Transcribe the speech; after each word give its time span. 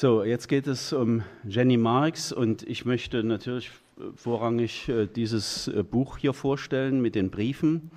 So, 0.00 0.22
jetzt 0.22 0.46
geht 0.46 0.68
es 0.68 0.92
um 0.92 1.24
Jenny 1.42 1.76
Marx 1.76 2.30
und 2.30 2.62
ich 2.62 2.84
möchte 2.84 3.24
natürlich 3.24 3.72
vorrangig 4.14 4.88
äh, 4.88 5.08
dieses 5.08 5.66
äh, 5.66 5.82
Buch 5.82 6.18
hier 6.18 6.34
vorstellen 6.34 7.00
mit 7.00 7.16
den 7.16 7.32
Briefen, 7.32 7.90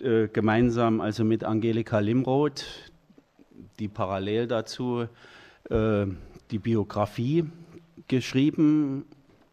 äh, 0.00 0.28
gemeinsam 0.28 1.02
also 1.02 1.24
mit 1.24 1.44
Angelika 1.44 1.98
Limroth, 1.98 2.64
die 3.78 3.88
parallel 3.88 4.46
dazu 4.46 5.08
die 5.68 6.58
Biografie 6.58 7.44
geschrieben 8.08 9.04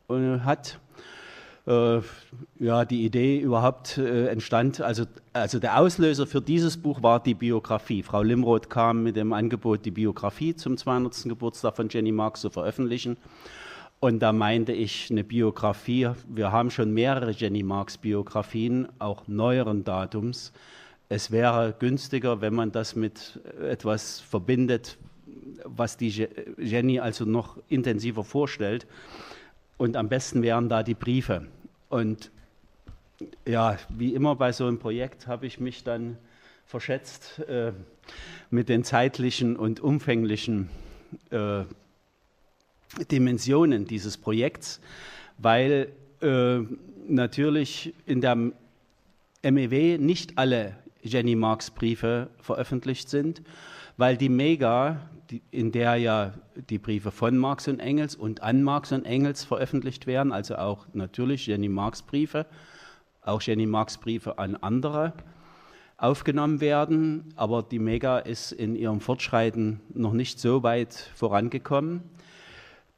hat. 0.08 0.80
Ja, 1.66 2.84
die 2.84 3.06
Idee 3.06 3.40
überhaupt 3.40 3.98
entstand, 3.98 4.82
also, 4.82 5.06
also 5.32 5.60
der 5.60 5.80
Auslöser 5.80 6.28
für 6.28 6.42
dieses 6.42 6.76
Buch 6.76 7.02
war 7.02 7.24
die 7.24 7.36
Biografie. 7.36 8.04
Frau 8.04 8.22
Limroth 8.22 8.70
kam 8.70 9.04
mit 9.04 9.16
dem 9.16 9.32
Angebot, 9.32 9.86
die 9.86 9.92
Biografie 9.92 10.56
zum 10.56 10.76
200. 10.76 11.24
Geburtstag 11.24 11.78
von 11.78 11.88
Jenny 11.88 12.12
Marx 12.12 12.42
zu 12.42 12.50
veröffentlichen. 12.50 13.16
Und 14.02 14.20
da 14.20 14.34
meinte 14.34 14.74
ich 14.74 15.10
eine 15.10 15.24
Biografie, 15.24 16.10
wir 16.28 16.52
haben 16.52 16.70
schon 16.70 16.94
mehrere 16.94 17.32
Jenny 17.32 17.64
Marx 17.64 17.98
Biografien, 17.98 18.90
auch 19.00 19.30
neueren 19.30 19.86
Datums. 19.86 20.52
Es 21.08 21.32
wäre 21.32 21.74
günstiger, 21.80 22.42
wenn 22.42 22.54
man 22.54 22.74
das 22.74 22.98
mit 22.98 23.40
etwas 23.62 24.20
verbindet, 24.20 24.98
was 25.64 25.96
die 25.96 26.28
Jenny 26.58 27.00
also 27.00 27.24
noch 27.24 27.58
intensiver 27.70 28.26
vorstellt. 28.26 28.86
Und 29.84 29.98
am 29.98 30.08
besten 30.08 30.44
wären 30.44 30.70
da 30.70 30.82
die 30.82 30.94
Briefe. 30.94 31.46
Und 31.90 32.32
ja, 33.46 33.78
wie 33.90 34.14
immer 34.14 34.38
bei 34.38 34.54
so 34.54 34.66
einem 34.66 34.80
Projekt 34.80 35.28
habe 35.28 35.46
ich 35.46 35.60
mich 35.60 35.84
dann 35.84 36.18
verschätzt 36.66 37.40
äh, 37.50 37.74
mit 38.50 38.70
den 38.70 38.86
zeitlichen 38.86 39.58
und 39.58 39.82
umfänglichen 39.82 40.70
äh, 41.32 41.66
Dimensionen 43.12 43.86
dieses 43.86 44.16
Projekts, 44.16 44.80
weil 45.38 45.90
äh, 46.22 46.60
natürlich 47.06 47.94
in 48.06 48.22
der 48.22 48.38
MEW 49.44 49.98
nicht 49.98 50.38
alle 50.38 50.78
Jenny 51.02 51.36
Marx 51.36 51.72
Briefe 51.72 52.30
veröffentlicht 52.40 53.10
sind, 53.10 53.42
weil 53.98 54.16
die 54.16 54.30
Mega, 54.30 55.10
in 55.52 55.72
der 55.72 55.96
ja 55.96 56.34
die 56.70 56.78
Briefe 56.78 57.12
von 57.12 57.38
Marx 57.38 57.68
und 57.68 57.80
Engels 57.80 58.16
und 58.16 58.44
an 58.44 58.64
Marx 58.64 58.92
und 58.92 59.06
Engels 59.06 59.44
veröffentlicht 59.44 60.08
werden, 60.08 60.32
also 60.32 60.56
auch 60.56 60.86
natürlich 60.94 61.48
Jenny 61.48 61.70
Marx 61.70 62.02
Briefe, 62.02 62.46
auch 63.22 63.42
Jenny 63.42 63.66
Marx 63.66 63.98
Briefe 63.98 64.38
an 64.38 64.56
andere 64.56 65.14
aufgenommen 65.98 66.60
werden, 66.60 67.34
aber 67.36 67.64
die 67.64 67.80
Mega 67.80 68.20
ist 68.20 68.52
in 68.52 68.76
ihrem 68.76 69.00
Fortschreiten 69.00 69.80
noch 69.94 70.14
nicht 70.14 70.40
so 70.40 70.64
weit 70.64 70.94
vorangekommen 71.16 72.04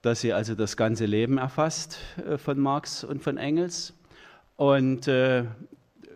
dass 0.05 0.21
sie 0.21 0.33
also 0.33 0.53
das 0.53 0.77
ganze 0.77 1.07
Leben 1.07 1.39
erfasst 1.39 1.97
äh, 2.29 2.37
von 2.37 2.59
Marx 2.59 3.03
und 3.03 3.23
von 3.23 3.37
Engels. 3.37 3.93
Und 4.55 5.07
äh, 5.07 5.45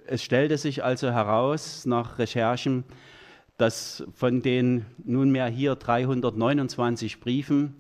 es 0.06 0.24
stellte 0.24 0.58
sich 0.60 0.84
also 0.84 1.10
heraus 1.10 1.88
nach 1.88 2.20
Recherchen, 2.20 2.84
dass 3.60 4.06
von 4.16 4.42
den 4.42 4.86
nunmehr 5.04 5.48
hier 5.48 5.76
329 5.76 7.20
Briefen 7.20 7.76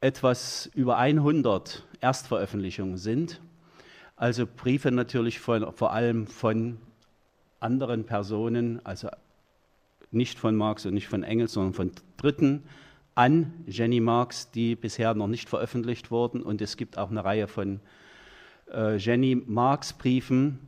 etwas 0.00 0.70
über 0.74 0.96
100 0.96 1.84
Erstveröffentlichungen 2.00 2.96
sind. 2.96 3.40
Also 4.14 4.46
Briefe 4.46 4.92
natürlich 4.92 5.40
von, 5.40 5.72
vor 5.72 5.92
allem 5.92 6.28
von 6.28 6.78
anderen 7.58 8.04
Personen, 8.04 8.80
also 8.86 9.08
nicht 10.12 10.38
von 10.38 10.54
Marx 10.54 10.86
und 10.86 10.94
nicht 10.94 11.08
von 11.08 11.24
Engels, 11.24 11.54
sondern 11.54 11.74
von 11.74 11.90
Dritten 12.16 12.62
an 13.16 13.52
Jenny 13.66 13.98
Marx, 13.98 14.52
die 14.52 14.76
bisher 14.76 15.14
noch 15.14 15.26
nicht 15.26 15.48
veröffentlicht 15.48 16.12
wurden. 16.12 16.40
Und 16.40 16.62
es 16.62 16.76
gibt 16.76 16.96
auch 16.96 17.10
eine 17.10 17.24
Reihe 17.24 17.48
von 17.48 17.80
äh, 18.72 18.98
Jenny 18.98 19.34
Marx 19.34 19.94
Briefen. 19.94 20.60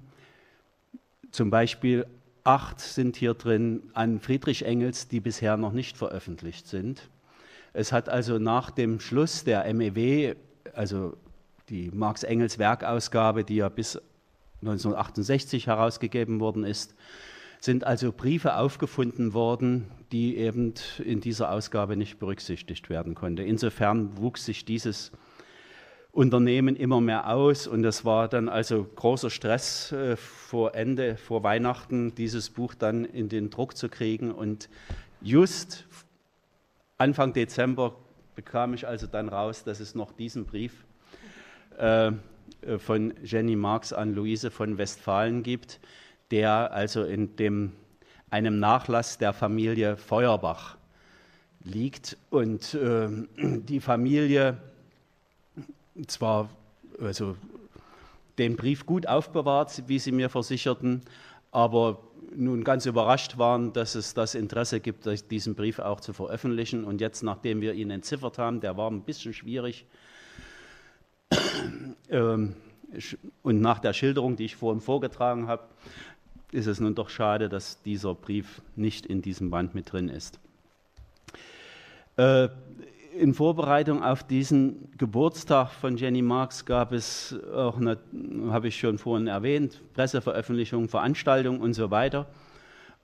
Zum 1.31 1.51
Beispiel 1.51 2.05
acht 2.47 2.81
sind 2.81 3.17
hier 3.17 3.35
drin 3.35 3.83
an 3.93 4.21
Friedrich 4.21 4.65
Engels, 4.65 5.09
die 5.09 5.21
bisher 5.21 5.57
noch 5.57 5.73
nicht 5.73 5.97
veröffentlicht 5.97 6.67
sind. 6.67 7.11
Es 7.73 7.93
hat 7.93 8.09
also 8.09 8.39
nach 8.39 8.71
dem 8.71 9.01
Schluss 9.01 9.45
der 9.45 9.73
MEW, 9.75 10.35
also 10.73 11.17
die 11.69 11.91
Marx-Engels 11.91 12.59
Werkausgabe, 12.59 13.45
die 13.45 13.57
ja 13.57 13.69
bis 13.69 14.01
1968 14.63 15.67
herausgegeben 15.67 16.41
worden 16.41 16.65
ist, 16.65 16.95
sind 17.61 17.85
also 17.85 18.13
Briefe 18.13 18.57
aufgefunden 18.57 19.35
worden, 19.35 19.91
die 20.13 20.37
eben 20.37 20.75
in 21.05 21.21
dieser 21.21 21.51
Ausgabe 21.51 21.97
nicht 21.97 22.19
berücksichtigt 22.19 22.89
werden 22.89 23.15
konnten. 23.15 23.45
Insofern 23.45 24.17
wuchs 24.19 24.45
sich 24.45 24.65
dieses 24.65 25.11
Unternehmen 26.17 26.77
immer 26.77 27.03
mehr 27.03 27.29
aus 27.29 27.67
und 27.67 27.85
es 27.85 28.07
war 28.07 28.27
dann 28.27 28.49
also 28.49 28.85
großer 28.85 29.29
Stress 29.29 29.93
äh, 29.93 30.17
vor 30.17 30.75
Ende, 30.75 31.19
vor 31.19 31.43
Weihnachten, 31.43 32.15
dieses 32.15 32.49
Buch 32.49 32.75
dann 32.75 33.05
in 33.05 33.29
den 33.29 33.51
Druck 33.51 33.77
zu 33.77 33.91
kriegen 33.91 34.33
und 34.33 34.71
just 35.21 35.85
Anfang 36.97 37.35
Dezember 37.35 37.95
bekam 38.35 38.73
ich 38.73 38.89
also 38.89 39.07
dann 39.07 39.29
raus, 39.29 39.63
dass 39.63 39.79
es 39.79 39.95
noch 39.95 40.11
diesen 40.11 40.47
Brief 40.47 40.87
äh, 41.77 42.13
von 42.79 43.13
Jenny 43.23 43.55
Marx 43.55 43.93
an 43.93 44.15
Luise 44.15 44.51
von 44.51 44.79
Westfalen 44.79 45.43
gibt, 45.43 45.81
der 46.31 46.73
also 46.73 47.05
in 47.05 47.37
dem, 47.37 47.73
einem 48.31 48.59
Nachlass 48.59 49.19
der 49.19 49.35
Familie 49.35 49.99
Feuerbach 49.99 50.79
liegt. 51.63 52.17
Und 52.31 52.73
äh, 52.73 53.09
die 53.37 53.81
Familie 53.81 54.57
zwar 56.07 56.51
also 57.01 57.37
den 58.39 58.57
Brief 58.57 58.87
gut 58.87 59.07
aufbewahrt, 59.07 59.85
wie 59.87 59.99
sie 59.99 60.13
mir 60.13 60.29
versicherten, 60.29 61.03
aber 61.53 62.01
nun 62.35 62.65
ganz 62.65 62.87
überrascht 62.87 63.39
waren, 63.39 63.73
dass 63.73 63.95
es 63.95 64.13
das 64.15 64.35
Interesse 64.35 64.81
gibt, 64.81 65.09
diesen 65.31 65.55
Brief 65.55 65.79
auch 65.79 66.01
zu 66.01 66.13
veröffentlichen. 66.13 66.85
Und 66.85 67.01
jetzt, 67.01 67.23
nachdem 67.23 67.61
wir 67.61 67.73
ihn 67.75 67.91
entziffert 67.91 68.39
haben, 68.39 68.61
der 68.61 68.77
war 68.77 68.91
ein 68.91 69.03
bisschen 69.03 69.33
schwierig, 69.33 69.87
ähm, 72.11 72.55
und 73.43 73.61
nach 73.61 73.81
der 73.81 73.93
Schilderung, 73.93 74.37
die 74.37 74.45
ich 74.45 74.57
vorhin 74.57 74.81
vorgetragen 74.81 75.49
habe, 75.49 75.65
ist 76.53 76.67
es 76.67 76.79
nun 76.81 76.95
doch 76.95 77.09
schade, 77.09 77.49
dass 77.49 77.83
dieser 77.83 78.15
Brief 78.15 78.63
nicht 78.77 79.07
in 79.07 79.23
diesem 79.23 79.51
Band 79.51 79.75
mit 79.75 79.93
drin 79.93 80.09
ist. 80.09 80.39
Äh, 82.17 82.49
in 83.19 83.35
Vorbereitung 83.35 84.03
auf 84.03 84.23
diesen 84.23 84.91
Geburtstag 84.97 85.71
von 85.71 85.97
Jenny 85.97 86.23
Marx 86.23 86.65
gab 86.65 86.93
es 86.93 87.35
auch, 87.55 87.81
habe 88.51 88.69
ich 88.69 88.79
schon 88.79 88.99
vorhin 88.99 89.27
erwähnt, 89.27 89.81
Presseveröffentlichungen, 89.95 90.89
Veranstaltungen 90.89 91.61
und 91.61 91.75
so 91.75 91.91
weiter. 91.91 92.27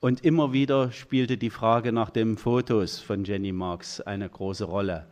Und 0.01 0.25
immer 0.25 0.53
wieder 0.53 0.91
spielte 0.93 1.37
die 1.37 1.51
Frage 1.51 1.93
nach 1.93 2.11
den 2.11 2.37
Fotos 2.37 2.99
von 2.99 3.25
Jenny 3.25 3.53
Marx 3.53 4.01
eine 4.01 4.29
große 4.29 4.65
Rolle. 4.65 5.07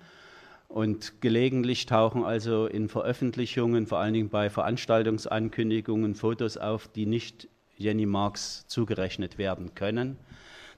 Und 0.68 1.20
gelegentlich 1.20 1.86
tauchen 1.86 2.24
also 2.24 2.66
in 2.66 2.88
Veröffentlichungen, 2.88 3.86
vor 3.86 3.98
allen 3.98 4.14
Dingen 4.14 4.28
bei 4.28 4.50
Veranstaltungsankündigungen, 4.50 6.14
Fotos 6.14 6.56
auf, 6.56 6.88
die 6.88 7.06
nicht 7.06 7.48
Jenny 7.76 8.06
Marx 8.06 8.66
zugerechnet 8.66 9.38
werden 9.38 9.74
können. 9.74 10.16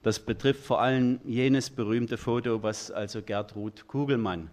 Das 0.03 0.19
betrifft 0.19 0.65
vor 0.65 0.81
allem 0.81 1.21
jenes 1.25 1.71
berühmte 1.71 2.17
Foto, 2.17 2.63
was 2.63 2.91
also 2.91 3.23
Gertrud 3.23 3.87
Kugelmann, 3.87 4.51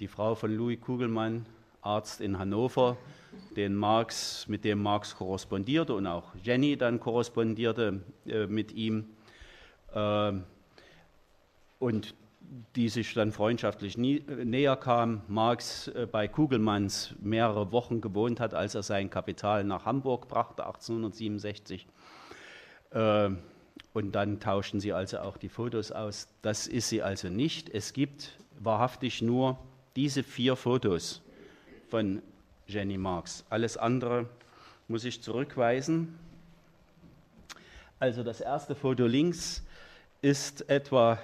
die 0.00 0.08
Frau 0.08 0.34
von 0.34 0.52
Louis 0.52 0.80
Kugelmann, 0.80 1.46
Arzt 1.80 2.20
in 2.20 2.38
Hannover, 2.38 2.96
den 3.56 3.76
Marx, 3.76 4.48
mit 4.48 4.64
dem 4.64 4.82
Marx 4.82 5.14
korrespondierte 5.16 5.94
und 5.94 6.08
auch 6.08 6.34
Jenny 6.42 6.76
dann 6.76 6.98
korrespondierte 6.98 8.00
äh, 8.26 8.46
mit 8.46 8.72
ihm. 8.72 9.06
Äh, 9.94 10.32
und 11.78 12.14
die 12.74 12.88
sich 12.88 13.14
dann 13.14 13.30
freundschaftlich 13.30 13.96
nie, 13.96 14.18
äh, 14.18 14.44
näher 14.44 14.74
kam. 14.74 15.22
Marx 15.28 15.86
äh, 15.86 16.08
bei 16.10 16.26
Kugelmanns 16.26 17.14
mehrere 17.20 17.70
Wochen 17.70 18.00
gewohnt 18.00 18.40
hat, 18.40 18.54
als 18.54 18.74
er 18.74 18.82
sein 18.82 19.08
Kapital 19.08 19.62
nach 19.62 19.84
Hamburg 19.84 20.26
brachte, 20.26 20.66
1867. 20.66 21.86
Und 23.92 24.12
dann 24.12 24.40
tauschten 24.40 24.80
sie 24.80 24.92
also 24.92 25.18
auch 25.18 25.36
die 25.36 25.48
Fotos 25.48 25.90
aus. 25.90 26.28
Das 26.42 26.66
ist 26.66 26.88
sie 26.88 27.02
also 27.02 27.28
nicht. 27.28 27.68
Es 27.68 27.92
gibt 27.92 28.38
wahrhaftig 28.58 29.20
nur 29.20 29.58
diese 29.96 30.22
vier 30.22 30.54
Fotos 30.56 31.22
von 31.88 32.22
Jenny 32.66 32.98
Marx. 32.98 33.44
Alles 33.50 33.76
andere 33.76 34.28
muss 34.86 35.04
ich 35.04 35.22
zurückweisen. 35.22 36.16
Also 37.98 38.22
das 38.22 38.40
erste 38.40 38.74
Foto 38.74 39.06
links 39.06 39.64
ist 40.22 40.68
etwa 40.70 41.18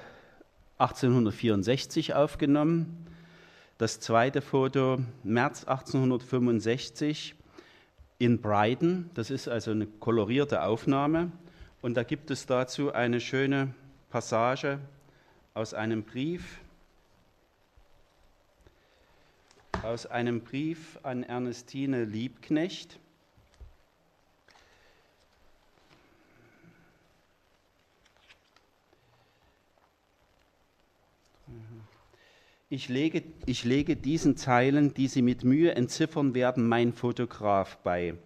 1864 0.79 2.15
aufgenommen. 2.15 3.07
Das 3.79 4.01
zweite 4.01 4.43
Foto 4.43 4.99
März 5.23 5.65
1865 5.65 7.35
in 8.19 8.41
Brighton. 8.41 9.11
Das 9.15 9.31
ist 9.31 9.49
also 9.49 9.71
eine 9.71 9.87
kolorierte 9.87 10.63
Aufnahme. 10.63 11.31
Und 11.87 11.95
da 11.95 12.03
gibt 12.03 12.33
es 12.33 12.47
dazu 12.47 12.93
eine 12.93 13.21
schöne 13.21 13.73
Passage 14.11 14.81
aus 15.55 15.73
einem 15.73 16.03
Brief 16.03 16.59
aus 19.85 20.05
einem 20.05 20.41
Brief 20.41 20.99
an 21.05 21.23
Ernestine 21.23 22.05
Liebknecht. 22.05 22.99
Ich 32.69 32.89
lege, 32.89 33.23
ich 33.47 33.63
lege 33.63 33.95
diesen 33.95 34.37
Zeilen, 34.37 34.93
die 34.93 35.07
Sie 35.07 35.23
mit 35.23 35.45
Mühe 35.45 35.77
entziffern 35.77 36.35
werden, 36.35 36.67
mein 36.67 36.93
Fotograf 36.93 37.77
bei. 37.85 38.17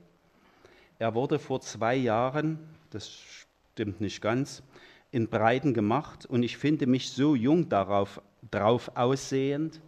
Er 0.98 1.14
wurde 1.14 1.38
vor 1.38 1.60
zwei 1.60 1.94
Jahren, 1.96 2.58
das 2.88 3.46
stimmt 3.72 4.00
nicht 4.00 4.20
ganz, 4.20 4.62
in 5.10 5.28
Breiten 5.28 5.74
gemacht 5.74 6.26
und 6.26 6.42
ich 6.42 6.56
finde 6.56 6.86
mich 6.86 7.10
so 7.10 7.34
jung 7.34 7.68
darauf, 7.68 8.20
drauf 8.50 8.92
aussehend, 8.94 9.80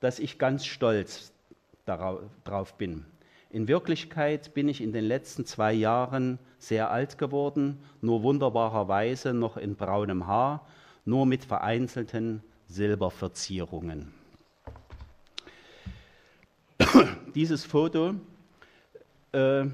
dass 0.00 0.18
ich 0.18 0.38
ganz 0.38 0.66
stolz 0.66 1.32
darauf 1.86 2.74
bin. 2.76 3.04
In 3.50 3.68
Wirklichkeit 3.68 4.52
bin 4.54 4.68
ich 4.68 4.80
in 4.80 4.92
den 4.92 5.04
letzten 5.04 5.46
zwei 5.46 5.72
Jahren 5.72 6.38
sehr 6.58 6.90
alt 6.90 7.18
geworden, 7.18 7.78
nur 8.00 8.22
wunderbarerweise 8.22 9.32
noch 9.32 9.56
in 9.56 9.76
braunem 9.76 10.26
Haar, 10.26 10.66
nur 11.04 11.24
mit 11.24 11.44
vereinzelten 11.44 12.42
Silberverzierungen. 12.66 14.12
Dieses 17.34 17.64
Foto, 17.64 18.14
äh, 19.32 19.66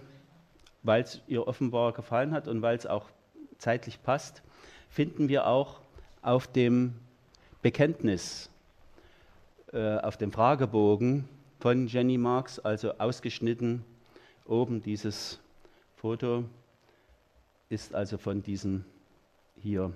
weil 0.82 1.02
es 1.02 1.22
ihr 1.26 1.46
offenbar 1.46 1.92
gefallen 1.92 2.32
hat 2.32 2.48
und 2.48 2.62
weil 2.62 2.76
es 2.76 2.86
auch 2.86 3.08
zeitlich 3.60 4.02
passt, 4.02 4.42
finden 4.88 5.28
wir 5.28 5.46
auch 5.46 5.80
auf 6.22 6.46
dem 6.46 6.94
Bekenntnis, 7.62 8.50
äh, 9.72 9.98
auf 9.98 10.16
dem 10.16 10.32
Fragebogen 10.32 11.28
von 11.60 11.86
Jenny 11.86 12.18
Marx, 12.18 12.58
also 12.58 12.98
ausgeschnitten 12.98 13.84
oben 14.46 14.82
dieses 14.82 15.38
Foto 15.96 16.44
ist 17.68 17.94
also 17.94 18.18
von 18.18 18.42
diesem 18.42 18.84
hier 19.62 19.92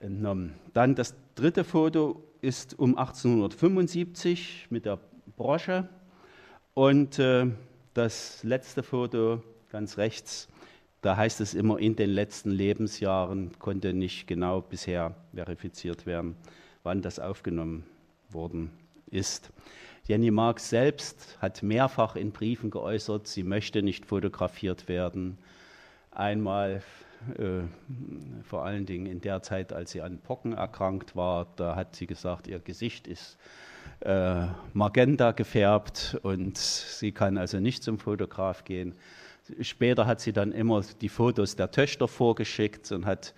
entnommen. 0.00 0.54
Dann 0.72 0.94
das 0.94 1.14
dritte 1.34 1.62
Foto 1.62 2.22
ist 2.40 2.78
um 2.78 2.96
1875 2.96 4.66
mit 4.70 4.86
der 4.86 4.98
Brosche 5.36 5.88
und 6.74 7.18
äh, 7.18 7.46
das 7.94 8.42
letzte 8.42 8.82
Foto 8.82 9.42
ganz 9.70 9.98
rechts, 9.98 10.48
da 11.02 11.16
heißt 11.16 11.40
es 11.40 11.54
immer 11.54 11.78
in 11.78 11.96
den 11.96 12.10
letzten 12.10 12.50
Lebensjahren, 12.50 13.58
konnte 13.58 13.92
nicht 13.92 14.26
genau 14.26 14.60
bisher 14.60 15.14
verifiziert 15.34 16.06
werden, 16.06 16.36
wann 16.82 17.02
das 17.02 17.18
aufgenommen 17.18 17.84
worden 18.30 18.70
ist. 19.10 19.50
Jenny 20.06 20.30
Marx 20.30 20.70
selbst 20.70 21.38
hat 21.40 21.62
mehrfach 21.62 22.16
in 22.16 22.32
Briefen 22.32 22.70
geäußert, 22.70 23.26
sie 23.26 23.44
möchte 23.44 23.82
nicht 23.82 24.06
fotografiert 24.06 24.88
werden. 24.88 25.38
Einmal 26.10 26.82
äh, 27.38 27.62
vor 28.42 28.64
allen 28.64 28.86
Dingen 28.86 29.06
in 29.06 29.20
der 29.20 29.42
Zeit, 29.42 29.72
als 29.72 29.92
sie 29.92 30.00
an 30.00 30.18
Pocken 30.18 30.52
erkrankt 30.52 31.16
war, 31.16 31.46
da 31.56 31.76
hat 31.76 31.94
sie 31.94 32.06
gesagt, 32.06 32.48
ihr 32.48 32.58
Gesicht 32.58 33.06
ist 33.06 33.38
äh, 34.00 34.46
magenta 34.72 35.32
gefärbt 35.32 36.18
und 36.22 36.56
sie 36.56 37.12
kann 37.12 37.36
also 37.36 37.60
nicht 37.60 37.82
zum 37.82 37.98
Fotograf 37.98 38.64
gehen. 38.64 38.94
Später 39.60 40.06
hat 40.06 40.20
sie 40.20 40.32
dann 40.32 40.52
immer 40.52 40.82
die 41.00 41.08
Fotos 41.08 41.56
der 41.56 41.70
Töchter 41.70 42.08
vorgeschickt 42.08 42.90
und 42.92 43.06
hat 43.06 43.34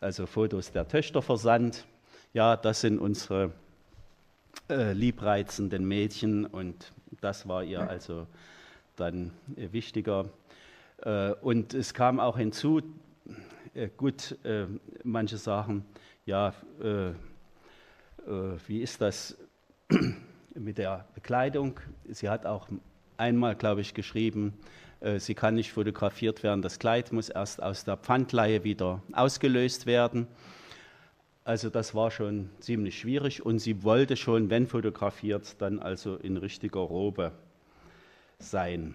also 0.00 0.26
Fotos 0.26 0.72
der 0.72 0.88
Töchter 0.88 1.22
versandt. 1.22 1.86
Ja, 2.32 2.56
das 2.56 2.80
sind 2.80 2.98
unsere 2.98 3.52
äh, 4.68 4.92
liebreizenden 4.92 5.86
Mädchen 5.86 6.46
und 6.46 6.92
das 7.20 7.48
war 7.48 7.64
ihr 7.64 7.88
also 7.88 8.26
dann 8.96 9.30
äh, 9.56 9.72
wichtiger. 9.72 10.30
Äh, 10.98 11.32
und 11.42 11.74
es 11.74 11.94
kam 11.94 12.20
auch 12.20 12.36
hinzu, 12.36 12.82
äh, 13.74 13.88
gut, 13.96 14.38
äh, 14.44 14.66
manche 15.02 15.36
sagen, 15.36 15.84
ja, 16.26 16.54
wie 18.66 18.80
ist 18.80 19.02
das 19.02 19.36
mit 20.54 20.78
der 20.78 21.06
Bekleidung? 21.14 21.78
Sie 22.08 22.30
hat 22.30 22.46
auch 22.46 22.66
einmal, 23.18 23.56
glaube 23.56 23.82
ich, 23.82 23.92
geschrieben, 23.92 24.54
sie 25.18 25.34
kann 25.34 25.54
nicht 25.54 25.72
fotografiert 25.72 26.42
werden, 26.42 26.62
das 26.62 26.78
Kleid 26.78 27.12
muss 27.12 27.28
erst 27.28 27.62
aus 27.62 27.84
der 27.84 27.96
Pfandleihe 27.96 28.64
wieder 28.64 29.02
ausgelöst 29.12 29.86
werden. 29.86 30.26
Also 31.44 31.68
das 31.68 31.94
war 31.94 32.10
schon 32.10 32.48
ziemlich 32.60 32.98
schwierig 32.98 33.44
und 33.44 33.58
sie 33.58 33.82
wollte 33.82 34.16
schon, 34.16 34.48
wenn 34.48 34.66
fotografiert, 34.66 35.60
dann 35.60 35.78
also 35.78 36.16
in 36.16 36.38
richtiger 36.38 36.80
Robe 36.80 37.32
sein. 38.38 38.94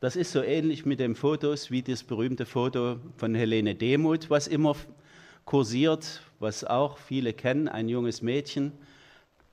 Das 0.00 0.14
ist 0.14 0.30
so 0.30 0.42
ähnlich 0.42 0.86
mit 0.86 1.00
den 1.00 1.14
Fotos 1.16 1.70
wie 1.70 1.82
das 1.82 2.04
berühmte 2.04 2.46
Foto 2.46 3.00
von 3.16 3.34
Helene 3.34 3.74
Demuth, 3.74 4.30
was 4.30 4.46
immer 4.46 4.76
kursiert, 5.44 6.22
was 6.38 6.62
auch 6.62 6.98
viele 6.98 7.32
kennen, 7.32 7.68
ein 7.68 7.88
junges 7.88 8.22
Mädchen. 8.22 8.72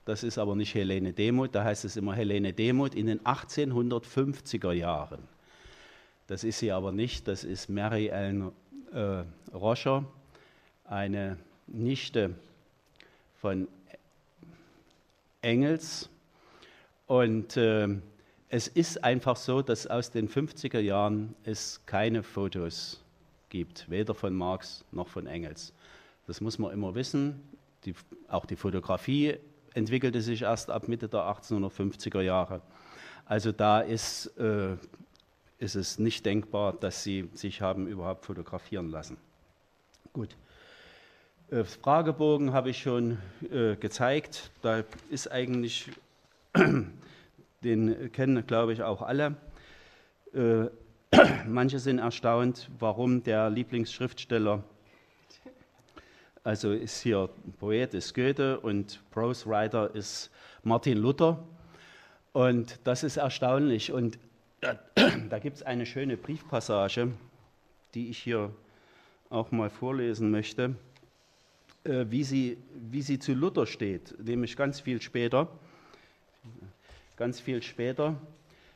Das 0.06 0.22
ist 0.22 0.38
aber 0.38 0.54
nicht 0.54 0.72
Helene 0.72 1.12
Demuth, 1.12 1.52
da 1.52 1.64
heißt 1.64 1.84
es 1.84 1.96
immer 1.96 2.14
Helene 2.14 2.52
Demuth 2.52 2.94
in 2.94 3.06
den 3.06 3.20
1850er 3.22 4.70
Jahren. 4.70 5.18
Das 6.28 6.44
ist 6.44 6.60
sie 6.60 6.70
aber 6.70 6.92
nicht, 6.92 7.26
das 7.26 7.42
ist 7.42 7.68
Mary 7.68 8.06
Ellen 8.06 8.52
äh, 8.92 9.24
Roscher, 9.52 10.04
eine 10.84 11.38
Nichte 11.66 12.36
von 13.40 13.66
Engels. 15.42 16.08
Und 17.08 17.56
äh, 17.56 17.88
es 18.48 18.68
ist 18.68 19.02
einfach 19.02 19.34
so, 19.34 19.60
dass 19.60 19.88
aus 19.88 20.12
den 20.12 20.28
50er 20.28 20.78
Jahren 20.78 21.34
es 21.42 21.80
keine 21.84 22.22
Fotos 22.22 23.02
gibt, 23.48 23.90
weder 23.90 24.14
von 24.14 24.34
Marx 24.34 24.84
noch 24.92 25.08
von 25.08 25.26
Engels. 25.26 25.72
Das 26.28 26.40
muss 26.40 26.60
man 26.60 26.72
immer 26.72 26.94
wissen. 26.94 27.42
Die, 27.84 27.94
auch 28.28 28.46
die 28.46 28.56
Fotografie 28.56 29.38
entwickelte 29.76 30.20
sich 30.20 30.42
erst 30.42 30.70
ab 30.70 30.88
Mitte 30.88 31.08
der 31.08 31.20
1850er 31.20 32.22
Jahre. 32.22 32.60
Also 33.24 33.52
da 33.52 33.80
ist 33.80 34.26
äh, 34.38 34.76
ist 35.58 35.74
es 35.74 35.98
nicht 35.98 36.26
denkbar, 36.26 36.72
dass 36.72 37.02
sie 37.02 37.28
sich 37.32 37.62
haben 37.62 37.86
überhaupt 37.86 38.26
fotografieren 38.26 38.90
lassen. 38.90 39.16
Gut. 40.12 40.36
Äh, 41.50 41.64
Fragebogen 41.64 42.52
habe 42.52 42.70
ich 42.70 42.78
schon 42.78 43.18
äh, 43.50 43.76
gezeigt. 43.76 44.50
Da 44.62 44.84
ist 45.10 45.30
eigentlich, 45.30 45.90
den 47.64 48.12
kennen, 48.12 48.46
glaube 48.46 48.72
ich, 48.72 48.82
auch 48.82 49.02
alle. 49.02 49.36
Äh, 50.34 50.66
manche 51.46 51.78
sind 51.78 51.98
erstaunt, 51.98 52.68
warum 52.78 53.22
der 53.22 53.48
Lieblingsschriftsteller, 53.48 54.62
also 56.46 56.70
ist 56.70 57.02
hier 57.02 57.28
Poet 57.58 57.92
ist 57.92 58.14
Goethe 58.14 58.60
und 58.60 59.00
Prose 59.10 59.46
Writer 59.46 59.92
ist 59.96 60.30
Martin 60.62 60.98
Luther. 60.98 61.42
Und 62.32 62.78
das 62.84 63.02
ist 63.02 63.16
erstaunlich. 63.16 63.90
Und 63.90 64.16
da, 64.60 64.78
da 65.28 65.38
gibt 65.40 65.56
es 65.56 65.62
eine 65.64 65.84
schöne 65.86 66.16
Briefpassage, 66.16 67.08
die 67.94 68.10
ich 68.10 68.18
hier 68.18 68.52
auch 69.28 69.50
mal 69.50 69.70
vorlesen 69.70 70.30
möchte, 70.30 70.76
äh, 71.82 72.04
wie, 72.10 72.22
sie, 72.22 72.58
wie 72.92 73.02
sie 73.02 73.18
zu 73.18 73.34
Luther 73.34 73.66
steht, 73.66 74.14
nämlich 74.24 74.56
ganz 74.56 74.78
viel 74.78 75.02
später. 75.02 75.48
Ganz 77.16 77.40
viel 77.40 77.60
später 77.60 78.14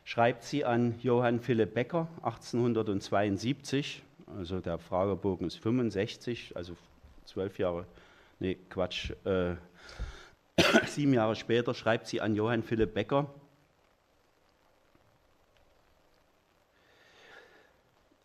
schreibt 0.03 0.43
sie 0.43 0.65
an 0.65 0.95
Johann 1.01 1.39
Philipp 1.39 1.73
Becker 1.73 2.09
1872, 2.23 4.03
also 4.37 4.59
der 4.59 4.77
Fragebogen 4.77 5.47
ist 5.47 5.55
65, 5.55 6.51
also 6.57 6.75
zwölf 7.31 7.57
Jahre, 7.59 7.85
nee, 8.39 8.55
Quatsch, 8.69 9.11
äh, 9.25 9.55
sieben 10.85 11.13
Jahre 11.13 11.35
später 11.35 11.73
schreibt 11.73 12.07
sie 12.07 12.21
an 12.21 12.35
Johann 12.35 12.63
Philipp 12.63 12.93
Becker, 12.93 13.33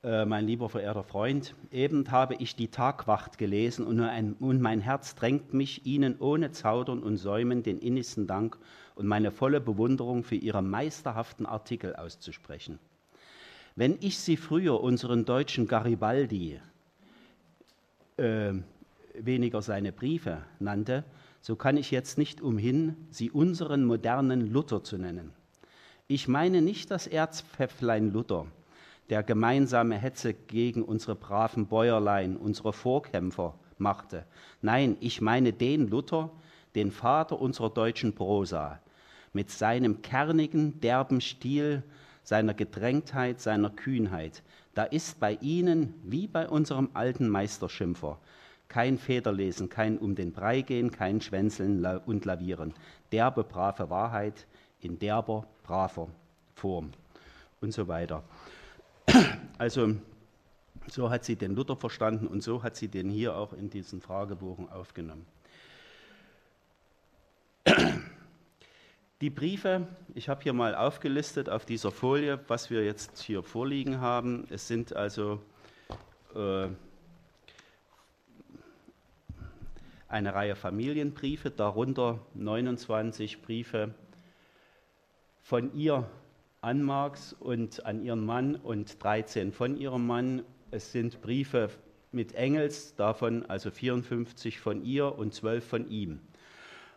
Äh, 0.07 0.25
mein 0.25 0.47
lieber 0.47 0.69
verehrter 0.69 1.03
Freund, 1.03 1.57
eben 1.73 2.13
habe 2.13 2.37
ich 2.37 2.55
die 2.55 2.69
Tagwacht 2.69 3.39
gelesen 3.39 3.85
und, 3.85 3.99
ein, 3.99 4.35
und 4.35 4.61
mein 4.61 4.81
Herz 4.81 5.17
drängt 5.17 5.53
mich, 5.53 5.85
Ihnen 5.85 6.21
ohne 6.21 6.53
Zaudern 6.53 7.03
und 7.03 7.17
Säumen 7.17 7.65
den 7.65 7.81
innigsten 7.81 8.29
Dank 8.29 8.57
und 8.95 9.09
meine 9.09 9.33
volle 9.33 9.61
Bewunderung 9.61 10.23
für 10.23 10.37
Ihre 10.37 10.63
meisterhaften 10.63 11.45
Artikel 11.45 11.97
auszusprechen. 11.97 12.79
Wenn 13.75 13.99
ich 14.01 14.21
Sie 14.21 14.37
früher 14.37 14.81
unseren 14.81 15.25
deutschen 15.25 15.67
Garibaldi, 15.67 16.61
äh, 18.17 18.53
weniger 19.21 19.63
seine 19.63 19.93
Briefe 19.93 20.45
nannte, 20.59 21.05
so 21.41 21.57
kann 21.57 21.77
ich 21.77 21.91
jetzt 21.91 22.19
nicht 22.19 22.41
umhin, 22.41 22.97
Sie 23.11 23.31
unseren 23.31 23.85
modernen 23.85 24.53
Luther 24.53 24.83
zu 24.83 24.99
nennen. 24.99 25.33
Ich 26.09 26.29
meine 26.29 26.63
nicht 26.63 26.91
das 26.91 27.07
Erzpfäfflein 27.07 28.13
Luther, 28.13 28.47
der 29.11 29.23
gemeinsame 29.23 29.97
Hetze 29.97 30.35
gegen 30.35 30.83
unsere 30.83 31.15
braven 31.15 31.67
Bäuerlein, 31.67 32.37
unsere 32.37 32.73
Vorkämpfer 32.73 33.59
machte. 33.79 34.25
Nein, 34.63 34.97
ich 35.01 35.21
meine 35.21 35.53
den 35.53 35.89
Luther, 35.89 36.31
den 36.75 36.91
Vater 36.91 37.41
unserer 37.41 37.71
deutschen 37.71 38.15
Prosa, 38.15 38.81
mit 39.33 39.51
seinem 39.51 40.03
kernigen, 40.03 40.81
derben 40.81 41.21
Stil, 41.21 41.83
seiner 42.23 42.55
Gedrängtheit, 42.55 43.41
seiner 43.41 43.71
Kühnheit. 43.71 44.43
Da 44.75 44.85
ist 44.85 45.21
bei 45.21 45.39
Ihnen, 45.41 45.95
wie 46.03 46.27
bei 46.27 46.49
unserem 46.49 46.91
alten 46.95 47.29
Meisterschimpfer, 47.29 48.19
kein 48.69 48.99
Federlesen, 48.99 49.69
kein 49.69 49.99
um 49.99 50.15
den 50.15 50.33
Brei 50.33 50.63
gehen, 50.63 50.91
kein 50.91 51.21
Schwänzeln 51.21 51.85
und 52.07 52.25
Lavieren. 52.25 52.75
Derbe, 53.13 53.45
brave 53.45 53.91
Wahrheit 53.91 54.47
in 54.81 54.99
derber, 54.99 55.47
braver 55.63 56.09
Form 56.55 56.91
und 57.61 57.73
so 57.73 57.89
weiter. 57.89 58.23
Also 59.59 59.95
so 60.87 61.09
hat 61.09 61.25
sie 61.25 61.35
den 61.35 61.55
Luther 61.55 61.77
verstanden 61.77 62.27
und 62.27 62.43
so 62.43 62.63
hat 62.63 62.77
sie 62.77 62.89
den 62.89 63.09
hier 63.09 63.35
auch 63.35 63.55
in 63.55 63.71
diesen 63.71 64.03
Fragebogen 64.03 64.69
aufgenommen. 64.69 65.27
Die 69.23 69.31
Briefe, 69.31 69.87
ich 70.15 70.29
habe 70.29 70.43
hier 70.43 70.53
mal 70.53 70.75
aufgelistet 70.75 71.49
auf 71.49 71.65
dieser 71.65 71.91
Folie, 71.91 72.39
was 72.49 72.69
wir 72.69 72.85
jetzt 72.85 73.19
hier 73.19 73.43
vorliegen 73.43 74.03
haben. 74.03 74.47
Es 74.51 74.69
sind 74.69 74.95
also 74.95 75.41
äh, 76.35 76.69
eine 80.09 80.35
Reihe 80.35 80.57
Familienbriefe, 80.57 81.51
darunter 81.51 82.21
29 82.35 83.43
Briefe 83.43 83.95
von 85.43 85.75
ihr 85.75 86.09
an 86.61 86.83
Marx 86.83 87.33
und 87.33 87.85
an 87.85 88.03
ihren 88.03 88.25
Mann 88.25 88.57
und 88.57 89.03
13 89.03 89.53
von 89.53 89.77
ihrem 89.77 90.07
Mann. 90.07 90.43
Es 90.71 90.93
sind 90.93 91.21
Briefe 91.21 91.71
mit 92.13 92.35
Engels, 92.35 92.95
davon 92.95 93.45
also 93.47 93.71
54 93.71 94.61
von 94.61 94.85
ihr 94.85 95.19
und 95.19 95.35
12 95.35 95.67
von 95.67 95.89
ihm. 95.89 96.21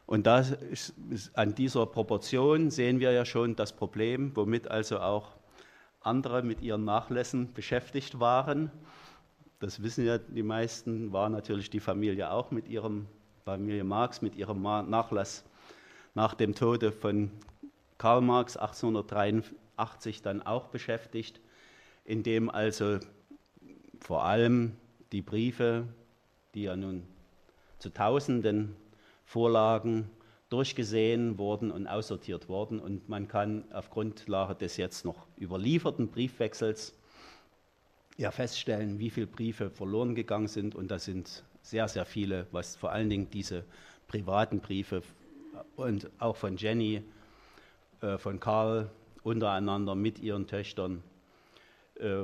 Und 0.05 0.25
da 0.25 0.39
ist, 0.39 0.93
an 1.35 1.53
dieser 1.53 1.85
Proportion 1.85 2.71
sehen 2.71 2.99
wir 2.99 3.11
ja 3.11 3.25
schon 3.25 3.55
das 3.55 3.75
Problem, 3.75 4.35
womit 4.35 4.67
also 4.67 4.99
auch 4.99 5.35
andere 6.01 6.41
mit 6.41 6.61
ihren 6.61 6.83
Nachlässen 6.85 7.53
beschäftigt 7.53 8.19
waren. 8.19 8.71
Das 9.59 9.83
wissen 9.83 10.05
ja 10.05 10.17
die 10.17 10.43
meisten, 10.43 11.11
war 11.11 11.29
natürlich 11.29 11.69
die 11.69 11.81
Familie 11.81 12.31
auch 12.31 12.49
mit 12.51 12.69
ihrem, 12.69 13.07
Familie 13.43 13.83
Marx, 13.83 14.21
mit 14.21 14.35
ihrem 14.35 14.61
Nachlass 14.61 15.43
nach 16.13 16.33
dem 16.33 16.55
Tode 16.55 16.91
von 16.91 17.31
Karl 17.97 18.21
Marx 18.21 18.55
1883 18.55 20.21
dann 20.21 20.41
auch 20.41 20.67
beschäftigt, 20.67 21.41
indem 22.05 22.49
also 22.49 22.99
vor 23.99 24.23
allem 24.23 24.77
die 25.11 25.21
Briefe, 25.21 25.85
die 26.53 26.63
ja 26.63 26.75
nun 26.75 27.03
zu 27.79 27.89
Tausenden 27.89 28.75
Vorlagen 29.25 30.09
durchgesehen 30.49 31.37
wurden 31.37 31.69
und 31.69 31.85
aussortiert 31.87 32.49
wurden. 32.49 32.79
Und 32.79 33.09
man 33.09 33.27
kann 33.27 33.69
auf 33.71 33.89
Grundlage 33.89 34.55
des 34.55 34.77
jetzt 34.77 35.05
noch 35.05 35.27
überlieferten 35.39 36.09
Briefwechsels 36.09 36.95
ja 38.19 38.31
feststellen, 38.31 38.99
wie 38.99 39.09
viele 39.09 39.27
Briefe 39.27 39.69
verloren 39.69 40.13
gegangen 40.13 40.49
sind. 40.49 40.75
Und 40.75 40.91
das 40.91 41.05
sind 41.05 41.43
sehr, 41.61 41.87
sehr 41.87 42.03
viele, 42.05 42.47
was 42.51 42.75
vor 42.75 42.91
allen 42.91 43.09
Dingen 43.09 43.29
diese 43.29 43.63
privaten 44.07 44.59
Briefe 44.59 45.01
und 45.77 46.09
auch 46.19 46.35
von 46.35 46.57
Jenny, 46.57 47.01
äh, 48.01 48.17
von 48.17 48.41
Karl 48.41 48.89
untereinander 49.23 49.95
mit 49.95 50.19
ihren 50.19 50.47
Töchtern, 50.47 51.01
äh, 51.95 52.23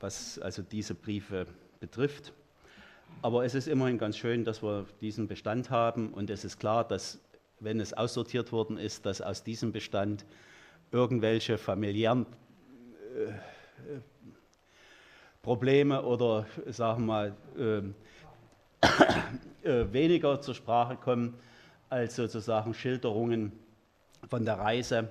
was 0.00 0.40
also 0.40 0.62
diese 0.62 0.96
Briefe 0.96 1.46
betrifft. 1.78 2.32
Aber 3.22 3.44
es 3.44 3.54
ist 3.54 3.68
immerhin 3.68 3.98
ganz 3.98 4.16
schön, 4.16 4.44
dass 4.44 4.64
wir 4.64 4.84
diesen 5.00 5.28
Bestand 5.28 5.70
haben 5.70 6.12
und 6.12 6.28
es 6.28 6.44
ist 6.44 6.58
klar, 6.58 6.86
dass 6.86 7.20
wenn 7.60 7.78
es 7.78 7.92
aussortiert 7.92 8.50
worden 8.50 8.78
ist, 8.78 9.06
dass 9.06 9.20
aus 9.20 9.44
diesem 9.44 9.70
Bestand 9.70 10.24
irgendwelche 10.90 11.56
familiären 11.56 12.26
äh, 13.16 13.32
Probleme 15.42 16.02
oder 16.02 16.46
sagen 16.66 17.06
wir 17.06 17.06
mal 17.06 17.36
äh, 17.56 17.82
äh, 19.68 19.92
weniger 19.92 20.40
zur 20.40 20.54
Sprache 20.54 20.96
kommen 20.96 21.34
als 21.88 22.16
sozusagen 22.16 22.74
Schilderungen 22.74 23.52
von 24.28 24.44
der 24.44 24.58
Reise 24.58 25.10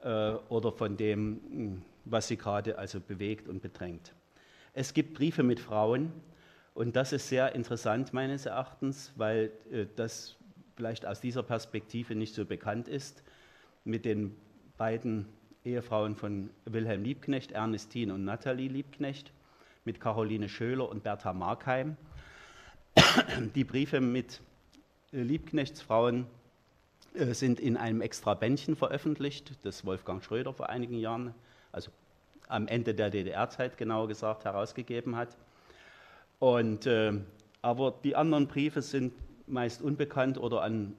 äh, 0.00 0.32
oder 0.48 0.72
von 0.72 0.96
dem, 0.96 1.82
was 2.04 2.28
sie 2.28 2.36
gerade 2.36 2.78
also 2.78 3.00
bewegt 3.00 3.48
und 3.48 3.62
bedrängt. 3.62 4.14
Es 4.72 4.94
gibt 4.94 5.14
Briefe 5.14 5.42
mit 5.42 5.60
Frauen, 5.60 6.12
und 6.78 6.94
das 6.94 7.12
ist 7.12 7.28
sehr 7.28 7.56
interessant 7.56 8.12
meines 8.12 8.46
Erachtens, 8.46 9.12
weil 9.16 9.50
äh, 9.72 9.86
das 9.96 10.36
vielleicht 10.76 11.04
aus 11.04 11.20
dieser 11.20 11.42
Perspektive 11.42 12.14
nicht 12.14 12.36
so 12.36 12.44
bekannt 12.44 12.86
ist, 12.86 13.24
mit 13.84 14.04
den 14.04 14.36
beiden 14.76 15.26
Ehefrauen 15.64 16.14
von 16.14 16.50
Wilhelm 16.66 17.02
Liebknecht, 17.02 17.50
Ernestine 17.50 18.14
und 18.14 18.24
Nathalie 18.24 18.68
Liebknecht, 18.68 19.32
mit 19.84 20.00
Caroline 20.00 20.48
Schöler 20.48 20.88
und 20.88 21.02
Bertha 21.02 21.32
Markheim. 21.32 21.96
Die 23.54 23.64
Briefe 23.64 24.00
mit 24.00 24.40
äh, 25.12 25.22
Liebknechts 25.22 25.80
Frauen 25.80 26.26
äh, 27.14 27.34
sind 27.34 27.60
in 27.60 27.76
einem 27.76 28.00
extra 28.00 28.34
Bändchen 28.34 28.76
veröffentlicht, 28.76 29.52
das 29.64 29.84
Wolfgang 29.84 30.22
Schröder 30.22 30.52
vor 30.52 30.68
einigen 30.68 30.98
Jahren, 30.98 31.34
also 31.72 31.90
am 32.48 32.66
Ende 32.66 32.94
der 32.94 33.10
DDR-Zeit 33.10 33.76
genauer 33.76 34.08
gesagt, 34.08 34.44
herausgegeben 34.44 35.16
hat. 35.16 35.36
Und, 36.38 36.86
äh, 36.86 37.12
aber 37.62 37.94
die 38.04 38.16
anderen 38.16 38.46
Briefe 38.46 38.82
sind 38.82 39.12
meist 39.46 39.82
unbekannt 39.82 40.38
oder 40.38 40.62
an 40.62 40.94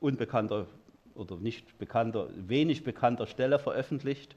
unbekannter 0.00 0.66
oder 1.14 1.36
nicht 1.36 1.78
bekannter, 1.78 2.28
wenig 2.34 2.84
bekannter 2.84 3.26
Stelle 3.26 3.58
veröffentlicht. 3.58 4.34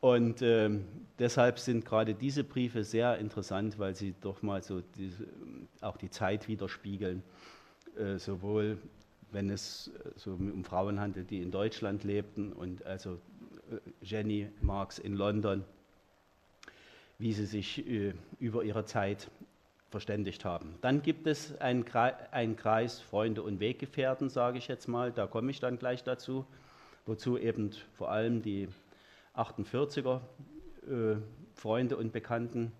Und 0.00 0.42
äh, 0.42 0.70
deshalb 1.18 1.58
sind 1.58 1.84
gerade 1.84 2.14
diese 2.14 2.44
Briefe 2.44 2.84
sehr 2.84 3.18
interessant, 3.18 3.78
weil 3.78 3.94
sie 3.94 4.14
doch 4.20 4.42
mal 4.42 4.62
so 4.62 4.80
diese, 4.80 5.26
auch 5.80 5.96
die 5.96 6.10
Zeit 6.10 6.48
widerspiegeln, 6.48 7.22
äh, 7.98 8.18
sowohl 8.18 8.78
wenn 9.32 9.50
es 9.50 9.88
äh, 9.88 10.10
so 10.16 10.32
um 10.32 10.64
Frauen 10.64 11.00
handelt, 11.00 11.30
die 11.30 11.42
in 11.42 11.50
Deutschland 11.50 12.04
lebten 12.04 12.52
und 12.52 12.84
also 12.86 13.14
äh, 13.70 13.78
Jenny 14.02 14.48
Marx 14.60 14.98
in 14.98 15.14
London, 15.14 15.64
wie 17.18 17.32
sie 17.32 17.46
sich 17.46 17.86
äh, 17.86 18.14
über 18.38 18.64
ihre 18.64 18.84
Zeit 18.84 19.30
verständigt 19.90 20.44
haben. 20.44 20.74
Dann 20.80 21.02
gibt 21.02 21.26
es 21.26 21.58
einen 21.60 21.84
Kreis 21.84 23.00
Freunde 23.00 23.42
und 23.42 23.60
Weggefährten, 23.60 24.28
sage 24.28 24.58
ich 24.58 24.68
jetzt 24.68 24.88
mal, 24.88 25.12
da 25.12 25.26
komme 25.26 25.50
ich 25.50 25.60
dann 25.60 25.78
gleich 25.78 26.02
dazu, 26.02 26.44
wozu 27.06 27.38
eben 27.38 27.70
vor 27.94 28.10
allem 28.10 28.42
die 28.42 28.68
48er 29.36 30.20
äh, 30.86 31.16
Freunde 31.54 31.96
und 31.96 32.12
Bekannten 32.12 32.72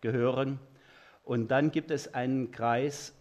gehören. 0.00 0.58
Und 1.24 1.50
dann 1.50 1.70
gibt 1.70 1.90
es 1.90 2.14
einen 2.14 2.50
Kreis 2.50 3.14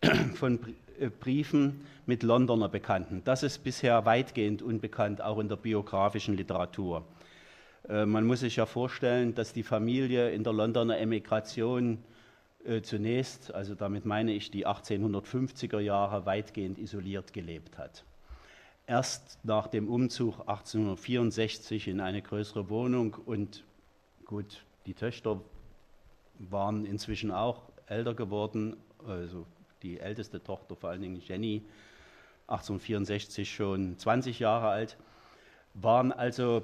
von 0.34 0.58
äh, 0.98 1.08
Briefen 1.08 1.86
mit 2.06 2.22
Londoner 2.22 2.68
Bekannten. 2.68 3.22
Das 3.24 3.42
ist 3.42 3.64
bisher 3.64 4.04
weitgehend 4.04 4.62
unbekannt, 4.62 5.20
auch 5.20 5.38
in 5.38 5.48
der 5.48 5.56
biografischen 5.56 6.36
Literatur. 6.36 7.04
Äh, 7.88 8.06
man 8.06 8.24
muss 8.24 8.40
sich 8.40 8.56
ja 8.56 8.66
vorstellen, 8.66 9.34
dass 9.34 9.52
die 9.52 9.62
Familie 9.62 10.30
in 10.30 10.44
der 10.44 10.52
Londoner 10.52 10.98
Emigration 10.98 12.04
zunächst, 12.82 13.54
also 13.54 13.76
damit 13.76 14.04
meine 14.04 14.32
ich 14.32 14.50
die 14.50 14.66
1850er 14.66 15.78
Jahre, 15.78 16.26
weitgehend 16.26 16.76
isoliert 16.76 17.32
gelebt 17.32 17.78
hat. 17.78 18.04
Erst 18.88 19.38
nach 19.44 19.66
dem 19.66 19.86
Umzug 19.86 20.40
1864 20.48 21.88
in 21.88 22.00
eine 22.00 22.22
größere 22.22 22.70
Wohnung 22.70 23.18
und 23.26 23.62
gut, 24.24 24.64
die 24.86 24.94
Töchter 24.94 25.42
waren 26.38 26.86
inzwischen 26.86 27.30
auch 27.30 27.60
älter 27.84 28.14
geworden, 28.14 28.78
also 29.06 29.44
die 29.82 30.00
älteste 30.00 30.42
Tochter, 30.42 30.74
vor 30.74 30.88
allen 30.88 31.02
Dingen 31.02 31.20
Jenny, 31.20 31.62
1864 32.46 33.52
schon 33.52 33.98
20 33.98 34.38
Jahre 34.38 34.68
alt, 34.68 34.96
waren 35.74 36.10
also 36.10 36.62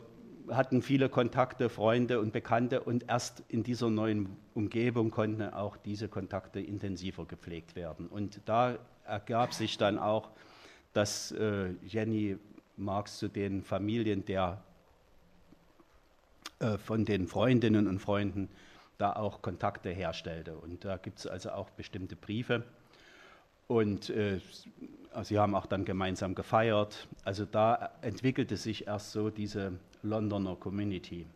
hatten 0.49 0.81
viele 0.81 1.11
Kontakte, 1.11 1.69
Freunde 1.69 2.21
und 2.21 2.33
Bekannte 2.33 2.81
und 2.81 3.07
erst 3.07 3.43
in 3.49 3.65
dieser 3.65 3.91
neuen 3.91 4.35
Umgebung 4.55 5.11
konnten 5.11 5.43
auch 5.43 5.77
diese 5.77 6.09
Kontakte 6.09 6.61
intensiver 6.61 7.27
gepflegt 7.27 7.77
werden. 7.77 8.09
Und 8.09 8.41
da 8.47 8.79
ergab 9.05 9.53
sich 9.53 9.77
dann 9.77 9.99
auch, 9.99 10.31
dass 10.95 11.33
äh, 11.33 11.75
Jenny 11.87 12.39
Marx 12.77 13.19
zu 13.19 13.29
den 13.29 13.63
Familien 13.63 14.25
der 14.25 14.63
äh, 16.61 16.79
von 16.79 17.05
den 17.05 17.29
Freundinnen 17.29 17.87
und 17.87 17.99
Freunden 17.99 18.49
da 18.97 19.13
auch 19.13 19.43
Kontakte 19.43 19.91
herstellte. 19.91 20.57
Und 20.57 20.85
da 20.85 20.97
gibt 20.97 21.19
es 21.19 21.27
also 21.27 21.51
auch 21.51 21.69
bestimmte 21.71 22.17
Briefe. 22.17 22.65
Und 23.67 24.09
äh, 24.11 24.41
sie 25.23 25.39
haben 25.39 25.55
auch 25.55 25.67
dann 25.67 25.85
gemeinsam 25.85 26.35
gefeiert. 26.35 27.07
Also 27.25 27.45
da 27.45 27.93
entwickelte 28.01 28.57
sich 28.57 28.87
erst 28.87 29.13
so 29.13 29.31
diese 29.31 29.79
Londoner 30.03 30.57
Community. 30.57 31.27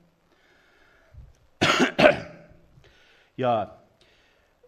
ja, 3.36 3.78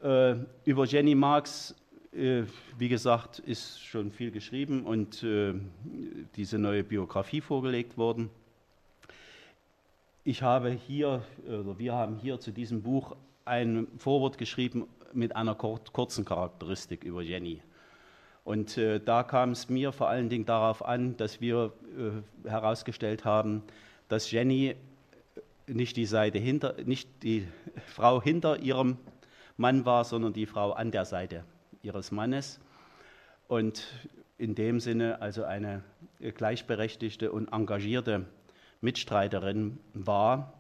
Äh, 0.03 0.37
über 0.65 0.87
Jenny 0.87 1.15
Marx, 1.15 1.75
wie 2.13 2.89
gesagt, 2.89 3.39
ist 3.39 3.81
schon 3.81 4.11
viel 4.11 4.33
geschrieben 4.33 4.85
und 4.85 5.23
äh, 5.23 5.55
diese 6.35 6.59
neue 6.59 6.83
Biografie 6.83 7.41
vorgelegt 7.41 7.97
worden. 7.97 8.31
Ich 10.25 10.43
habe 10.43 10.71
hier, 10.71 11.23
oder 11.47 11.79
wir 11.79 11.95
haben 11.95 12.17
hier 12.17 12.41
zu 12.41 12.51
diesem 12.51 12.83
Buch 12.83 13.17
ein 13.45 13.87
Vorwort 13.97 14.39
geschrieben 14.39 14.87
mit 15.13 15.37
einer 15.37 15.55
kurzen 15.55 16.25
Charakteristik 16.25 17.05
über 17.05 17.23
Jenny. 17.23 17.63
Und 18.45 18.77
äh, 18.77 19.01
da 19.01 19.23
kam 19.23 19.53
es 19.53 19.69
mir 19.69 19.93
vor 19.93 20.09
allen 20.09 20.29
Dingen 20.29 20.47
darauf 20.47 20.85
an, 20.85 21.17
dass 21.17 21.41
wir 21.41 21.73
äh, 21.97 22.49
herausgestellt 22.49 23.25
haben, 23.25 23.63
dass 24.09 24.31
Jenny 24.31 24.75
nicht 25.67 25.97
die 25.97 26.07
Seite 26.07 26.39
hinter, 26.39 26.75
nicht 26.85 27.09
die 27.23 27.47
Frau 27.87 28.21
hinter 28.21 28.59
ihrem 28.59 28.97
Mann 29.57 29.85
war, 29.85 30.05
sondern 30.05 30.33
die 30.33 30.47
Frau 30.47 30.73
an 30.73 30.91
der 30.91 31.05
Seite 31.05 31.45
ihres 31.83 32.13
Mannes. 32.13 32.61
Und 33.49 33.87
in 34.39 34.55
dem 34.55 34.81
Sinne 34.81 35.21
also 35.21 35.45
eine 35.45 35.83
gleichberechtigte 36.21 37.33
und 37.33 37.53
engagierte 37.53 38.27
Mitstreiterin 38.81 39.79
war 39.93 40.55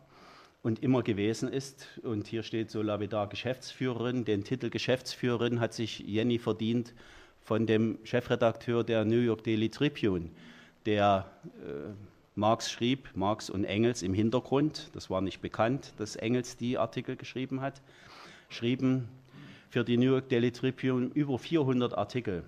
und 0.62 0.82
immer 0.82 1.02
gewesen 1.02 1.50
ist. 1.52 1.86
Und 2.02 2.26
hier 2.26 2.42
steht 2.42 2.70
so 2.70 2.82
lapidar 2.82 3.28
Geschäftsführerin. 3.28 4.24
Den 4.24 4.44
Titel 4.44 4.70
Geschäftsführerin 4.70 5.60
hat 5.60 5.72
sich 5.72 6.00
Jenny 6.00 6.38
verdient 6.38 6.94
von 7.40 7.66
dem 7.66 7.98
Chefredakteur 8.04 8.84
der 8.84 9.04
New 9.04 9.18
York 9.20 9.44
Daily 9.44 9.70
Tribune, 9.70 10.30
der 10.86 11.30
äh, 11.44 11.90
Marx 12.34 12.70
schrieb, 12.70 13.10
Marx 13.14 13.50
und 13.50 13.64
Engels 13.64 14.02
im 14.02 14.14
Hintergrund, 14.14 14.90
das 14.92 15.10
war 15.10 15.20
nicht 15.20 15.40
bekannt, 15.40 15.94
dass 15.98 16.16
Engels 16.16 16.56
die 16.56 16.78
Artikel 16.78 17.16
geschrieben 17.16 17.60
hat, 17.60 17.82
schrieben 18.48 19.08
für 19.70 19.84
die 19.84 19.96
New 19.96 20.12
York 20.12 20.28
Daily 20.28 20.50
Tribune 20.50 21.10
über 21.14 21.38
400 21.38 21.96
Artikel 21.96 22.44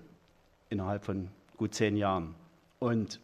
innerhalb 0.69 1.05
von 1.05 1.29
gut 1.57 1.73
zehn 1.73 1.95
Jahren. 1.95 2.35
Und 2.79 3.21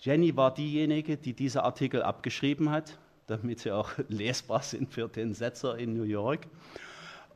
Jenny 0.00 0.36
war 0.36 0.52
diejenige, 0.52 1.16
die 1.16 1.32
diese 1.32 1.62
Artikel 1.62 2.02
abgeschrieben 2.02 2.70
hat, 2.70 2.98
damit 3.28 3.60
sie 3.60 3.70
auch 3.70 3.90
lesbar 4.08 4.62
sind 4.62 4.92
für 4.92 5.08
den 5.08 5.32
Setzer 5.32 5.78
in 5.78 5.94
New 5.94 6.02
York. 6.02 6.48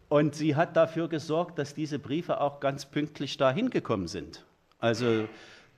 Und 0.09 0.35
sie 0.35 0.57
hat 0.57 0.77
dafür 0.77 1.09
gesorgt, 1.09 1.59
dass 1.59 1.75
diese 1.75 1.99
Briefe 1.99 2.41
auch 2.41 2.61
ganz 2.61 2.85
pünktlich 2.85 3.37
dahin 3.37 3.71
gekommen 3.71 4.09
sind. 4.09 4.45
Also 4.79 5.29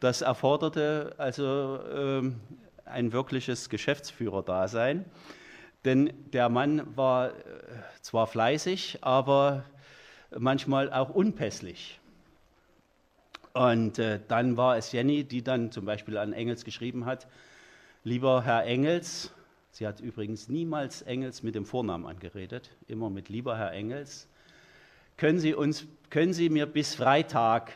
das 0.00 0.22
erforderte 0.22 1.14
also 1.18 1.78
ähm, 1.94 2.40
ein 2.86 3.12
wirkliches 3.12 3.68
Geschäftsführerdasein. 3.68 5.04
Denn 5.84 6.12
der 6.32 6.48
Mann 6.48 6.96
war 6.96 7.28
äh, 7.28 7.32
zwar 8.00 8.26
fleißig, 8.26 8.98
aber 9.02 9.64
manchmal 10.38 10.92
auch 10.92 11.10
unpässlich. 11.10 12.00
Und 13.52 13.98
äh, 13.98 14.20
dann 14.26 14.56
war 14.56 14.76
es 14.76 14.90
Jenny, 14.92 15.24
die 15.24 15.42
dann 15.42 15.70
zum 15.70 15.84
Beispiel 15.84 16.18
an 16.18 16.32
Engels 16.32 16.64
geschrieben 16.64 17.06
hat, 17.06 17.28
lieber 18.02 18.42
Herr 18.42 18.64
Engels, 18.64 19.32
sie 19.70 19.86
hat 19.86 20.00
übrigens 20.00 20.48
niemals 20.48 21.02
Engels 21.02 21.42
mit 21.42 21.54
dem 21.54 21.64
Vornamen 21.64 22.06
angeredet, 22.06 22.70
immer 22.88 23.10
mit 23.10 23.28
lieber 23.28 23.56
Herr 23.56 23.72
Engels, 23.72 24.28
können 25.16 25.38
Sie, 25.38 25.54
uns, 25.54 25.86
können 26.10 26.32
Sie 26.32 26.48
mir 26.48 26.66
bis 26.66 26.96
Freitag 26.96 27.72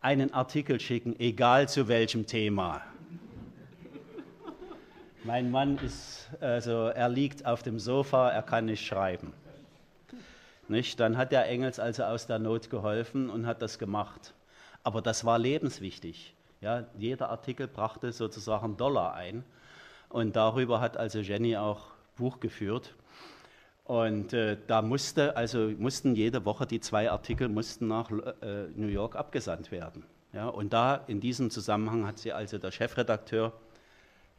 einen 0.00 0.34
Artikel 0.34 0.80
schicken, 0.80 1.14
egal 1.20 1.68
zu 1.68 1.86
welchem 1.86 2.26
Thema. 2.26 2.82
Mein 5.22 5.50
Mann 5.50 5.78
ist, 5.78 6.28
also 6.40 6.86
er 6.86 7.08
liegt 7.08 7.46
auf 7.46 7.62
dem 7.62 7.78
Sofa, 7.78 8.30
er 8.30 8.42
kann 8.42 8.64
nicht 8.66 8.84
schreiben. 8.84 9.32
Nicht? 10.68 10.98
Dann 11.00 11.16
hat 11.16 11.32
der 11.32 11.46
Engels 11.48 11.78
also 11.78 12.04
aus 12.04 12.26
der 12.26 12.38
Not 12.38 12.70
geholfen 12.70 13.30
und 13.30 13.46
hat 13.46 13.62
das 13.62 13.78
gemacht. 13.78 14.34
Aber 14.82 15.02
das 15.02 15.24
war 15.24 15.38
lebenswichtig. 15.38 16.34
Ja, 16.60 16.86
jeder 16.96 17.30
Artikel 17.30 17.68
brachte 17.68 18.12
sozusagen 18.12 18.76
Dollar 18.76 19.14
ein. 19.14 19.44
Und 20.08 20.36
darüber 20.36 20.80
hat 20.80 20.96
also 20.96 21.18
Jenny 21.18 21.56
auch 21.56 21.88
Buch 22.16 22.40
geführt. 22.40 22.94
Und 23.84 24.32
äh, 24.32 24.56
da 24.66 24.82
musste, 24.82 25.36
also 25.36 25.70
mussten 25.78 26.16
jede 26.16 26.44
Woche 26.44 26.66
die 26.66 26.80
zwei 26.80 27.10
Artikel 27.10 27.48
mussten 27.48 27.86
nach 27.86 28.10
äh, 28.10 28.68
New 28.74 28.88
York 28.88 29.14
abgesandt 29.14 29.70
werden. 29.70 30.04
Ja, 30.32 30.48
und 30.48 30.72
da 30.72 30.96
in 31.06 31.20
diesem 31.20 31.50
Zusammenhang 31.50 32.06
hat 32.06 32.18
sie 32.18 32.32
also 32.32 32.58
der 32.58 32.72
Chefredakteur, 32.72 33.52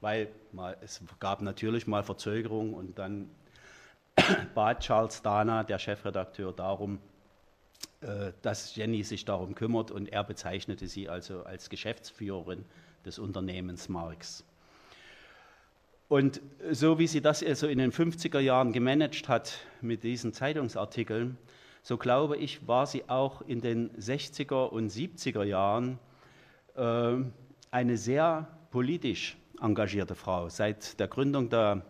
weil 0.02 0.28
mal, 0.52 0.76
es 0.82 1.02
gab 1.20 1.42
natürlich 1.42 1.88
mal 1.88 2.04
Verzögerungen 2.04 2.74
und 2.74 3.00
dann 3.00 3.30
bat 4.56 4.82
Charles 4.82 5.21
Dana, 5.21 5.63
der 5.63 5.80
Chefredakteur, 5.80 6.53
darum, 6.53 6.99
äh, 8.01 8.32
dass 8.41 8.75
Jenny 8.75 9.03
sich 9.03 9.25
darum 9.25 9.56
kümmert 9.56 9.91
und 9.91 10.08
er 10.08 10.23
bezeichnete 10.23 10.88
sie 10.88 11.10
also 11.10 11.43
als 11.43 11.69
Geschäftsführerin 11.69 12.65
des 13.06 13.19
Unternehmens 13.19 13.89
Marx. 13.89 14.43
Und 16.10 16.41
so 16.71 16.99
wie 16.99 17.08
sie 17.08 17.21
das 17.21 17.43
also 17.43 17.67
in 17.67 17.80
den 17.80 17.91
50er 17.91 18.39
Jahren 18.39 18.71
gemanagt 18.71 19.27
hat 19.27 19.60
mit 19.82 20.03
diesen 20.03 20.32
Zeitungsartikeln, 20.32 21.38
so 21.82 21.97
glaube 21.97 22.38
ich, 22.38 22.67
war 22.67 22.86
sie 22.86 23.10
auch 23.10 23.41
in 23.41 23.62
den 23.62 23.91
60er 23.97 24.67
und 24.69 24.91
70er 24.91 25.43
Jahren 25.43 25.99
äh, 26.75 27.15
eine 27.71 27.97
sehr 27.97 28.47
politisch 28.71 29.38
engagierte 29.62 30.15
Frau. 30.15 30.49
Seit 30.49 30.99
der 30.99 31.08
Gründung 31.08 31.49
der 31.49 31.82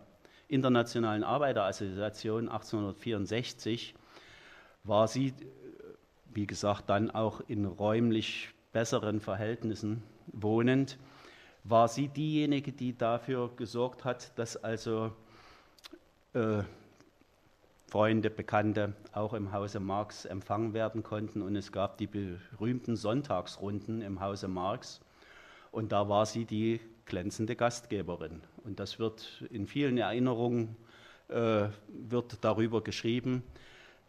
Internationalen 0.48 1.24
Arbeiterassoziation 1.24 2.48
1864 2.48 3.94
war 4.84 5.06
sie, 5.06 5.34
wie 6.32 6.46
gesagt, 6.46 6.88
dann 6.90 7.10
auch 7.10 7.40
in 7.48 7.64
räumlich 7.64 8.50
besseren 8.72 9.20
Verhältnissen 9.20 10.02
wohnend 10.32 10.98
war 11.64 11.88
sie 11.88 12.08
diejenige, 12.08 12.72
die 12.72 12.96
dafür 12.96 13.50
gesorgt 13.56 14.04
hat, 14.04 14.38
dass 14.38 14.56
also 14.56 15.12
äh, 16.32 16.62
Freunde, 17.88 18.30
Bekannte 18.30 18.94
auch 19.12 19.34
im 19.34 19.52
Hause 19.52 19.80
Marx 19.80 20.24
empfangen 20.24 20.74
werden 20.74 21.02
konnten. 21.02 21.42
Und 21.42 21.56
es 21.56 21.72
gab 21.72 21.98
die 21.98 22.06
berühmten 22.06 22.96
Sonntagsrunden 22.96 24.02
im 24.02 24.20
Hause 24.20 24.48
Marx. 24.48 25.00
Und 25.72 25.92
da 25.92 26.08
war 26.08 26.26
sie 26.26 26.44
die 26.44 26.80
glänzende 27.06 27.56
Gastgeberin. 27.56 28.42
Und 28.68 28.78
das 28.78 28.98
wird 28.98 29.42
in 29.50 29.66
vielen 29.66 29.96
Erinnerungen 29.96 30.76
äh, 31.28 31.68
wird 31.88 32.36
darüber 32.42 32.82
geschrieben, 32.82 33.42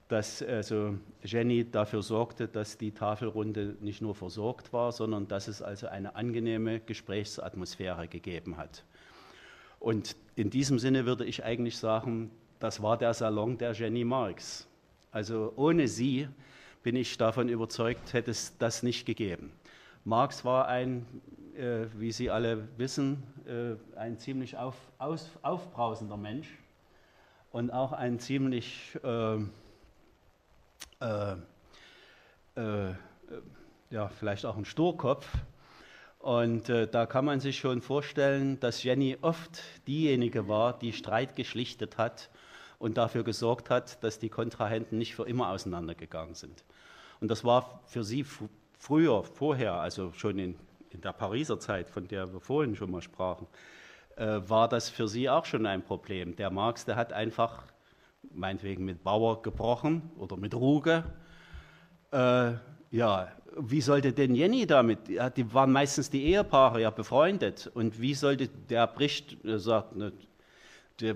dass 0.09 0.43
also 0.43 0.97
Jenny 1.23 1.63
dafür 1.71 2.01
sorgte, 2.01 2.49
dass 2.49 2.77
die 2.77 2.91
Tafelrunde 2.91 3.77
nicht 3.79 4.01
nur 4.01 4.15
versorgt 4.15 4.73
war, 4.73 4.91
sondern 4.91 5.29
dass 5.29 5.47
es 5.47 5.61
also 5.61 5.87
eine 5.87 6.15
angenehme 6.15 6.81
Gesprächsatmosphäre 6.81 8.09
gegeben 8.09 8.57
hat. 8.57 8.83
Und 9.79 10.17
in 10.35 10.49
diesem 10.49 10.77
Sinne 10.77 11.05
würde 11.05 11.23
ich 11.23 11.45
eigentlich 11.45 11.77
sagen, 11.77 12.29
das 12.59 12.83
war 12.83 12.97
der 12.97 13.13
Salon 13.13 13.57
der 13.57 13.71
Jenny 13.71 14.03
Marx. 14.03 14.67
Also 15.13 15.53
ohne 15.55 15.87
sie 15.87 16.27
bin 16.83 16.97
ich 16.97 17.17
davon 17.17 17.47
überzeugt, 17.47 18.11
hätte 18.11 18.31
es 18.31 18.57
das 18.57 18.83
nicht 18.83 19.05
gegeben. 19.05 19.53
Marx 20.05 20.45
war 20.45 20.67
ein, 20.67 21.05
äh, 21.55 21.85
wie 21.95 22.11
Sie 22.11 22.29
alle 22.29 22.67
wissen, 22.77 23.23
äh, 23.45 23.97
ein 23.97 24.17
ziemlich 24.17 24.57
auf, 24.57 24.75
aus, 24.97 25.29
aufbrausender 25.41 26.17
Mensch 26.17 26.47
und 27.51 27.71
auch 27.71 27.91
ein 27.91 28.19
ziemlich 28.19 28.97
äh, 29.03 29.37
äh, 31.01 31.35
äh, 32.55 32.93
ja, 33.89 34.07
vielleicht 34.09 34.45
auch 34.45 34.57
ein 34.57 34.65
Sturkopf. 34.65 35.27
Und 36.19 36.69
äh, 36.69 36.87
da 36.87 37.05
kann 37.05 37.23
man 37.23 37.39
sich 37.39 37.59
schon 37.59 37.81
vorstellen, 37.81 38.59
dass 38.59 38.83
Jenny 38.83 39.17
oft 39.21 39.61
diejenige 39.87 40.47
war, 40.47 40.77
die 40.77 40.91
Streit 40.91 41.35
geschlichtet 41.35 41.97
hat 41.97 42.29
und 42.77 42.97
dafür 42.97 43.23
gesorgt 43.23 43.69
hat, 43.69 44.03
dass 44.03 44.19
die 44.19 44.29
Kontrahenten 44.29 44.97
nicht 44.97 45.15
für 45.15 45.27
immer 45.27 45.49
auseinandergegangen 45.49 46.35
sind. 46.35 46.65
Und 47.21 47.29
das 47.31 47.43
war 47.45 47.81
für 47.85 48.03
sie 48.03 48.25
früher, 48.79 49.23
vorher, 49.23 49.73
also 49.73 50.11
schon 50.13 50.39
in, 50.39 50.55
in 50.89 51.01
der 51.01 51.13
Pariser 51.13 51.59
Zeit, 51.59 51.89
von 51.89 52.07
der 52.07 52.33
wir 52.33 52.39
vorhin 52.39 52.75
schon 52.75 52.89
mal 52.89 53.01
sprachen, 53.01 53.45
äh, 54.15 54.41
war 54.47 54.67
das 54.67 54.89
für 54.89 55.07
sie 55.07 55.29
auch 55.29 55.45
schon 55.45 55.65
ein 55.65 55.83
Problem. 55.83 56.35
Der 56.35 56.49
Marx, 56.49 56.85
der 56.85 56.95
hat 56.95 57.13
einfach 57.13 57.63
meinetwegen 58.33 58.85
mit 58.85 59.03
Bauer 59.03 59.41
gebrochen 59.41 60.09
oder 60.17 60.37
mit 60.37 60.55
Ruge. 60.55 61.03
Äh, 62.11 62.53
ja, 62.91 63.31
wie 63.57 63.81
sollte 63.81 64.13
denn 64.13 64.33
Jenny 64.35 64.65
damit? 64.65 65.09
Ja, 65.09 65.29
die 65.29 65.53
waren 65.53 65.71
meistens 65.71 66.09
die 66.09 66.23
Ehepaare 66.25 66.81
ja 66.81 66.89
befreundet. 66.89 67.69
Und 67.73 68.01
wie 68.01 68.13
sollte 68.13 68.47
der 68.47 68.87
bricht, 68.87 69.37
sagt, 69.43 69.95
ne, 69.95 70.11
der, 70.99 71.15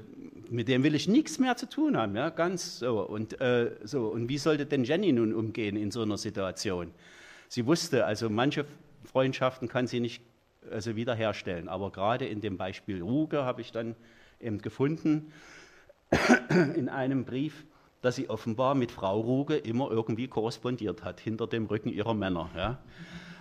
mit 0.49 0.67
dem 0.67 0.83
will 0.83 0.95
ich 0.95 1.07
nichts 1.07 1.39
mehr 1.39 1.57
zu 1.57 1.67
tun 1.67 1.97
haben, 1.97 2.15
ja, 2.15 2.29
ganz 2.29 2.79
so. 2.79 3.01
Und, 3.01 3.39
äh, 3.41 3.71
so. 3.83 4.07
und 4.07 4.29
wie 4.29 4.37
sollte 4.37 4.65
denn 4.65 4.83
Jenny 4.83 5.11
nun 5.11 5.33
umgehen 5.33 5.75
in 5.75 5.91
so 5.91 6.01
einer 6.01 6.17
Situation? 6.17 6.91
Sie 7.53 7.67
wusste, 7.67 8.07
also 8.07 8.31
manche 8.31 8.65
Freundschaften 9.03 9.67
kann 9.67 9.85
sie 9.85 9.99
nicht 9.99 10.23
also 10.71 10.95
wiederherstellen, 10.95 11.69
aber 11.69 11.91
gerade 11.91 12.25
in 12.25 12.41
dem 12.41 12.57
Beispiel 12.57 13.03
Ruge 13.03 13.45
habe 13.45 13.61
ich 13.61 13.71
dann 13.71 13.95
eben 14.39 14.57
gefunden, 14.57 15.31
in 16.75 16.89
einem 16.89 17.25
Brief, 17.25 17.63
dass 18.01 18.15
sie 18.15 18.27
offenbar 18.27 18.73
mit 18.73 18.89
Frau 18.89 19.19
Ruge 19.19 19.55
immer 19.55 19.91
irgendwie 19.91 20.27
korrespondiert 20.27 21.03
hat, 21.03 21.19
hinter 21.19 21.45
dem 21.45 21.67
Rücken 21.67 21.89
ihrer 21.89 22.15
Männer. 22.15 22.49
Ja. 22.57 22.79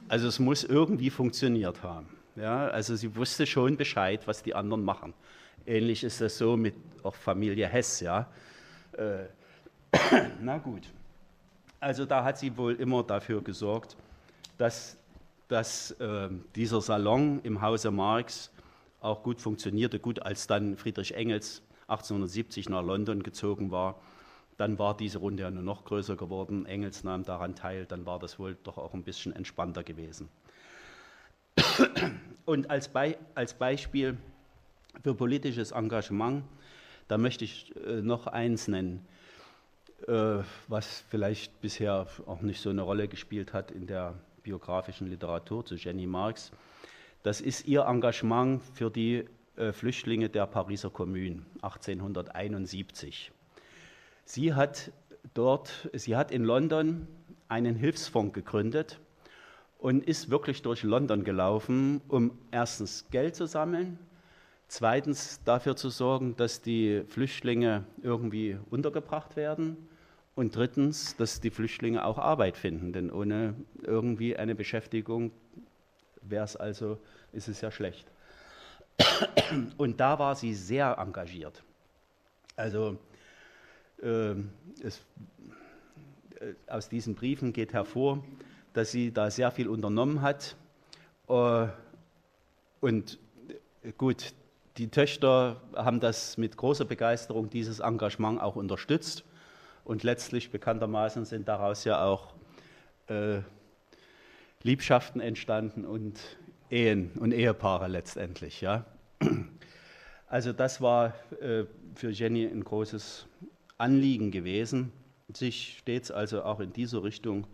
Also 0.08 0.28
es 0.28 0.38
muss 0.38 0.62
irgendwie 0.62 1.08
funktioniert 1.08 1.82
haben. 1.82 2.10
Ja. 2.36 2.68
Also 2.68 2.96
sie 2.96 3.16
wusste 3.16 3.46
schon 3.46 3.78
Bescheid, 3.78 4.26
was 4.26 4.42
die 4.42 4.54
anderen 4.54 4.84
machen. 4.84 5.14
Ähnlich 5.64 6.04
ist 6.04 6.20
das 6.20 6.36
so 6.36 6.58
mit 6.58 6.74
auch 7.02 7.14
Familie 7.14 7.66
Hess. 7.66 8.00
Ja. 8.00 8.30
Äh, 8.92 9.24
na 10.42 10.58
gut. 10.58 10.82
Also 11.82 12.06
da 12.06 12.22
hat 12.22 12.38
sie 12.38 12.56
wohl 12.56 12.76
immer 12.76 13.02
dafür 13.02 13.42
gesorgt, 13.42 13.96
dass, 14.56 14.96
dass 15.48 15.90
äh, 15.98 16.28
dieser 16.54 16.80
Salon 16.80 17.40
im 17.42 17.60
Hause 17.60 17.90
Marx 17.90 18.52
auch 19.00 19.24
gut 19.24 19.40
funktionierte. 19.40 19.98
Gut, 19.98 20.22
als 20.22 20.46
dann 20.46 20.76
Friedrich 20.76 21.12
Engels 21.16 21.60
1870 21.88 22.68
nach 22.68 22.84
London 22.84 23.24
gezogen 23.24 23.72
war, 23.72 24.00
dann 24.58 24.78
war 24.78 24.96
diese 24.96 25.18
Runde 25.18 25.42
ja 25.42 25.50
nur 25.50 25.64
noch 25.64 25.84
größer 25.84 26.14
geworden. 26.14 26.66
Engels 26.66 27.02
nahm 27.02 27.24
daran 27.24 27.56
teil, 27.56 27.84
dann 27.84 28.06
war 28.06 28.20
das 28.20 28.38
wohl 28.38 28.56
doch 28.62 28.78
auch 28.78 28.94
ein 28.94 29.02
bisschen 29.02 29.34
entspannter 29.34 29.82
gewesen. 29.82 30.28
Und 32.44 32.70
als, 32.70 32.86
Be 32.86 33.16
als 33.34 33.54
Beispiel 33.54 34.16
für 35.02 35.16
politisches 35.16 35.72
Engagement, 35.72 36.44
da 37.08 37.18
möchte 37.18 37.44
ich 37.44 37.74
äh, 37.74 38.02
noch 38.02 38.28
eins 38.28 38.68
nennen, 38.68 39.04
was 40.06 41.04
vielleicht 41.08 41.60
bisher 41.60 42.06
auch 42.26 42.40
nicht 42.42 42.60
so 42.60 42.70
eine 42.70 42.82
Rolle 42.82 43.08
gespielt 43.08 43.52
hat 43.52 43.70
in 43.70 43.86
der 43.86 44.14
biografischen 44.42 45.08
Literatur 45.08 45.64
zu 45.64 45.76
Jenny 45.76 46.06
Marx. 46.06 46.50
Das 47.22 47.40
ist 47.40 47.66
ihr 47.66 47.82
Engagement 47.82 48.62
für 48.74 48.90
die 48.90 49.24
äh, 49.56 49.72
Flüchtlinge 49.72 50.28
der 50.28 50.46
Pariser 50.46 50.90
Kommune 50.90 51.42
1871. 51.62 53.30
Sie 54.24 54.54
hat 54.54 54.90
dort, 55.34 55.90
sie 55.92 56.16
hat 56.16 56.30
in 56.30 56.44
London 56.44 57.06
einen 57.48 57.76
Hilfsfonds 57.76 58.34
gegründet 58.34 58.98
und 59.78 60.04
ist 60.04 60.30
wirklich 60.30 60.62
durch 60.62 60.82
London 60.82 61.22
gelaufen, 61.22 62.00
um 62.08 62.38
erstens 62.50 63.06
Geld 63.10 63.36
zu 63.36 63.46
sammeln, 63.46 63.98
zweitens 64.68 65.42
dafür 65.44 65.76
zu 65.76 65.90
sorgen, 65.90 66.34
dass 66.36 66.62
die 66.62 67.02
Flüchtlinge 67.06 67.84
irgendwie 68.02 68.58
untergebracht 68.70 69.36
werden 69.36 69.76
und 70.34 70.56
drittens, 70.56 71.16
dass 71.16 71.40
die 71.40 71.50
Flüchtlinge 71.50 72.04
auch 72.04 72.18
Arbeit 72.18 72.56
finden, 72.56 72.92
denn 72.92 73.10
ohne 73.10 73.54
irgendwie 73.82 74.36
eine 74.36 74.54
Beschäftigung 74.54 75.30
wäre 76.22 76.44
es 76.44 76.56
also, 76.56 76.98
ist 77.32 77.48
es 77.48 77.60
ja 77.60 77.70
schlecht. 77.70 78.06
Und 79.76 80.00
da 80.00 80.18
war 80.18 80.34
sie 80.34 80.54
sehr 80.54 80.96
engagiert. 80.98 81.62
Also 82.56 82.98
ähm, 84.02 84.50
es, 84.82 85.00
äh, 86.40 86.54
aus 86.66 86.88
diesen 86.88 87.14
Briefen 87.14 87.52
geht 87.52 87.72
hervor, 87.72 88.22
dass 88.72 88.90
sie 88.90 89.12
da 89.12 89.30
sehr 89.30 89.50
viel 89.50 89.68
unternommen 89.68 90.22
hat. 90.22 90.56
Äh, 91.28 91.66
und 92.80 93.18
äh, 93.82 93.92
gut, 93.96 94.34
die 94.76 94.88
Töchter 94.88 95.60
haben 95.74 96.00
das 96.00 96.36
mit 96.38 96.56
großer 96.56 96.84
Begeisterung, 96.84 97.50
dieses 97.50 97.80
Engagement 97.80 98.40
auch 98.40 98.56
unterstützt. 98.56 99.24
Und 99.84 100.02
letztlich, 100.02 100.50
bekanntermaßen, 100.50 101.24
sind 101.24 101.48
daraus 101.48 101.84
ja 101.84 102.04
auch 102.04 102.34
äh, 103.08 103.40
Liebschaften 104.62 105.20
entstanden 105.20 105.84
und 105.84 106.20
Ehen 106.70 107.10
und 107.18 107.32
Ehepaare 107.32 107.88
letztendlich. 107.88 108.60
Ja. 108.60 108.86
Also 110.28 110.54
das 110.54 110.80
war 110.80 111.14
äh, 111.42 111.64
für 111.94 112.10
Jenny 112.10 112.46
ein 112.46 112.64
großes 112.64 113.26
Anliegen 113.76 114.30
gewesen, 114.30 114.90
sich 115.34 115.76
stets 115.80 116.10
also 116.10 116.42
auch 116.42 116.60
in 116.60 116.72
diese 116.72 117.02
Richtung 117.02 117.46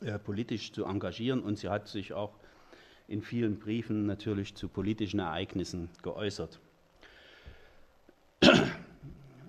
äh, 0.00 0.18
politisch 0.18 0.72
zu 0.72 0.86
engagieren 0.86 1.42
und 1.42 1.58
sie 1.58 1.68
hat 1.68 1.88
sich 1.88 2.14
auch 2.14 2.32
in 3.06 3.20
vielen 3.20 3.58
Briefen 3.58 4.06
natürlich 4.06 4.54
zu 4.54 4.68
politischen 4.68 5.20
Ereignissen 5.20 5.90
geäußert. 6.02 6.58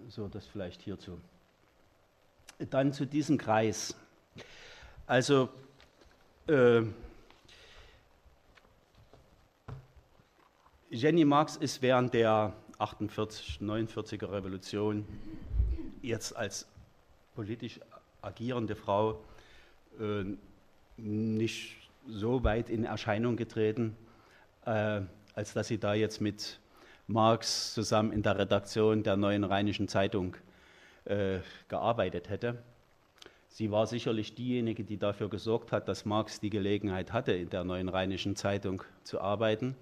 So, 0.09 0.27
das 0.27 0.45
vielleicht 0.45 0.81
hierzu. 0.81 1.17
Dann 2.69 2.93
zu 2.93 3.05
diesem 3.05 3.37
Kreis. 3.37 3.95
Also 5.07 5.49
äh, 6.47 6.83
Jenny 10.89 11.25
Marx 11.25 11.55
ist 11.55 11.81
während 11.81 12.13
der 12.13 12.53
48, 12.77 13.59
49er 13.61 14.31
Revolution 14.31 15.07
jetzt 16.01 16.35
als 16.35 16.67
politisch 17.35 17.79
agierende 18.21 18.75
Frau 18.75 19.19
äh, 19.99 20.25
nicht 20.97 21.77
so 22.07 22.43
weit 22.43 22.69
in 22.69 22.83
Erscheinung 22.83 23.37
getreten, 23.37 23.95
äh, 24.65 25.01
als 25.33 25.53
dass 25.53 25.67
sie 25.67 25.77
da 25.77 25.93
jetzt 25.93 26.21
mit 26.21 26.59
Marx 27.07 27.73
zusammen 27.73 28.11
in 28.11 28.23
der 28.23 28.37
Redaktion 28.37 29.03
der 29.03 29.17
Neuen 29.17 29.43
Rheinischen 29.43 29.87
Zeitung 29.87 30.35
äh, 31.05 31.39
gearbeitet 31.67 32.29
hätte. 32.29 32.61
Sie 33.47 33.69
war 33.69 33.85
sicherlich 33.85 34.33
diejenige, 34.33 34.83
die 34.83 34.97
dafür 34.97 35.29
gesorgt 35.29 35.71
hat, 35.71 35.87
dass 35.87 36.05
Marx 36.05 36.39
die 36.39 36.49
Gelegenheit 36.49 37.11
hatte, 37.11 37.33
in 37.33 37.49
der 37.49 37.63
Neuen 37.63 37.89
Rheinischen 37.89 38.35
Zeitung 38.35 38.83
zu 39.03 39.19
arbeiten 39.19 39.75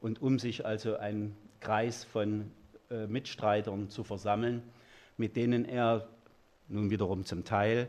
und 0.00 0.20
um 0.20 0.38
sich 0.38 0.66
also 0.66 0.96
einen 0.96 1.36
Kreis 1.60 2.04
von 2.04 2.50
äh, 2.90 3.06
Mitstreitern 3.06 3.88
zu 3.88 4.02
versammeln, 4.02 4.62
mit 5.16 5.36
denen 5.36 5.64
er 5.64 6.08
nun 6.68 6.90
wiederum 6.90 7.24
zum 7.24 7.44
Teil 7.44 7.88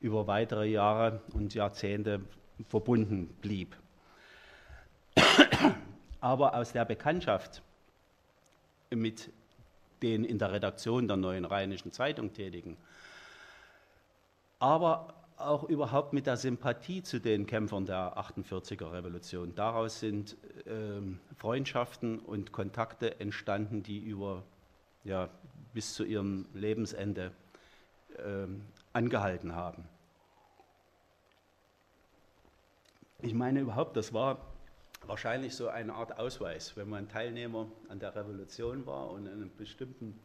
über 0.00 0.26
weitere 0.26 0.66
Jahre 0.66 1.22
und 1.32 1.54
Jahrzehnte 1.54 2.20
verbunden 2.68 3.28
blieb. 3.40 3.74
Aber 6.20 6.54
aus 6.54 6.72
der 6.72 6.84
Bekanntschaft 6.84 7.62
mit 8.90 9.30
den 10.04 10.24
in 10.24 10.38
der 10.38 10.52
Redaktion 10.52 11.08
der 11.08 11.16
Neuen 11.16 11.46
Rheinischen 11.46 11.90
Zeitung 11.90 12.32
tätigen, 12.34 12.76
aber 14.58 15.14
auch 15.36 15.64
überhaupt 15.64 16.12
mit 16.12 16.26
der 16.26 16.36
Sympathie 16.36 17.02
zu 17.02 17.18
den 17.20 17.46
Kämpfern 17.46 17.86
der 17.86 18.16
48er 18.18 18.92
Revolution. 18.92 19.54
Daraus 19.54 19.98
sind 19.98 20.36
äh, 20.66 21.00
Freundschaften 21.36 22.18
und 22.20 22.52
Kontakte 22.52 23.18
entstanden, 23.18 23.82
die 23.82 23.98
über 23.98 24.42
ja, 25.02 25.28
bis 25.72 25.94
zu 25.94 26.04
ihrem 26.04 26.46
Lebensende 26.54 27.32
äh, 28.16 28.46
angehalten 28.92 29.54
haben. 29.54 29.88
Ich 33.22 33.34
meine 33.34 33.60
überhaupt, 33.60 33.96
das 33.96 34.12
war 34.12 34.53
wahrscheinlich 35.06 35.54
so 35.54 35.68
eine 35.68 35.94
Art 35.94 36.18
Ausweis, 36.18 36.76
wenn 36.76 36.88
man 36.88 37.08
Teilnehmer 37.08 37.70
an 37.88 37.98
der 37.98 38.14
Revolution 38.14 38.86
war 38.86 39.10
und 39.10 39.26
in 39.26 39.32
einem 39.32 39.56
bestimmten, 39.56 40.18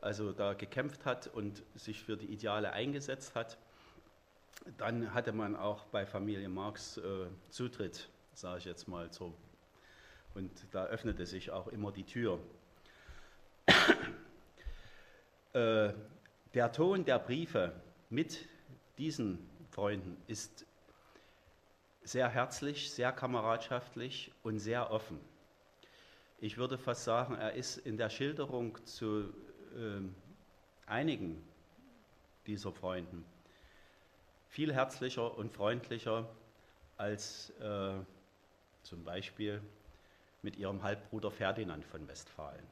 also 0.00 0.32
da 0.32 0.54
gekämpft 0.54 1.04
hat 1.04 1.26
und 1.28 1.62
sich 1.74 2.02
für 2.02 2.16
die 2.16 2.26
Ideale 2.26 2.72
eingesetzt 2.72 3.34
hat, 3.34 3.58
dann 4.78 5.12
hatte 5.12 5.32
man 5.32 5.56
auch 5.56 5.84
bei 5.86 6.06
Familie 6.06 6.48
Marx 6.48 6.98
äh, 6.98 7.26
Zutritt, 7.50 8.08
sage 8.32 8.58
ich 8.58 8.64
jetzt 8.64 8.88
mal 8.88 9.12
so. 9.12 9.34
Und 10.34 10.50
da 10.72 10.86
öffnete 10.86 11.26
sich 11.26 11.50
auch 11.50 11.68
immer 11.68 11.92
die 11.92 12.04
Tür. 12.04 12.40
Äh, 15.52 15.92
der 16.52 16.72
Ton 16.72 17.04
der 17.04 17.20
Briefe 17.20 17.72
mit 18.10 18.48
diesen 18.98 19.38
Freunden 19.70 20.16
ist 20.26 20.66
sehr 22.04 22.28
herzlich, 22.28 22.90
sehr 22.90 23.12
kameradschaftlich 23.12 24.30
und 24.42 24.58
sehr 24.58 24.90
offen. 24.90 25.18
Ich 26.38 26.58
würde 26.58 26.78
fast 26.78 27.04
sagen, 27.04 27.34
er 27.34 27.54
ist 27.54 27.78
in 27.78 27.96
der 27.96 28.10
Schilderung 28.10 28.78
zu 28.84 29.32
äh, 29.74 30.00
einigen 30.86 31.42
dieser 32.46 32.72
Freunden 32.72 33.24
viel 34.54 34.72
herzlicher 34.72 35.36
und 35.36 35.50
freundlicher 35.52 36.28
als 36.96 37.50
äh, 37.58 37.94
zum 38.84 39.02
Beispiel 39.02 39.60
mit 40.42 40.56
ihrem 40.56 40.80
Halbbruder 40.84 41.32
Ferdinand 41.32 41.84
von 41.84 42.06
Westfalen. 42.06 42.62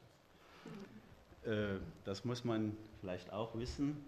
Äh, 1.45 1.81
das 2.05 2.25
muss 2.25 2.45
man 2.45 2.77
vielleicht 3.01 3.33
auch 3.33 3.57
wissen. 3.57 4.05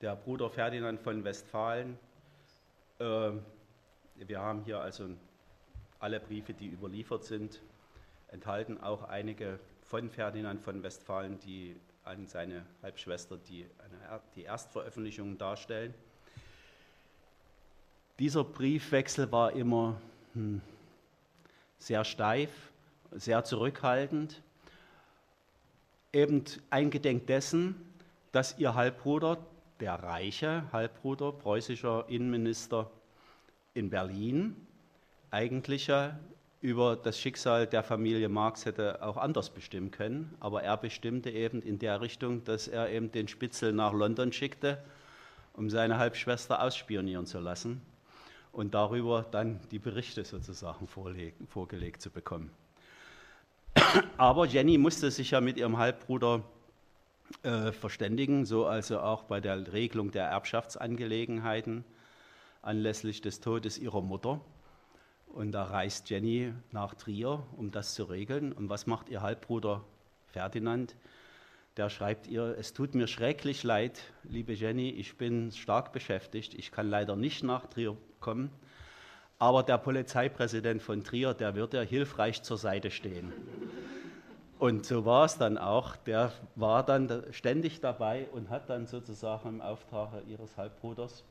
Der 0.00 0.14
Bruder 0.14 0.50
Ferdinand 0.50 1.00
von 1.00 1.24
Westfalen, 1.24 1.98
wir 2.98 4.40
haben 4.40 4.64
hier 4.64 4.80
also 4.80 5.08
alle 6.00 6.20
Briefe, 6.20 6.54
die 6.54 6.66
überliefert 6.66 7.24
sind, 7.24 7.60
enthalten 8.28 8.80
auch 8.80 9.04
einige 9.04 9.58
von 9.82 10.10
Ferdinand 10.10 10.60
von 10.60 10.82
Westfalen, 10.82 11.38
die 11.40 11.76
an 12.04 12.26
seine 12.26 12.64
Halbschwester 12.82 13.36
die, 13.36 13.66
eine, 13.78 14.20
die 14.34 14.42
Erstveröffentlichung 14.42 15.38
darstellen. 15.38 15.94
Dieser 18.18 18.44
Briefwechsel 18.44 19.30
war 19.30 19.52
immer 19.52 20.00
hm, 20.34 20.60
sehr 21.78 22.04
steif, 22.04 22.50
sehr 23.12 23.44
zurückhaltend 23.44 24.42
eben 26.12 26.44
eingedenk 26.70 27.26
dessen, 27.26 27.76
dass 28.32 28.58
ihr 28.58 28.74
Halbbruder, 28.74 29.38
der 29.80 29.94
reiche 29.94 30.64
Halbbruder, 30.72 31.32
preußischer 31.32 32.06
Innenminister 32.08 32.90
in 33.74 33.90
Berlin, 33.90 34.56
eigentlich 35.30 35.86
ja 35.86 36.18
über 36.60 36.96
das 36.96 37.20
Schicksal 37.20 37.66
der 37.66 37.84
Familie 37.84 38.28
Marx 38.28 38.64
hätte 38.64 39.02
auch 39.02 39.16
anders 39.16 39.50
bestimmen 39.50 39.90
können, 39.90 40.34
aber 40.40 40.62
er 40.62 40.76
bestimmte 40.76 41.30
eben 41.30 41.62
in 41.62 41.78
der 41.78 42.00
Richtung, 42.00 42.42
dass 42.44 42.66
er 42.66 42.90
eben 42.90 43.12
den 43.12 43.28
Spitzel 43.28 43.72
nach 43.72 43.92
London 43.92 44.32
schickte, 44.32 44.82
um 45.52 45.70
seine 45.70 45.98
Halbschwester 45.98 46.60
ausspionieren 46.60 47.26
zu 47.26 47.38
lassen 47.38 47.80
und 48.52 48.74
darüber 48.74 49.24
dann 49.30 49.60
die 49.70 49.78
Berichte 49.78 50.24
sozusagen 50.24 50.88
vorgelegt 50.88 52.02
zu 52.02 52.10
bekommen. 52.10 52.50
Aber 54.16 54.46
Jenny 54.46 54.78
musste 54.78 55.10
sich 55.12 55.30
ja 55.30 55.40
mit 55.40 55.56
ihrem 55.56 55.78
Halbbruder 55.78 56.42
äh, 57.42 57.72
verständigen, 57.72 58.44
so 58.44 58.66
also 58.66 59.00
auch 59.00 59.24
bei 59.24 59.40
der 59.40 59.72
Regelung 59.72 60.10
der 60.10 60.26
Erbschaftsangelegenheiten 60.26 61.84
anlässlich 62.62 63.20
des 63.20 63.40
Todes 63.40 63.78
ihrer 63.78 64.02
Mutter. 64.02 64.40
Und 65.26 65.52
da 65.52 65.64
reist 65.64 66.10
Jenny 66.10 66.52
nach 66.72 66.94
Trier, 66.94 67.46
um 67.56 67.70
das 67.70 67.94
zu 67.94 68.04
regeln. 68.04 68.52
Und 68.52 68.68
was 68.68 68.86
macht 68.86 69.08
ihr 69.08 69.22
Halbbruder 69.22 69.84
Ferdinand? 70.26 70.96
Der 71.76 71.90
schreibt 71.90 72.26
ihr, 72.26 72.56
es 72.58 72.72
tut 72.72 72.94
mir 72.94 73.06
schrecklich 73.06 73.62
leid, 73.62 74.02
liebe 74.24 74.52
Jenny, 74.52 74.90
ich 74.90 75.16
bin 75.16 75.52
stark 75.52 75.92
beschäftigt, 75.92 76.54
ich 76.54 76.72
kann 76.72 76.90
leider 76.90 77.14
nicht 77.14 77.44
nach 77.44 77.66
Trier 77.66 77.96
kommen, 78.18 78.50
aber 79.38 79.62
der 79.62 79.78
Polizeipräsident 79.78 80.82
von 80.82 81.04
Trier, 81.04 81.34
der 81.34 81.54
wird 81.54 81.74
ja 81.74 81.82
hilfreich 81.82 82.42
zur 82.42 82.58
Seite 82.58 82.90
stehen. 82.90 83.32
Und 84.58 84.86
so 84.86 85.04
war 85.04 85.24
es 85.24 85.38
dann 85.38 85.56
auch. 85.56 85.94
Der 85.96 86.32
war 86.56 86.84
dann 86.84 87.24
ständig 87.30 87.80
dabei 87.80 88.26
und 88.32 88.50
hat 88.50 88.68
dann 88.68 88.86
sozusagen 88.86 89.48
im 89.48 89.60
Auftrag 89.60 90.26
ihres 90.26 90.56
Halbbruders 90.56 91.22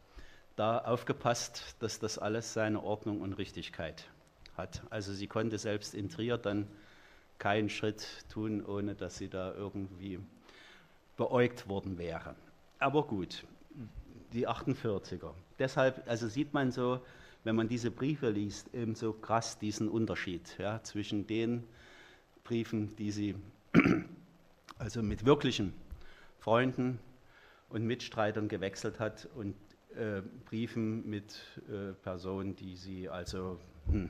da 0.56 0.80
aufgepasst, 0.80 1.76
dass 1.80 2.00
das 2.00 2.18
alles 2.18 2.54
seine 2.54 2.82
Ordnung 2.82 3.22
und 3.22 3.34
Richtigkeit 3.34 4.06
hat. 4.56 4.82
Also 4.90 5.14
sie 5.14 5.28
konnte 5.28 5.58
selbst 5.58 5.94
in 5.94 6.10
Trier 6.10 6.38
dann 6.38 6.68
keinen 7.38 7.70
Schritt 7.70 8.08
tun, 8.30 8.66
ohne 8.66 8.96
dass 8.96 9.18
sie 9.18 9.28
da 9.28 9.54
irgendwie 9.54 10.20
beäugt 11.18 11.68
worden 11.68 11.98
wäre. 11.98 12.34
Aber 12.80 13.04
gut, 13.04 13.44
die 14.32 14.48
48er. 14.48 15.32
Deshalb, 15.60 16.02
also 16.08 16.28
sieht 16.30 16.54
man 16.54 16.72
so, 16.72 17.02
wenn 17.44 17.56
man 17.56 17.68
diese 17.68 17.92
Briefe 17.92 18.30
liest, 18.30 18.74
eben 18.74 18.96
so 18.96 19.12
krass 19.14 19.60
diesen 19.60 19.90
Unterschied 19.90 20.58
ja, 20.58 20.82
zwischen 20.84 21.28
den 21.28 21.64
Briefen, 22.48 22.96
die 22.96 23.12
sie 23.12 23.36
also 24.80 25.04
mit 25.04 25.26
wirklichen 25.26 25.74
Freunden 26.40 26.98
und 27.68 27.86
Mitstreitern 27.86 28.48
gewechselt 28.48 29.02
hat 29.02 29.28
und 29.36 29.54
äh, 29.98 30.22
Briefen 30.46 31.10
mit 31.10 31.42
äh, 31.68 31.92
Personen, 32.04 32.56
die 32.56 32.78
sie 32.78 33.10
also 33.10 33.60
hm, 33.92 34.10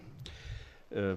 äh, 0.91 1.15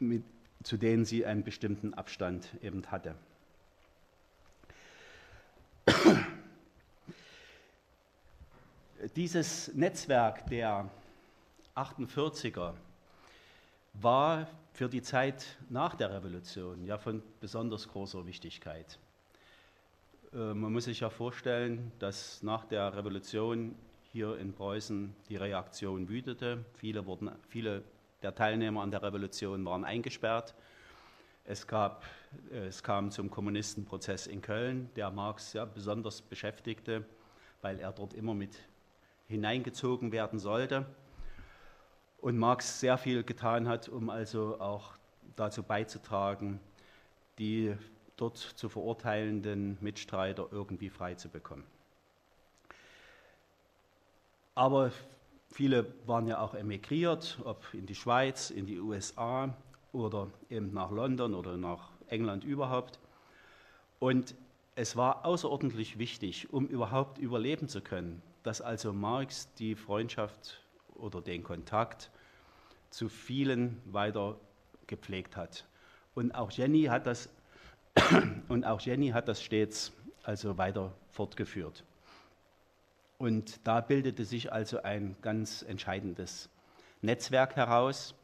mit, 0.00 0.24
zu 0.64 0.76
denen 0.76 1.04
sie 1.04 1.24
einen 1.24 1.44
bestimmten 1.44 1.94
Abstand 1.94 2.48
eben 2.60 2.84
hatte. 2.90 3.14
Dieses 9.14 9.72
Netzwerk 9.74 10.48
der 10.48 10.90
48er 11.76 12.74
war 13.92 14.48
für 14.74 14.88
die 14.88 15.02
Zeit 15.02 15.56
nach 15.70 15.94
der 15.94 16.12
Revolution 16.12 16.84
ja 16.84 16.98
von 16.98 17.22
besonders 17.40 17.88
großer 17.88 18.26
Wichtigkeit. 18.26 18.98
Äh, 20.32 20.52
man 20.52 20.72
muss 20.72 20.84
sich 20.84 21.00
ja 21.00 21.10
vorstellen, 21.10 21.92
dass 22.00 22.42
nach 22.42 22.64
der 22.64 22.94
Revolution 22.96 23.76
hier 24.10 24.36
in 24.36 24.52
Preußen 24.52 25.14
die 25.28 25.36
Reaktion 25.36 26.08
wütete. 26.08 26.64
Viele, 26.74 27.06
wurden, 27.06 27.30
viele 27.48 27.84
der 28.22 28.34
Teilnehmer 28.34 28.82
an 28.82 28.90
der 28.90 29.02
Revolution 29.02 29.64
waren 29.64 29.84
eingesperrt. 29.84 30.54
Es, 31.44 31.66
gab, 31.66 32.04
es 32.50 32.82
kam 32.82 33.12
zum 33.12 33.30
Kommunistenprozess 33.30 34.26
in 34.26 34.42
Köln, 34.42 34.90
der 34.96 35.10
Marx 35.10 35.52
ja 35.52 35.66
besonders 35.66 36.20
beschäftigte, 36.20 37.04
weil 37.62 37.78
er 37.78 37.92
dort 37.92 38.14
immer 38.14 38.34
mit 38.34 38.58
hineingezogen 39.28 40.10
werden 40.10 40.38
sollte. 40.40 40.86
Und 42.24 42.38
Marx 42.38 42.80
sehr 42.80 42.96
viel 42.96 43.22
getan 43.22 43.68
hat, 43.68 43.90
um 43.90 44.08
also 44.08 44.58
auch 44.58 44.94
dazu 45.36 45.62
beizutragen, 45.62 46.58
die 47.38 47.76
dort 48.16 48.38
zu 48.38 48.70
verurteilenden 48.70 49.76
Mitstreiter 49.82 50.48
irgendwie 50.50 50.88
frei 50.88 51.16
zu 51.16 51.28
bekommen. 51.28 51.64
Aber 54.54 54.90
viele 55.50 55.84
waren 56.06 56.26
ja 56.26 56.40
auch 56.40 56.54
emigriert, 56.54 57.40
ob 57.44 57.62
in 57.74 57.84
die 57.84 57.94
Schweiz, 57.94 58.48
in 58.48 58.64
die 58.64 58.80
USA 58.80 59.54
oder 59.92 60.30
eben 60.48 60.72
nach 60.72 60.90
London 60.90 61.34
oder 61.34 61.58
nach 61.58 61.90
England 62.06 62.42
überhaupt. 62.42 62.98
Und 63.98 64.34
es 64.76 64.96
war 64.96 65.26
außerordentlich 65.26 65.98
wichtig, 65.98 66.50
um 66.54 66.68
überhaupt 66.68 67.18
überleben 67.18 67.68
zu 67.68 67.82
können, 67.82 68.22
dass 68.44 68.62
also 68.62 68.94
Marx 68.94 69.52
die 69.56 69.74
Freundschaft 69.74 70.62
oder 70.94 71.20
den 71.20 71.42
Kontakt 71.42 72.10
zu 72.94 73.08
vielen 73.08 73.82
weiter 73.86 74.36
gepflegt 74.86 75.36
hat. 75.36 75.64
Und 76.14 76.32
auch 76.32 76.52
Jenny 76.52 76.84
hat 76.84 77.08
das, 77.08 77.28
und 78.48 78.64
auch 78.64 78.80
Jenny 78.80 79.08
hat 79.08 79.26
das 79.26 79.42
stets 79.42 79.92
also 80.22 80.58
weiter 80.58 80.94
fortgeführt. 81.10 81.82
Und 83.18 83.66
da 83.66 83.80
bildete 83.80 84.24
sich 84.24 84.52
also 84.52 84.82
ein 84.82 85.16
ganz 85.22 85.62
entscheidendes 85.62 86.48
Netzwerk 87.02 87.56
heraus, 87.56 88.14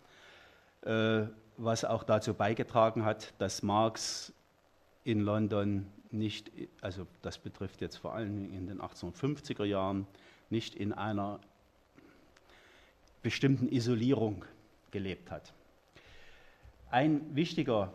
äh, 0.83 1.23
was 1.57 1.85
auch 1.85 2.05
dazu 2.05 2.33
beigetragen 2.33 3.05
hat, 3.05 3.35
dass 3.39 3.65
Marx 3.65 4.33
in 5.03 5.21
London 5.21 5.87
nicht, 6.13 6.51
also 6.81 7.09
das 7.23 7.39
betrifft 7.39 7.81
jetzt 7.81 7.97
vor 7.97 8.15
allem 8.15 8.53
in 8.53 8.69
den 8.69 8.81
1850er 8.81 9.65
Jahren, 9.65 10.07
nicht 10.49 10.77
in 10.77 10.93
einer 10.93 11.41
bestimmten 13.23 13.69
Isolierung 13.69 14.45
gelebt 14.91 15.31
hat. 15.31 15.53
Ein 16.91 17.35
wichtiger, 17.37 17.93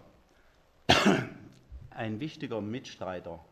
ein 1.90 2.20
wichtiger 2.20 2.62
Mitstreiter 2.62 3.44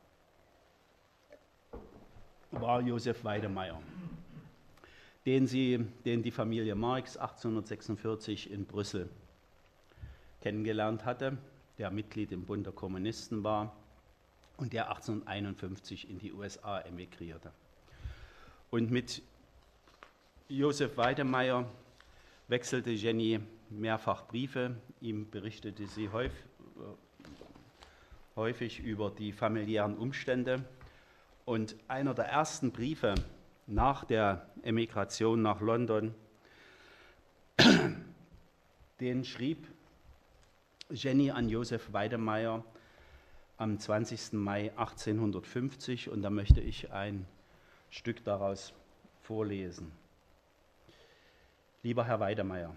war 2.51 2.82
Josef 2.82 3.23
Weidemeyer, 3.23 3.82
den, 5.25 5.47
sie, 5.47 5.86
den 6.06 6.23
die 6.23 6.32
Familie 6.32 6.75
Marx 6.75 7.17
1846 7.17 8.51
in 8.51 8.65
Brüssel 8.65 9.10
kennengelernt 10.41 11.06
hatte, 11.06 11.38
der 11.77 11.89
Mitglied 11.89 12.32
im 12.32 12.45
Bund 12.45 12.65
der 12.65 12.73
Kommunisten 12.73 13.43
war 13.43 13.75
und 14.58 14.73
der 14.73 14.89
1851 14.89 16.10
in 16.10 16.19
die 16.19 16.32
USA 16.32 16.79
emigrierte. 16.82 17.51
Und 18.69 18.91
mit 18.91 19.21
Josef 20.47 20.97
Weidemeyer 20.97 21.65
wechselte 22.54 22.92
Jenny 22.92 23.39
mehrfach 23.72 24.28
Briefe. 24.28 24.76
Ihm 25.02 25.28
berichtete 25.32 25.88
sie 25.88 26.08
häufig, 28.36 28.80
über 28.80 29.10
die 29.10 29.32
familiären 29.32 29.98
Umstände. 29.98 30.63
Und 31.46 31.76
einer 31.88 32.13
der 32.13 32.26
ersten 32.26 32.72
Briefe 32.72 33.16
nach 33.66 34.06
der 34.06 34.48
Emigration 34.62 35.42
nach 35.42 35.62
London, 35.62 36.13
den 39.00 39.26
schrieb 39.26 39.68
Jenny 40.92 41.32
an 41.32 41.50
Josef 41.50 41.92
Weidemeyer 41.92 42.63
am 43.58 43.80
20. 43.80 44.34
Mai 44.34 44.70
1850 44.78 46.08
und 46.12 46.22
da 46.22 46.30
möchte 46.30 46.62
ich 46.62 46.92
ein 46.92 47.26
Stück 47.89 48.24
daraus 48.24 48.74
vorlesen. 49.24 50.03
Lieber 51.86 52.06
Herr 52.06 52.22
Weidemeyer, 52.22 52.74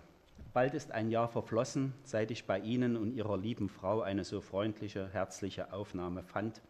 bald 0.53 0.75
ist 0.75 0.90
ein 0.90 1.12
Jahr 1.12 1.29
verflossen, 1.29 1.95
seit 2.03 2.33
ich 2.33 2.45
bei 2.45 2.59
Ihnen 2.59 2.97
und 2.97 3.12
Ihrer 3.12 3.38
lieben 3.38 3.69
Frau 3.69 4.01
eine 4.01 4.25
so 4.25 4.40
freundliche, 4.40 5.09
herzliche 5.12 5.73
Aufnahme 5.73 6.25
fand, 6.25 6.61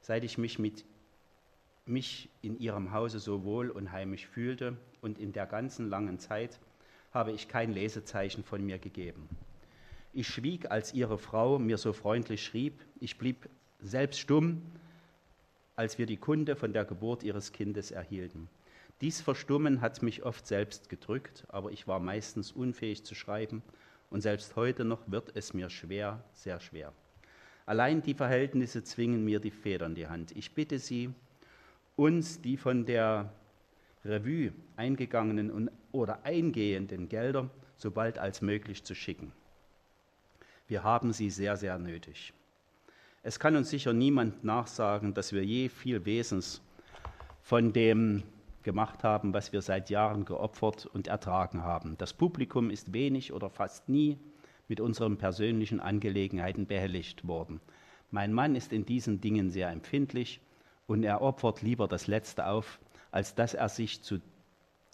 seit 0.00 0.24
ich 0.24 0.38
mich 0.38 0.58
mit 0.58 0.84
mich 1.86 2.30
in 2.42 2.58
Ihrem 2.58 2.90
Hause 2.90 3.20
so 3.20 3.44
wohl 3.44 3.70
und 3.70 3.92
heimisch 3.92 4.26
fühlte 4.26 4.76
und 5.02 5.20
in 5.20 5.32
der 5.32 5.46
ganzen 5.46 5.88
langen 5.88 6.18
Zeit 6.18 6.58
habe 7.12 7.30
ich 7.30 7.46
kein 7.46 7.72
Lesezeichen 7.72 8.42
von 8.42 8.66
mir 8.66 8.80
gegeben. 8.80 9.28
Ich 10.12 10.26
schwieg, 10.26 10.72
als 10.72 10.94
ihre 10.94 11.16
Frau 11.16 11.60
mir 11.60 11.78
so 11.78 11.92
freundlich 11.92 12.44
schrieb. 12.44 12.84
Ich 12.98 13.18
blieb 13.18 13.48
selbst 13.78 14.18
stumm, 14.18 14.62
als 15.76 15.96
wir 15.96 16.06
die 16.06 16.16
Kunde 16.16 16.56
von 16.56 16.72
der 16.72 16.84
Geburt 16.84 17.22
ihres 17.22 17.52
Kindes 17.52 17.92
erhielten. 17.92 18.48
Dies 19.00 19.20
Verstummen 19.20 19.80
hat 19.80 20.02
mich 20.02 20.24
oft 20.24 20.46
selbst 20.46 20.88
gedrückt, 20.88 21.44
aber 21.48 21.70
ich 21.70 21.86
war 21.86 22.00
meistens 22.00 22.50
unfähig 22.50 23.04
zu 23.04 23.14
schreiben 23.14 23.62
und 24.10 24.22
selbst 24.22 24.56
heute 24.56 24.84
noch 24.84 25.02
wird 25.06 25.30
es 25.34 25.54
mir 25.54 25.70
schwer, 25.70 26.24
sehr 26.32 26.58
schwer. 26.58 26.92
Allein 27.64 28.02
die 28.02 28.14
Verhältnisse 28.14 28.82
zwingen 28.82 29.24
mir 29.24 29.40
die 29.40 29.50
Feder 29.50 29.86
in 29.86 29.94
die 29.94 30.08
Hand. 30.08 30.32
Ich 30.34 30.54
bitte 30.54 30.78
Sie, 30.78 31.10
uns 31.94 32.40
die 32.40 32.56
von 32.56 32.86
der 32.86 33.32
Revue 34.04 34.52
eingegangenen 34.76 35.50
und, 35.50 35.70
oder 35.92 36.24
eingehenden 36.24 37.08
Gelder 37.08 37.50
so 37.76 37.90
bald 37.90 38.18
als 38.18 38.40
möglich 38.40 38.82
zu 38.84 38.94
schicken. 38.94 39.32
Wir 40.66 40.82
haben 40.82 41.12
sie 41.12 41.30
sehr, 41.30 41.56
sehr 41.56 41.78
nötig. 41.78 42.32
Es 43.22 43.38
kann 43.38 43.56
uns 43.56 43.70
sicher 43.70 43.92
niemand 43.92 44.44
nachsagen, 44.44 45.14
dass 45.14 45.32
wir 45.32 45.44
je 45.44 45.68
viel 45.68 46.04
Wesens 46.04 46.62
von 47.42 47.72
dem 47.72 48.22
gemacht 48.68 49.02
haben, 49.02 49.32
was 49.32 49.54
wir 49.54 49.62
seit 49.62 49.88
Jahren 49.88 50.26
geopfert 50.26 50.84
und 50.84 51.06
ertragen 51.06 51.62
haben. 51.62 51.96
Das 51.96 52.12
Publikum 52.12 52.68
ist 52.68 52.92
wenig 52.92 53.32
oder 53.32 53.48
fast 53.48 53.88
nie 53.88 54.18
mit 54.68 54.78
unseren 54.78 55.16
persönlichen 55.16 55.80
Angelegenheiten 55.80 56.66
behelligt 56.66 57.26
worden. 57.26 57.62
Mein 58.10 58.34
Mann 58.34 58.54
ist 58.54 58.74
in 58.74 58.84
diesen 58.84 59.22
Dingen 59.22 59.48
sehr 59.48 59.70
empfindlich 59.70 60.42
und 60.86 61.02
er 61.02 61.22
opfert 61.22 61.62
lieber 61.62 61.88
das 61.88 62.08
Letzte 62.08 62.44
auf, 62.44 62.78
als 63.10 63.34
dass 63.34 63.54
er 63.54 63.70
sich 63.70 64.02
zu 64.02 64.20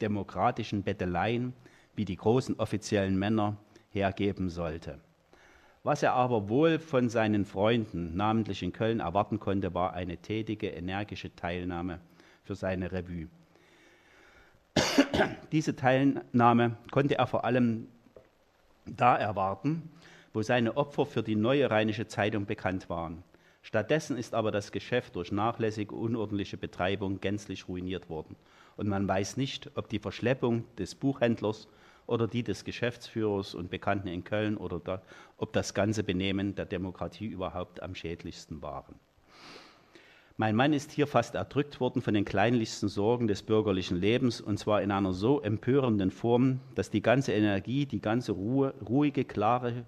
demokratischen 0.01 0.85
Betteleien 0.85 1.53
wie 1.97 2.05
die 2.05 2.15
großen 2.15 2.61
offiziellen 2.61 3.19
Männer 3.19 3.57
hergeben 3.91 4.51
sollte. 4.51 5.01
Was 5.83 6.05
er 6.05 6.13
aber 6.13 6.49
wohl 6.49 6.79
von 6.79 7.09
seinen 7.09 7.45
Freunden, 7.45 8.17
namentlich 8.17 8.63
in 8.63 8.73
Köln, 8.73 9.01
erwarten 9.01 9.41
konnte, 9.41 9.75
war 9.75 9.95
eine 9.95 10.19
tätige, 10.19 10.69
energische 10.69 11.35
Teilnahme 11.35 11.99
für 12.45 12.55
seine 12.55 12.93
Revue. 12.93 13.27
Diese 15.55 15.77
Teilnahme 15.77 16.77
konnte 16.91 17.17
er 17.17 17.29
vor 17.29 17.45
allem 17.45 17.87
da 18.87 19.17
erwarten, 19.17 19.89
wo 20.33 20.43
seine 20.43 20.77
Opfer 20.77 21.07
für 21.07 21.23
die 21.23 21.37
neue 21.37 21.71
Rheinische 21.71 22.09
Zeitung 22.09 22.45
bekannt 22.45 22.91
waren. 22.91 23.23
Stattdessen 23.63 24.17
ist 24.17 24.35
aber 24.35 24.51
das 24.51 24.73
Geschäft 24.73 25.15
durch 25.15 25.31
nachlässige, 25.31 25.95
unordentliche 25.95 26.57
Betreibung 26.57 27.21
gänzlich 27.21 27.69
ruiniert 27.69 28.11
worden. 28.11 28.35
Und 28.77 28.89
man 28.89 29.07
weiß 29.07 29.37
nicht, 29.37 29.71
ob 29.77 29.89
die 29.89 30.01
Verschleppung 30.01 30.65
des 30.77 30.97
Buchhändlers 30.97 31.69
oder 32.09 32.27
die 32.27 32.43
des 32.43 32.65
Geschäftsführers 32.65 33.55
und 33.55 33.71
Bekannten 33.71 34.09
in 34.09 34.25
Köln 34.25 34.57
oder 34.57 34.81
da, 34.81 35.03
ob 35.39 35.53
das 35.53 35.73
ganze 35.73 36.03
Benehmen 36.03 36.57
der 36.57 36.67
Demokratie 36.67 37.27
überhaupt 37.27 37.81
am 37.81 37.95
schädlichsten 37.95 38.61
waren. 38.61 38.97
Mein 40.37 40.57
Mann 40.57 40.73
ist 40.73 40.91
hier 40.91 41.07
fast 41.07 41.37
erdrückt 41.37 41.79
worden 41.79 42.03
von 42.03 42.13
den 42.13 42.25
kleinlichsten 42.25 42.89
Sorgen 42.89 43.29
des 43.29 43.45
bürgerlichen 43.45 43.97
Lebens 43.97 44.41
und 44.41 44.59
zwar 44.59 44.83
in 44.83 44.91
einer 44.91 45.13
so 45.13 45.41
empörenden 45.41 46.11
Form, 46.11 46.59
dass 46.75 46.91
die 46.91 47.03
ganze 47.03 47.33
Energie, 47.33 47.87
die 47.87 48.01
ganze 48.01 48.33
Ruhe, 48.33 48.75
ruhige, 48.85 49.25
klare, 49.25 49.85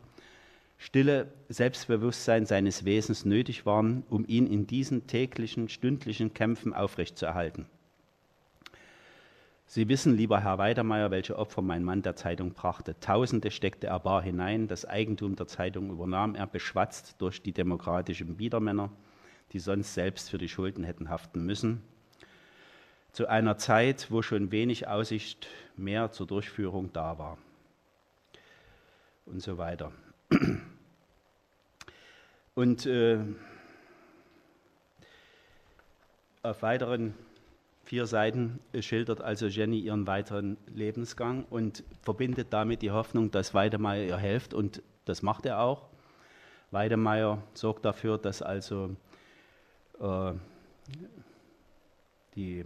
stille 0.79 1.33
Selbstbewusstsein 1.49 2.47
seines 2.47 2.85
Wesens 2.85 3.25
nötig 3.25 3.67
waren, 3.67 4.05
um 4.09 4.25
ihn 4.25 4.47
in 4.47 4.69
diesen 4.69 5.09
täglichen, 5.09 5.69
stündlichen 5.69 6.33
Kämpfen 6.33 6.75
aufrechtzuerhalten. 6.75 7.67
Sie 9.67 9.89
wissen, 9.89 10.17
lieber 10.17 10.41
Herr 10.43 10.59
Weidermeier, 10.59 11.11
welche 11.11 11.37
Opfer 11.37 11.61
mein 11.61 11.83
Mann 11.83 12.03
der 12.03 12.15
Zeitung 12.15 12.53
brachte. 12.53 12.95
Tausende 13.01 13.51
steckte 13.51 13.89
er 13.89 13.99
bar 13.99 14.23
hinein, 14.23 14.69
das 14.69 14.85
Eigentum 14.85 15.35
der 15.35 15.49
Zeitung 15.49 15.91
übernahm 15.91 16.37
er, 16.37 16.47
beschwatzt 16.47 17.17
durch 17.19 17.43
die 17.43 17.53
demokratischen 17.53 18.37
Biedermänner 18.37 18.91
die 19.53 19.59
sonst 19.59 19.95
selbst 19.95 20.31
für 20.31 20.39
die 20.39 20.49
Schulden 20.49 20.85
hätten 20.85 21.09
haften 21.09 21.45
müssen. 21.45 21.83
Zu 23.13 23.29
einer 23.29 23.57
Zeit, 23.57 24.11
wo 24.11 24.23
schon 24.23 24.51
wenig 24.51 24.89
Aussicht 24.89 25.49
mehr 25.77 26.13
zur 26.13 26.27
Durchführung 26.27 26.93
da 26.93 27.19
war. 27.19 27.39
Und 29.25 29.41
so 29.41 29.59
weiter. 29.59 29.93
Und 32.55 32.87
äh, 32.87 33.19
auf 36.43 36.63
weiteren 36.63 37.15
vier 37.85 38.07
Seiten 38.07 38.59
schildert 38.81 39.21
also 39.21 39.47
Jenny 39.47 39.79
ihren 39.79 40.07
weiteren 40.07 40.57
Lebensgang 40.67 41.45
und 41.51 41.85
verbindet 42.03 42.49
damit 42.51 42.83
die 42.83 42.91
Hoffnung, 42.91 43.31
dass 43.31 43.55
Weidemeyer 43.55 44.05
ihr 44.05 44.19
hilft 44.19 44.55
und 44.55 44.83
das 45.05 45.23
macht 45.23 45.47
er 45.47 45.61
auch. 45.61 45.87
Weidemeyer 46.73 47.43
sorgt 47.55 47.85
dafür, 47.85 48.19
dass 48.19 48.43
also 48.43 48.97
äh, 50.01 50.33
die 52.35 52.65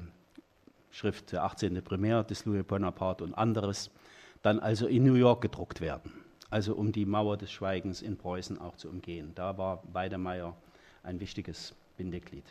Schrift 0.90 1.32
der 1.32 1.44
18. 1.44 1.82
Primär 1.82 2.24
des 2.24 2.44
Louis 2.44 2.64
Bonaparte 2.64 3.24
und 3.24 3.34
anderes, 3.34 3.90
dann 4.42 4.58
also 4.58 4.86
in 4.86 5.04
New 5.04 5.14
York 5.14 5.40
gedruckt 5.40 5.80
werden. 5.80 6.12
Also 6.50 6.74
um 6.74 6.90
die 6.90 7.06
Mauer 7.06 7.36
des 7.36 7.52
Schweigens 7.52 8.02
in 8.02 8.16
Preußen 8.16 8.60
auch 8.60 8.76
zu 8.76 8.88
umgehen. 8.88 9.32
Da 9.34 9.56
war 9.56 9.82
Weidemeyer 9.92 10.56
ein 11.02 11.20
wichtiges 11.20 11.74
Bindeglied. 11.96 12.44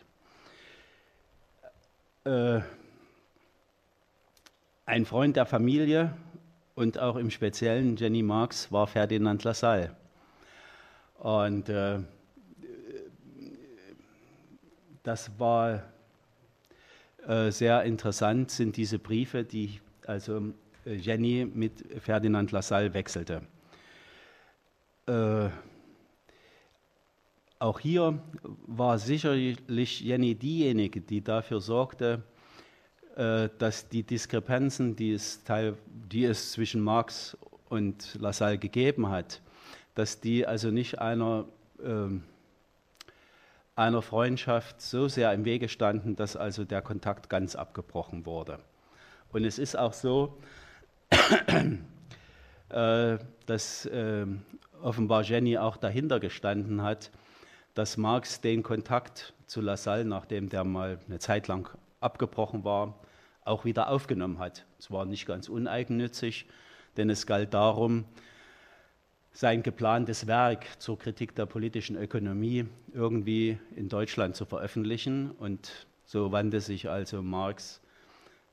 Äh, 2.24 2.62
ein 4.86 5.06
Freund 5.06 5.36
der 5.36 5.46
Familie 5.46 6.14
und 6.76 6.98
auch 6.98 7.18
im 7.18 7.30
Speziellen 7.30 7.98
Jenny 7.98 8.24
Marx 8.24 8.72
war 8.72 8.88
Ferdinand 8.88 9.44
Lassalle. 9.44 9.96
Und 11.20 11.68
äh, 11.68 12.00
das 15.10 15.32
war 15.40 15.82
äh, 17.28 17.50
sehr 17.50 17.82
interessant, 17.82 18.52
sind 18.52 18.78
diese 18.78 19.00
Briefe, 19.00 19.44
die 19.44 19.80
also 20.06 20.54
äh, 20.86 20.94
Jenny 20.94 21.50
mit 21.52 21.84
Ferdinand 22.00 22.52
Lassalle 22.52 22.94
wechselte. 22.94 23.42
Äh, 25.08 25.50
auch 27.58 27.80
hier 27.80 28.22
war 28.68 29.00
sicherlich 29.00 30.02
Jenny 30.02 30.36
diejenige, 30.36 31.02
die 31.02 31.24
dafür 31.24 31.60
sorgte, 31.60 32.22
äh, 33.16 33.50
dass 33.58 33.90
die 33.90 34.04
Diskrepanzen, 34.04 34.96
die 34.96 35.14
es, 35.14 35.44
Teil, 35.44 35.76
die 35.88 36.26
es 36.26 36.52
zwischen 36.52 36.82
Marx 36.82 37.36
und 37.68 38.16
Lassalle 38.22 38.60
gegeben 38.60 39.10
hat, 39.10 39.42
dass 39.96 40.22
die 40.22 40.46
also 40.46 40.70
nicht 40.70 41.00
einer 41.00 41.46
ähm, 41.84 42.26
einer 43.80 44.02
Freundschaft 44.02 44.82
so 44.82 45.08
sehr 45.08 45.34
im 45.34 45.46
Wege 45.46 45.70
standen, 45.70 46.16
dass 46.16 46.36
also 46.36 46.66
der 46.66 46.82
Kontakt 46.82 47.30
ganz 47.30 47.56
abgebrochen 47.56 48.26
wurde. 48.26 48.60
Und 49.32 49.46
es 49.46 49.58
ist 49.58 49.78
auch 49.78 49.94
so, 49.94 50.38
äh, 52.70 53.18
dass 53.46 53.86
äh, 53.86 54.26
offenbar 54.82 55.24
Jenny 55.24 55.58
auch 55.58 55.78
dahinter 55.78 56.20
gestanden 56.20 56.84
hat, 56.84 57.10
dass 57.74 57.96
Marx 57.96 58.42
den 58.42 58.64
Kontakt 58.64 59.34
zu 59.48 59.62
Lassalle, 59.62 60.04
nachdem 60.04 60.50
der 60.50 60.66
mal 60.66 61.00
eine 61.08 61.20
Zeit 61.20 61.48
lang 61.48 61.70
abgebrochen 62.02 62.66
war, 62.66 63.00
auch 63.46 63.64
wieder 63.64 63.90
aufgenommen 63.90 64.40
hat. 64.40 64.66
Es 64.78 64.92
war 64.92 65.06
nicht 65.06 65.26
ganz 65.26 65.48
uneigennützig, 65.48 66.48
denn 66.98 67.10
es 67.10 67.26
galt 67.26 67.54
darum, 67.54 68.04
sein 69.32 69.64
geplantes 69.64 70.28
Werk 70.28 70.66
zur 70.80 70.98
Kritik 70.98 71.36
der 71.36 71.46
politischen 71.46 71.96
Ökonomie 71.96 72.66
irgendwie 72.94 73.58
in 73.76 73.90
Deutschland 73.90 74.36
zu 74.36 74.46
veröffentlichen. 74.46 75.32
Und 75.32 75.88
so 76.06 76.32
wandte 76.32 76.62
sich 76.62 76.90
also 76.90 77.22
Marx 77.22 77.82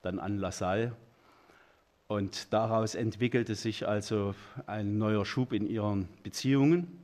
dann 0.03 0.19
an 0.19 0.39
Lassalle. 0.39 0.95
Und 2.09 2.53
daraus 2.53 2.95
entwickelte 2.95 3.57
sich 3.57 3.89
also 3.89 4.35
ein 4.67 4.99
neuer 4.99 5.27
Schub 5.27 5.53
in 5.53 5.67
ihren 5.67 6.09
Beziehungen. 6.23 7.01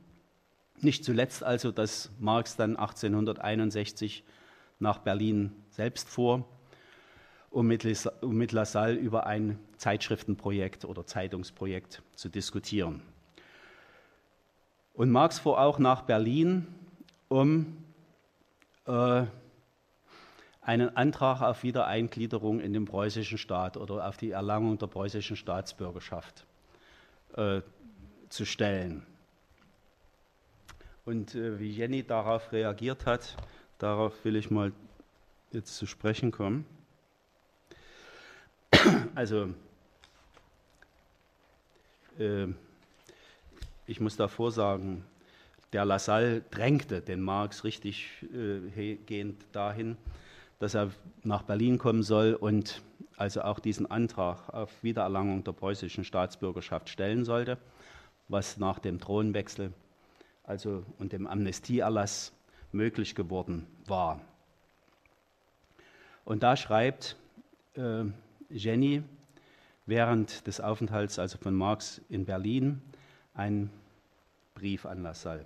Nicht 0.79 1.03
zuletzt 1.03 1.43
also, 1.43 1.71
dass 1.71 2.09
Marx 2.19 2.55
dann 2.55 2.77
1861 2.77 4.23
nach 4.79 4.99
Berlin 4.99 5.51
selbst 5.69 6.09
fuhr, 6.09 6.45
um 7.49 7.67
mit, 7.67 7.83
Lassalle 8.51 8.95
über 8.95 9.27
ein 9.27 9.59
Zeitschriftenprojekt 9.77 10.85
oder 10.85 11.05
Zeitungsprojekt 11.05 12.01
zu 12.15 12.29
diskutieren. 12.29 13.01
Und 14.93 15.09
Marx 15.09 15.39
fuhr 15.39 15.59
auch 15.59 15.79
nach 15.79 16.03
Berlin, 16.03 16.67
um 17.27 17.83
äh, 18.85 19.25
einen 20.61 20.95
Antrag 20.95 21.41
auf 21.41 21.63
Wiedereingliederung 21.63 22.59
in 22.59 22.73
den 22.73 22.85
preußischen 22.85 23.37
Staat 23.37 23.75
oder 23.75 24.07
auf 24.07 24.17
die 24.17 24.31
Erlangung 24.31 24.77
der 24.77 24.87
preußischen 24.87 25.35
Staatsbürgerschaft 25.35 26.45
äh, 27.35 27.61
zu 28.29 28.45
stellen. 28.45 29.05
Und 31.05 31.35
äh, 31.35 31.59
wie 31.59 31.69
Jenny 31.69 32.03
darauf 32.03 32.51
reagiert 32.51 33.05
hat, 33.05 33.35
darauf 33.77 34.23
will 34.23 34.35
ich 34.35 34.51
mal 34.51 34.71
jetzt 35.51 35.75
zu 35.75 35.85
sprechen 35.85 36.31
kommen. 36.31 36.65
Also, 39.15 39.49
äh, 42.17 42.47
ich 43.85 43.99
muss 43.99 44.15
davor 44.15 44.51
sagen, 44.51 45.05
der 45.73 45.85
Lassalle 45.85 46.41
drängte 46.41 47.01
den 47.01 47.21
Marx 47.21 47.63
richtig 47.63 48.25
äh, 48.33 48.95
gehend 48.95 49.43
dahin, 49.51 49.97
dass 50.59 50.75
er 50.75 50.91
nach 51.23 51.43
Berlin 51.43 51.77
kommen 51.77 52.03
soll 52.03 52.35
und 52.35 52.81
also 53.17 53.41
auch 53.41 53.59
diesen 53.59 53.89
Antrag 53.89 54.49
auf 54.49 54.71
Wiedererlangung 54.83 55.43
der 55.43 55.51
preußischen 55.51 56.03
Staatsbürgerschaft 56.03 56.89
stellen 56.89 57.25
sollte, 57.25 57.57
was 58.27 58.57
nach 58.57 58.79
dem 58.79 58.99
Thronwechsel 58.99 59.73
also 60.43 60.85
und 60.99 61.11
dem 61.11 61.27
Amnestieerlass 61.27 62.33
möglich 62.71 63.15
geworden 63.15 63.67
war. 63.85 64.21
Und 66.25 66.43
da 66.43 66.55
schreibt 66.55 67.17
äh, 67.75 68.05
Jenny 68.49 69.03
während 69.85 70.47
des 70.47 70.61
Aufenthalts 70.61 71.19
also 71.19 71.37
von 71.37 71.53
Marx 71.53 72.01
in 72.09 72.25
Berlin 72.25 72.81
einen 73.33 73.69
Brief 74.55 74.85
an 74.85 75.03
Lassalle. 75.03 75.45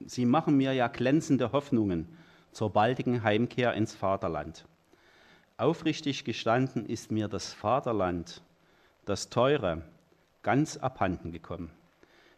Sie 0.00 0.26
machen 0.26 0.56
mir 0.56 0.72
ja 0.72 0.88
glänzende 0.88 1.52
Hoffnungen 1.52 2.08
zur 2.52 2.70
baldigen 2.70 3.22
Heimkehr 3.22 3.74
ins 3.74 3.94
Vaterland. 3.94 4.66
Aufrichtig 5.56 6.24
gestanden 6.24 6.84
ist 6.84 7.12
mir 7.12 7.28
das 7.28 7.52
Vaterland, 7.52 8.42
das 9.04 9.30
Teure, 9.30 9.82
ganz 10.42 10.76
abhanden 10.76 11.32
gekommen. 11.32 11.70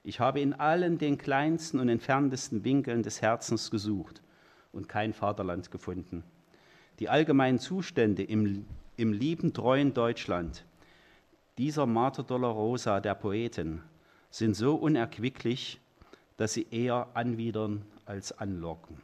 Ich 0.04 0.20
habe 0.20 0.40
in 0.40 0.52
allen 0.52 0.98
den 0.98 1.18
kleinsten 1.18 1.80
und 1.80 1.88
entferntesten 1.88 2.62
Winkeln 2.64 3.02
des 3.02 3.22
Herzens 3.22 3.70
gesucht 3.70 4.22
und 4.72 4.88
kein 4.88 5.12
Vaterland 5.12 5.70
gefunden. 5.70 6.22
Die 7.00 7.08
allgemeinen 7.08 7.58
Zustände 7.58 8.22
im, 8.22 8.66
im 8.96 9.12
lieben, 9.12 9.52
treuen 9.52 9.94
Deutschland, 9.94 10.64
dieser 11.58 11.86
Mater 11.86 12.22
Dolorosa 12.22 13.00
der 13.00 13.14
Poeten, 13.14 13.82
sind 14.36 14.54
so 14.54 14.74
unerquicklich, 14.74 15.80
dass 16.36 16.52
sie 16.52 16.66
eher 16.70 17.08
anwidern 17.14 17.86
als 18.04 18.38
anlocken. 18.38 19.00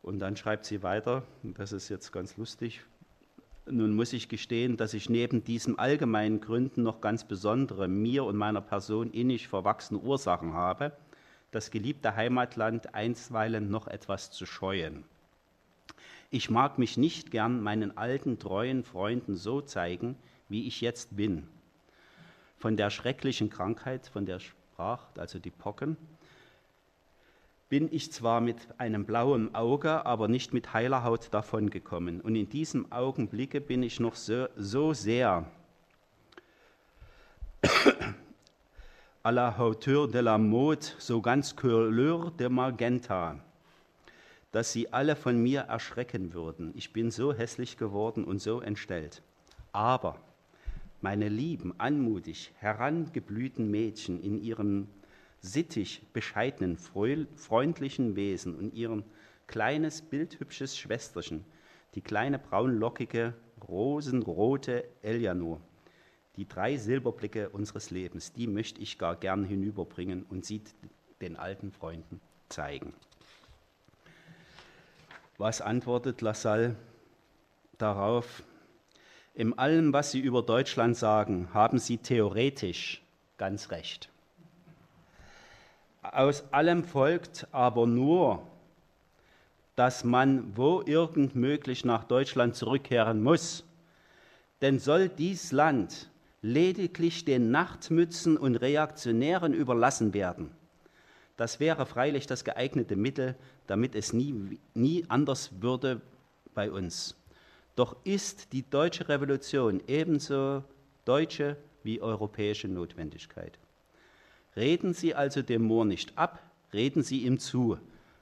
Und 0.00 0.20
dann 0.20 0.36
schreibt 0.36 0.64
sie 0.64 0.82
weiter, 0.82 1.22
das 1.42 1.72
ist 1.72 1.90
jetzt 1.90 2.12
ganz 2.12 2.38
lustig, 2.38 2.82
nun 3.66 3.94
muss 3.94 4.14
ich 4.14 4.30
gestehen, 4.30 4.78
dass 4.78 4.94
ich 4.94 5.10
neben 5.10 5.44
diesen 5.44 5.78
allgemeinen 5.78 6.40
Gründen 6.40 6.82
noch 6.82 7.02
ganz 7.02 7.24
besondere, 7.24 7.88
mir 7.88 8.24
und 8.24 8.36
meiner 8.36 8.62
Person 8.62 9.10
innig 9.10 9.48
verwachsene 9.48 10.00
Ursachen 10.00 10.54
habe, 10.54 10.92
das 11.50 11.70
geliebte 11.70 12.16
Heimatland 12.16 12.94
einstweilen 12.94 13.70
noch 13.70 13.86
etwas 13.86 14.30
zu 14.30 14.46
scheuen. 14.46 15.04
Ich 16.30 16.48
mag 16.48 16.78
mich 16.78 16.96
nicht 16.96 17.30
gern 17.30 17.60
meinen 17.60 17.98
alten, 17.98 18.38
treuen 18.38 18.82
Freunden 18.82 19.36
so 19.36 19.60
zeigen, 19.60 20.16
wie 20.48 20.66
ich 20.66 20.80
jetzt 20.80 21.16
bin. 21.16 21.48
Von 22.58 22.76
der 22.76 22.90
schrecklichen 22.90 23.50
Krankheit, 23.50 24.06
von 24.06 24.26
der 24.26 24.40
sprach, 24.40 25.06
also 25.16 25.38
die 25.38 25.50
Pocken, 25.50 25.96
bin 27.68 27.92
ich 27.92 28.12
zwar 28.12 28.40
mit 28.40 28.56
einem 28.78 29.04
blauen 29.04 29.54
Auge, 29.54 30.06
aber 30.06 30.28
nicht 30.28 30.54
mit 30.54 30.72
heiler 30.72 31.02
Haut 31.02 31.34
davongekommen. 31.34 32.20
Und 32.20 32.36
in 32.36 32.48
diesem 32.48 32.92
Augenblicke 32.92 33.60
bin 33.60 33.82
ich 33.82 33.98
noch 33.98 34.14
so, 34.14 34.46
so 34.56 34.92
sehr 34.92 35.50
à 39.24 39.32
la 39.32 39.58
hauteur 39.58 40.06
de 40.06 40.20
la 40.20 40.38
mode, 40.38 40.86
so 40.98 41.20
ganz 41.20 41.56
couleur 41.56 42.30
de 42.30 42.48
magenta, 42.48 43.40
dass 44.52 44.72
sie 44.72 44.92
alle 44.92 45.16
von 45.16 45.36
mir 45.42 45.62
erschrecken 45.62 46.32
würden. 46.32 46.72
Ich 46.76 46.92
bin 46.92 47.10
so 47.10 47.32
hässlich 47.32 47.76
geworden 47.76 48.22
und 48.22 48.38
so 48.40 48.60
entstellt. 48.60 49.22
Aber 49.72 50.20
meine 51.00 51.28
lieben, 51.28 51.78
anmutig 51.78 52.52
herangeblühten 52.56 53.70
Mädchen 53.70 54.20
in 54.20 54.38
ihrem 54.38 54.88
sittig 55.40 56.02
bescheidenen, 56.12 56.76
freundlichen 56.76 58.16
Wesen 58.16 58.56
und 58.56 58.74
ihrem 58.74 59.04
kleines, 59.46 60.02
bildhübsches 60.02 60.76
Schwesterchen, 60.76 61.44
die 61.94 62.00
kleine 62.00 62.38
braunlockige, 62.38 63.34
rosenrote 63.68 64.84
Elianor, 65.02 65.60
die 66.36 66.46
drei 66.46 66.76
Silberblicke 66.76 67.48
unseres 67.50 67.90
Lebens, 67.90 68.32
die 68.32 68.46
möchte 68.46 68.80
ich 68.80 68.98
gar 68.98 69.16
gern 69.16 69.44
hinüberbringen 69.44 70.24
und 70.24 70.44
sie 70.44 70.62
den 71.20 71.36
alten 71.36 71.70
Freunden 71.70 72.20
zeigen. 72.48 72.92
Was 75.38 75.60
antwortet 75.60 76.20
Lassalle 76.20 76.76
darauf? 77.78 78.42
In 79.36 79.58
allem, 79.58 79.92
was 79.92 80.12
Sie 80.12 80.20
über 80.20 80.42
Deutschland 80.42 80.96
sagen, 80.96 81.50
haben 81.52 81.78
Sie 81.78 81.98
theoretisch 81.98 83.02
ganz 83.36 83.70
recht. 83.70 84.08
Aus 86.02 86.44
allem 86.52 86.84
folgt 86.84 87.46
aber 87.52 87.86
nur, 87.86 88.42
dass 89.74 90.04
man 90.04 90.56
wo 90.56 90.82
irgend 90.86 91.34
möglich 91.34 91.84
nach 91.84 92.04
Deutschland 92.04 92.56
zurückkehren 92.56 93.22
muss. 93.22 93.64
Denn 94.62 94.78
soll 94.78 95.10
dies 95.10 95.52
Land 95.52 96.08
lediglich 96.40 97.26
den 97.26 97.50
Nachtmützen 97.50 98.38
und 98.38 98.56
Reaktionären 98.56 99.52
überlassen 99.52 100.14
werden, 100.14 100.50
das 101.36 101.60
wäre 101.60 101.84
freilich 101.84 102.26
das 102.26 102.42
geeignete 102.44 102.96
Mittel, 102.96 103.34
damit 103.66 103.94
es 103.94 104.14
nie, 104.14 104.58
nie 104.72 105.04
anders 105.08 105.50
würde 105.60 106.00
bei 106.54 106.70
uns. 106.70 107.14
Doch 107.76 107.94
ist 108.04 108.52
die 108.52 108.68
deutsche 108.68 109.08
Revolution 109.08 109.82
ebenso 109.86 110.64
deutsche 111.04 111.56
wie 111.82 112.00
europäische 112.00 112.68
Notwendigkeit. 112.68 113.58
Reden 114.56 114.94
Sie 114.94 115.14
also 115.14 115.42
dem 115.42 115.62
Moor 115.62 115.84
nicht 115.84 116.16
ab, 116.16 116.42
reden 116.72 117.02
Sie 117.02 117.24
ihm 117.24 117.38
zu, 117.38 117.78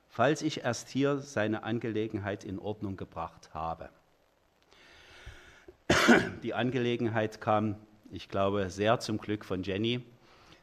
falls 0.09 0.43
ich 0.43 0.65
erst 0.65 0.89
hier 0.89 1.19
seine 1.19 1.63
Angelegenheit 1.63 2.45
in 2.45 2.59
Ordnung 2.59 2.97
gebracht 2.97 3.55
habe. 3.55 3.89
Die 6.43 6.53
Angelegenheit 6.53 7.41
kam, 7.41 7.77
ich 8.11 8.29
glaube, 8.29 8.71
sehr 8.71 8.99
zum 8.99 9.19
Glück 9.19 9.45
von 9.45 9.63
Jenny 9.63 10.05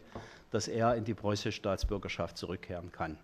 dass 0.52 0.68
er 0.68 0.96
in 0.96 1.06
die 1.06 1.14
preußische 1.14 1.52
Staatsbürgerschaft 1.52 2.38
zurückkehren 2.38 2.92
kann. 2.92 3.18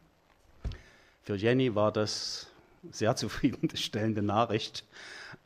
Für 1.23 1.35
Jenny 1.35 1.75
war 1.75 1.91
das 1.91 2.47
sehr 2.89 3.15
zufriedenstellende 3.17 4.21
Nachricht. 4.21 4.85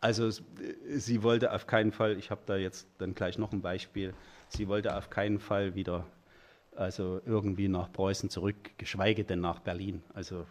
Also 0.02 0.30
sie 0.30 1.24
wollte 1.24 1.52
auf 1.52 1.68
keinen 1.68 1.92
Fall, 1.92 2.18
ich 2.18 2.32
habe 2.32 2.42
da 2.46 2.56
jetzt 2.56 2.88
dann 2.98 3.16
gleich 3.16 3.38
noch 3.38 3.52
ein 3.52 3.62
Beispiel, 3.62 4.14
sie 4.50 4.68
wollte 4.68 4.96
auf 4.96 5.10
keinen 5.10 5.40
Fall 5.40 5.76
wieder 5.76 6.06
also 6.76 7.22
irgendwie 7.26 7.68
nach 7.70 7.92
Preußen 7.92 8.30
zurück, 8.30 8.56
geschweige 8.78 9.24
denn 9.24 9.42
nach 9.42 9.60
Berlin. 9.60 10.04
Also 10.14 10.46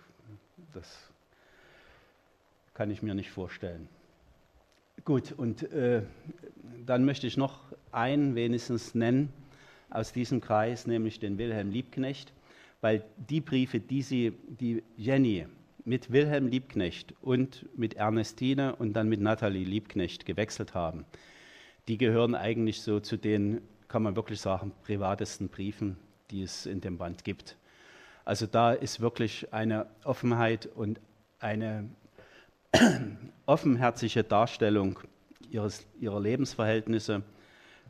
das 0.73 1.11
kann 2.73 2.91
ich 2.91 3.03
mir 3.03 3.15
nicht 3.15 3.31
vorstellen. 3.31 3.89
Gut, 5.03 5.33
und 5.33 5.63
äh, 5.73 6.03
dann 6.87 7.05
möchte 7.05 7.27
ich 7.27 7.37
noch 7.37 7.61
einen 7.91 8.35
wenigstens 8.35 8.95
nennen 8.95 9.33
aus 9.91 10.13
diesem 10.13 10.41
Kreis, 10.41 10.87
nämlich 10.87 11.19
den 11.21 11.39
Wilhelm 11.39 11.71
Liebknecht, 11.71 12.33
weil 12.81 13.05
die 13.17 13.41
Briefe, 13.41 13.81
die, 13.81 14.03
sie, 14.03 14.33
die 14.49 14.83
Jenny 14.97 15.47
mit 15.85 16.11
Wilhelm 16.11 16.49
Liebknecht 16.49 17.15
und 17.21 17.67
mit 17.77 17.95
Ernestine 17.95 18.77
und 18.77 18.95
dann 18.95 19.09
mit 19.09 19.21
Nathalie 19.21 19.65
Liebknecht 19.65 20.25
gewechselt 20.27 20.75
haben, 20.75 21.05
die 21.89 21.99
gehören 21.99 22.35
eigentlich 22.35 22.81
so 22.81 23.01
zu 23.01 23.17
den, 23.17 23.61
kann 23.89 24.03
man 24.03 24.17
wirklich 24.17 24.41
sagen, 24.41 24.73
privatesten 24.83 25.49
Briefen, 25.49 25.97
die 26.31 26.43
es 26.43 26.67
in 26.67 26.81
dem 26.81 26.97
Band 26.97 27.25
gibt. 27.25 27.57
Also 28.25 28.47
da 28.47 28.73
ist 28.73 29.01
wirklich 29.01 29.53
eine 29.53 29.87
Offenheit 30.05 30.67
und 30.67 30.99
eine 31.39 31.91
offenherzige 33.47 34.25
Darstellung 34.25 34.99
ihres, 35.51 35.87
ihrer 36.01 36.21
Lebensverhältnisse, 36.21 37.23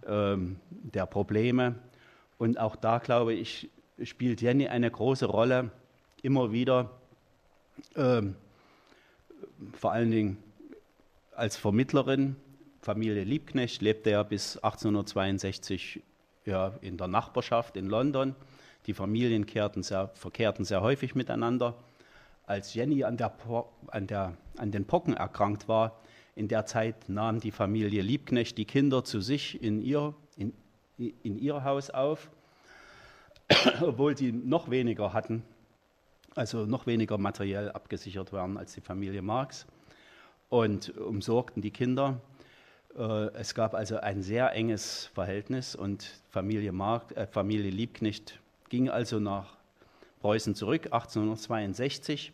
ähm, 0.07 0.57
der 0.71 1.07
Probleme. 1.07 1.77
Und 2.39 2.59
auch 2.59 2.77
da, 2.77 2.99
glaube 2.99 3.35
ich, 3.35 3.71
spielt 4.03 4.43
Jenny 4.43 4.69
eine 4.69 4.91
große 4.91 5.27
Rolle, 5.27 5.71
immer 6.23 6.53
wieder, 6.53 6.91
ähm, 7.97 8.35
vor 9.73 9.93
allen 9.93 10.11
Dingen 10.11 10.43
als 11.35 11.57
Vermittlerin. 11.57 12.37
Familie 12.83 13.25
Liebknecht 13.25 13.81
lebte 13.83 14.11
ja 14.11 14.23
bis 14.23 14.57
1862 14.59 16.03
ja, 16.45 16.73
in 16.81 16.99
der 16.99 17.09
Nachbarschaft 17.09 17.77
in 17.77 17.87
London. 17.87 18.35
Die 18.87 18.95
Familien 18.95 19.47
sehr, 19.83 20.11
verkehrten 20.15 20.65
sehr 20.65 20.83
häufig 20.83 21.15
miteinander. 21.15 21.75
Als 22.47 22.75
Jenny 22.75 23.05
an, 23.05 23.17
der, 23.17 23.33
an, 23.89 24.07
der, 24.07 24.37
an 24.57 24.71
den 24.71 24.85
Pocken 24.85 25.15
erkrankt 25.15 25.67
war, 25.69 26.01
in 26.37 26.49
der 26.49 26.67
Zeit 26.67 27.09
nahm 27.09 27.41
die 27.41 27.51
Familie 27.51 28.03
Liebknecht 28.03 28.59
die 28.59 28.65
Kinder 28.65 29.05
zu 29.05 29.21
sich 29.21 29.63
in 29.63 29.81
ihr, 29.81 30.15
in, 30.37 30.53
in 30.99 31.39
ihr 31.39 31.65
Haus 31.65 31.91
auf, 31.91 32.31
obwohl 33.81 34.17
sie 34.17 34.33
noch 34.33 34.69
weniger 34.71 35.13
hatten, 35.13 35.43
also 36.35 36.67
noch 36.67 36.87
weniger 36.87 37.19
materiell 37.19 37.71
abgesichert 37.71 38.33
waren 38.33 38.57
als 38.57 38.75
die 38.75 38.81
Familie 38.81 39.23
Marx 39.23 39.67
und 40.49 40.97
umsorgten 40.99 41.63
die 41.63 41.71
Kinder. 41.71 42.21
Äh, 42.97 43.29
es 43.35 43.55
gab 43.55 43.75
also 43.75 43.99
ein 43.99 44.23
sehr 44.23 44.53
enges 44.53 45.07
Verhältnis 45.07 45.75
und 45.75 46.21
Familie, 46.29 46.73
Mark, 46.73 47.17
äh, 47.17 47.27
Familie 47.27 47.71
Liebknecht 47.71 48.41
ging 48.69 48.89
also 48.89 49.21
nach 49.21 49.57
Preußen 50.25 50.55
zurück, 50.55 50.87
1862. 50.87 52.33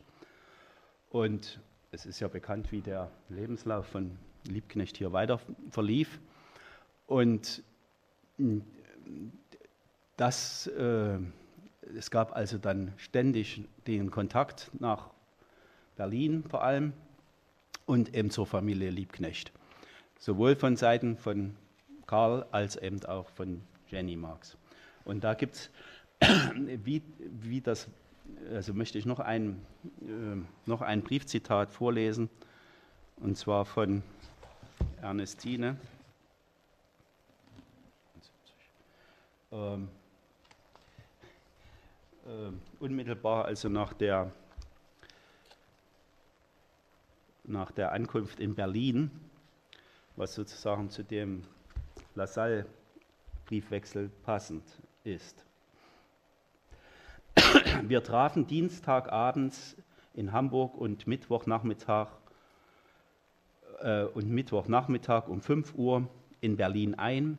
Und 1.11 1.59
es 1.91 2.07
ist 2.07 2.21
ja 2.21 2.29
bekannt, 2.29 2.71
wie 2.71 2.83
der 2.83 3.11
Lebenslauf 3.29 3.85
von 3.85 4.17
Liebknecht 4.45 4.97
hier 4.97 5.13
weiter 5.13 5.41
verlief. 5.71 6.21
Und 7.09 7.65
hm, 8.37 8.63
das, 10.17 10.69
äh, 10.69 11.19
es 11.97 12.13
gab 12.13 12.37
also 12.37 12.59
dann 12.59 12.93
ständig 12.97 13.65
den 13.89 14.13
Kontakt 14.13 14.71
nach 14.79 15.11
Berlin 15.97 16.45
vor 16.49 16.63
allem 16.63 16.93
und 17.87 18.15
eben 18.15 18.31
zur 18.31 18.47
Familie 18.47 18.91
Liebknecht. 18.91 19.51
Sowohl 20.17 20.55
von 20.55 20.77
Seiten 20.77 21.17
von 21.17 21.57
Karl 22.07 22.47
als 22.53 22.77
eben 22.77 23.05
auch 23.07 23.29
von 23.31 23.63
Jenny 23.89 24.15
Marx. 24.15 24.57
Und 25.05 25.25
da 25.25 25.35
gibt 25.35 25.57
es, 25.57 25.71
wie, 26.85 27.03
wie 27.19 27.61
das, 27.61 27.89
also 28.53 28.75
möchte 28.75 28.99
ich 28.99 29.07
noch 29.07 29.21
ein, 29.21 29.61
äh, 30.03 30.37
noch 30.67 30.83
ein 30.83 31.03
Briefzitat 31.03 31.73
vorlesen, 31.73 32.29
und 33.17 33.37
zwar 33.37 33.65
von 33.65 34.03
Ernestine. 35.01 35.77
Ähm, 39.53 39.89
äh, 42.27 42.83
unmittelbar 42.83 43.47
also 43.47 43.69
nach 43.69 43.93
der, 43.93 44.31
nach 47.45 47.71
der 47.73 47.93
Ankunft 47.93 48.41
in 48.41 48.55
Berlin 48.55 49.11
was 50.21 50.35
sozusagen 50.35 50.91
zu 50.91 51.03
dem 51.03 51.43
Lasalle-Briefwechsel 52.15 54.11
passend 54.23 54.63
ist. 55.03 55.43
Wir 57.89 58.03
trafen 58.03 58.47
Dienstagabends 58.47 59.77
in 60.15 60.33
Hamburg 60.33 60.77
und 60.77 61.07
Mittwochnachmittag 61.07 62.09
äh, 63.81 64.05
und 64.05 64.29
Mittwochnachmittag 64.29 65.29
um 65.29 65.41
5 65.41 65.75
Uhr 65.77 66.09
in 66.41 66.57
Berlin 66.57 66.95
ein, 66.95 67.39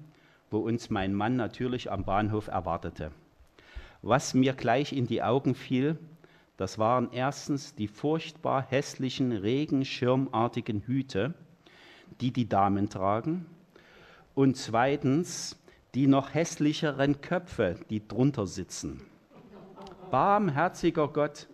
wo 0.50 0.60
uns 0.60 0.90
mein 0.90 1.14
Mann 1.14 1.36
natürlich 1.36 1.92
am 1.92 2.06
Bahnhof 2.06 2.48
erwartete. 2.48 3.12
Was 4.02 4.34
mir 4.34 4.54
gleich 4.54 4.94
in 4.94 5.06
die 5.06 5.22
Augen 5.22 5.54
fiel, 5.54 5.98
das 6.58 6.80
waren 6.80 7.10
erstens 7.12 7.76
die 7.76 7.88
furchtbar 7.88 8.66
hässlichen 8.68 9.32
regenschirmartigen 9.32 10.82
Hüte, 10.82 11.34
die 12.20 12.32
die 12.32 12.50
Damen 12.50 12.90
tragen. 12.90 13.46
Und 14.34 14.58
zweitens 14.58 15.58
die 15.94 16.08
noch 16.08 16.34
hässlicheren 16.34 17.22
Köpfe, 17.22 17.76
die 17.90 18.08
drunter 18.08 18.48
sitzen. 18.48 19.02
Barmherziger 20.12 21.08
Gott, 21.08 21.48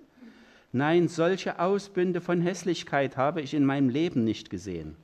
nein, 0.71 1.07
solche 1.07 1.59
Ausbünde 1.59 2.19
von 2.19 2.41
Hässlichkeit 2.41 3.15
habe 3.15 3.41
ich 3.41 3.53
in 3.53 3.63
meinem 3.63 3.87
Leben 3.87 4.23
nicht 4.23 4.49
gesehen. 4.49 4.95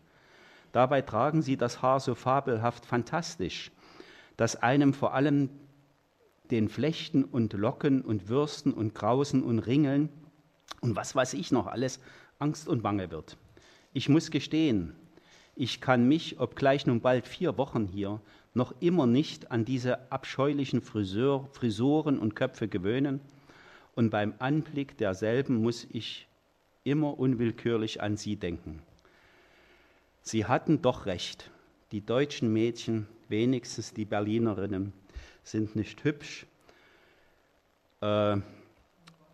Dabei 0.72 1.04
tragen 1.04 1.44
sie 1.44 1.56
das 1.56 1.84
Haar 1.84 2.00
so 2.00 2.16
fabelhaft 2.16 2.86
fantastisch, 2.86 3.72
dass 4.38 4.56
einem 4.56 4.94
vor 4.94 5.14
allem 5.14 5.50
den 6.50 6.68
Flechten 6.68 7.24
und 7.24 7.54
Locken 7.54 8.02
und 8.02 8.28
Würsten 8.28 8.74
und 8.74 8.96
Grausen 8.96 9.44
und 9.44 9.60
Ringeln 9.60 10.10
und 10.82 10.96
was 10.96 11.16
weiß 11.16 11.36
ich 11.36 11.52
noch 11.52 11.68
alles 11.68 12.00
Angst 12.40 12.68
und 12.68 12.82
Bange 12.82 13.12
wird. 13.12 13.38
Ich 13.94 14.10
muss 14.10 14.32
gestehen, 14.32 14.96
ich 15.56 15.80
kann 15.80 16.08
mich, 16.08 16.40
obgleich 16.40 16.88
nun 16.88 17.02
bald 17.02 17.28
vier 17.28 17.58
Wochen 17.60 17.86
hier, 17.86 18.20
noch 18.56 18.74
immer 18.80 19.06
nicht 19.06 19.52
an 19.52 19.64
diese 19.64 20.12
abscheulichen 20.12 20.82
Friseur, 20.82 21.48
Frisuren 21.52 22.18
und 22.18 22.36
Köpfe 22.36 22.68
gewöhnen, 22.68 23.22
und 23.96 24.10
beim 24.10 24.34
Anblick 24.40 24.98
derselben 24.98 25.62
muss 25.62 25.88
ich 25.92 26.28
immer 26.84 27.18
unwillkürlich 27.18 28.02
an 28.02 28.18
sie 28.18 28.36
denken. 28.36 28.82
Sie 30.22 30.46
hatten 30.46 30.82
doch 30.82 31.06
recht, 31.06 31.52
die 31.92 32.06
deutschen 32.06 32.52
Mädchen, 32.52 33.08
wenigstens 33.30 33.94
die 33.94 34.06
Berlinerinnen, 34.06 34.94
sind 35.44 35.76
nicht 35.76 36.04
hübsch. 36.04 36.46
Uh, 38.02 38.42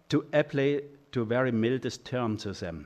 to 0.10 0.24
apply 0.32 0.84
to 1.12 1.26
very 1.26 1.52
mildest 1.52 2.06
term 2.06 2.38
to 2.38 2.54
them. 2.54 2.86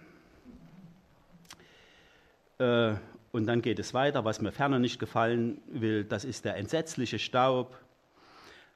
Uh, 2.59 2.95
und 3.32 3.47
dann 3.47 3.61
geht 3.61 3.80
es 3.80 3.93
weiter, 3.93 4.24
was 4.24 4.41
mir 4.41 4.51
ferner 4.51 4.80
nicht 4.80 4.99
gefallen 4.99 5.59
will, 5.67 6.03
das 6.03 6.24
ist 6.24 6.45
der 6.45 6.55
entsetzliche 6.55 7.19
Staub, 7.19 7.76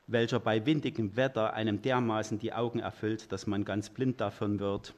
welcher 0.08 0.40
bei 0.40 0.66
windigem 0.66 1.16
Wetter 1.16 1.54
einem 1.54 1.82
dermaßen 1.82 2.40
die 2.40 2.54
Augen 2.54 2.80
erfüllt, 2.80 3.32
dass 3.32 3.46
man 3.46 3.66
ganz 3.66 3.90
blind 3.90 4.22
davon 4.22 4.60
wird 4.60 4.94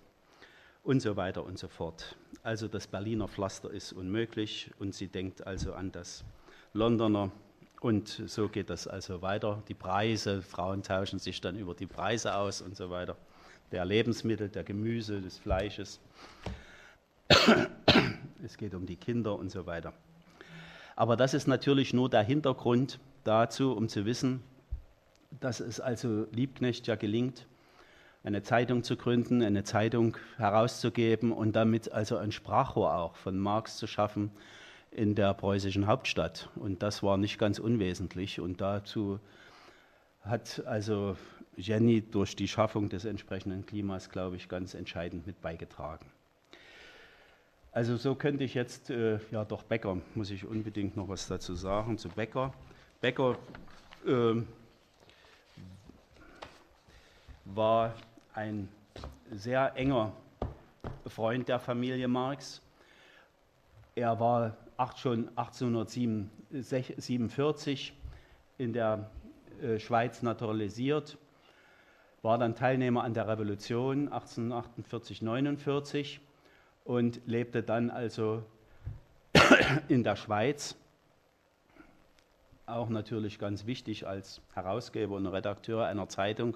und 0.84 1.02
so 1.02 1.16
weiter 1.16 1.44
und 1.44 1.58
so 1.58 1.68
fort. 1.68 2.16
Also 2.44 2.68
das 2.68 2.88
Berliner 2.88 3.28
Pflaster 3.28 3.72
ist 3.72 3.92
unmöglich 3.92 4.72
und 4.80 4.94
sie 4.94 5.08
denkt 5.08 5.46
also 5.46 5.74
an 5.74 5.92
das 5.92 6.24
Londoner 6.74 7.32
und 7.82 8.08
so 8.28 8.48
geht 8.48 8.70
das 8.70 8.88
also 8.88 9.22
weiter. 9.22 9.64
Die 9.68 9.74
Preise, 9.74 10.42
Frauen 10.42 10.84
tauschen 10.84 11.18
sich 11.18 11.42
dann 11.42 11.58
über 11.58 11.74
die 11.74 11.88
Preise 11.88 12.36
aus 12.36 12.62
und 12.62 12.76
so 12.76 12.90
weiter. 12.90 13.16
Der 13.72 13.86
Lebensmittel, 13.86 14.50
der 14.50 14.64
Gemüse, 14.64 15.22
des 15.22 15.38
Fleisches 15.38 16.00
es 18.44 18.58
geht 18.58 18.74
um 18.74 18.86
die 18.86 18.96
Kinder 18.96 19.38
und 19.38 19.50
so 19.50 19.66
weiter. 19.66 19.94
Aber 20.96 21.16
das 21.16 21.34
ist 21.34 21.48
natürlich 21.48 21.94
nur 21.94 22.10
der 22.10 22.24
Hintergrund 22.24 23.00
dazu, 23.24 23.74
um 23.74 23.88
zu 23.88 24.06
wissen, 24.06 24.44
dass 25.32 25.60
es 25.60 25.80
also 25.80 26.28
Liebknecht 26.32 26.88
ja 26.88 26.96
gelingt, 26.96 27.48
eine 28.24 28.44
Zeitung 28.44 28.84
zu 28.84 28.98
gründen, 28.98 29.42
eine 29.42 29.64
Zeitung 29.64 30.18
herauszugeben 30.38 31.32
und 31.32 31.56
damit 31.56 31.92
also 31.92 32.18
ein 32.18 32.32
Sprachrohr 32.32 32.96
auch 32.96 33.16
von 33.16 33.38
Marx 33.38 33.78
zu 33.78 33.88
schaffen 33.88 34.32
in 34.92 35.16
der 35.16 35.34
preußischen 35.34 35.88
Hauptstadt. 35.88 36.50
Und 36.56 36.84
das 36.84 37.02
war 37.04 37.18
nicht 37.18 37.38
ganz 37.38 37.60
unwesentlich. 37.60 38.40
Und 38.40 38.60
dazu 38.60 39.20
hat 40.22 40.64
also 40.66 41.16
Jenny 41.56 42.02
durch 42.02 42.36
die 42.36 42.48
Schaffung 42.48 42.90
des 42.90 43.06
entsprechenden 43.06 43.66
Klimas, 43.66 44.10
glaube 44.10 44.36
ich, 44.36 44.50
ganz 44.50 44.74
entscheidend 44.74 45.26
mit 45.28 45.42
beigetragen. 45.42 46.06
Also 47.72 47.98
so 47.98 48.16
könnte 48.16 48.44
ich 48.44 48.56
jetzt, 48.56 48.90
äh, 48.90 49.20
ja 49.32 49.46
doch 49.46 49.64
Becker, 49.64 49.98
muss 50.16 50.32
ich 50.32 50.46
unbedingt 50.46 50.98
noch 50.98 51.08
was 51.08 51.28
dazu 51.28 51.54
sagen, 51.54 51.98
zu 51.98 52.10
Becker. 52.10 52.54
Becker 53.00 53.38
äh, 54.08 54.42
war 57.56 57.94
ein 58.34 58.68
sehr 59.32 59.76
enger 59.76 60.12
Freund 61.08 61.48
der 61.48 61.60
Familie 61.60 62.08
Marx. 62.08 62.62
Er 63.96 64.20
war 64.20 64.56
schon 64.96 65.30
1847 65.36 67.94
in 68.58 68.74
der 68.74 69.10
äh, 69.62 69.78
Schweiz 69.80 70.22
naturalisiert, 70.22 71.18
war 72.22 72.38
dann 72.38 72.54
Teilnehmer 72.56 73.04
an 73.04 73.14
der 73.14 73.28
Revolution 73.28 74.10
1848-49 74.10 76.20
und 76.86 77.20
lebte 77.26 77.62
dann 77.64 77.90
also 77.90 78.44
in 79.88 80.04
der 80.04 80.16
Schweiz, 80.16 80.76
auch 82.66 82.90
natürlich 82.90 83.40
ganz 83.40 83.66
wichtig 83.66 84.06
als 84.08 84.42
Herausgeber 84.54 85.16
und 85.16 85.28
Redakteur 85.28 85.88
einer 85.88 86.08
Zeitung, 86.08 86.56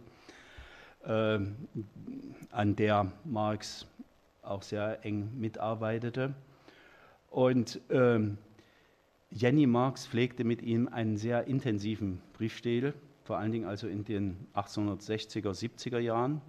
an 1.06 2.76
der 2.76 3.12
Marx 3.26 3.86
auch 4.42 4.62
sehr 4.62 5.04
eng 5.06 5.30
mitarbeitete. 5.38 6.34
Und 7.30 7.80
äh, 7.90 8.20
Jenny 9.32 9.66
Marx 9.66 10.06
pflegte 10.06 10.44
mit 10.44 10.62
ihm 10.62 10.88
einen 10.88 11.18
sehr 11.18 11.48
intensiven 11.48 12.22
Briefstil, 12.34 12.94
vor 13.24 13.38
allen 13.38 13.52
Dingen 13.52 13.66
also 13.66 13.88
in 13.88 14.04
den 14.04 14.48
1860er, 14.54 15.52
70er 15.52 16.00
Jahren. 16.00 16.42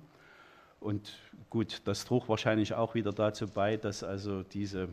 Und 0.80 1.14
gut, 1.48 1.80
das 1.86 2.04
trug 2.04 2.28
wahrscheinlich 2.28 2.74
auch 2.74 2.94
wieder 2.94 3.12
dazu 3.12 3.46
bei, 3.48 3.78
dass 3.78 4.04
also 4.04 4.42
diese, 4.42 4.88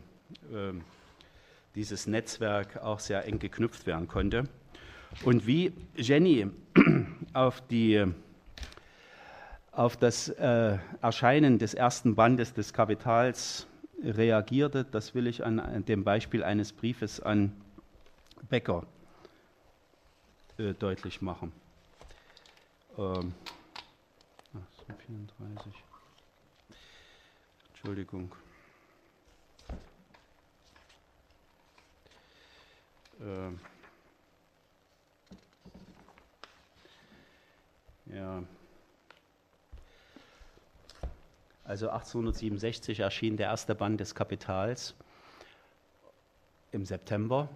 äh, 0.50 0.72
dieses 1.74 2.06
Netzwerk 2.06 2.78
auch 2.78 2.98
sehr 2.98 3.26
eng 3.26 3.38
geknüpft 3.38 3.86
werden 3.86 4.08
konnte. 4.08 4.44
Und 5.24 5.46
wie 5.46 5.72
Jenny 5.94 6.46
auf 7.34 7.60
die 7.60 8.06
auf 9.72 9.96
das 9.96 10.28
äh, 10.28 10.78
Erscheinen 11.00 11.58
des 11.58 11.74
ersten 11.74 12.14
Bandes 12.14 12.52
des 12.52 12.72
Kapitals 12.72 13.66
reagierte. 14.02 14.84
Das 14.84 15.14
will 15.14 15.26
ich 15.26 15.44
an 15.44 15.84
dem 15.86 16.04
Beispiel 16.04 16.44
eines 16.44 16.72
Briefes 16.72 17.20
an 17.20 17.52
Becker 18.48 18.86
äh, 20.58 20.74
deutlich 20.74 21.22
machen. 21.22 21.52
Ähm, 22.98 23.34
34. 25.06 25.72
Entschuldigung. 27.72 28.34
Ähm, 33.20 33.60
ja. 38.06 38.42
Also 41.64 41.88
1867 41.90 43.00
erschien 43.00 43.36
der 43.36 43.46
erste 43.46 43.74
Band 43.74 44.00
des 44.00 44.14
Kapitals 44.14 44.94
im 46.72 46.84
September. 46.84 47.48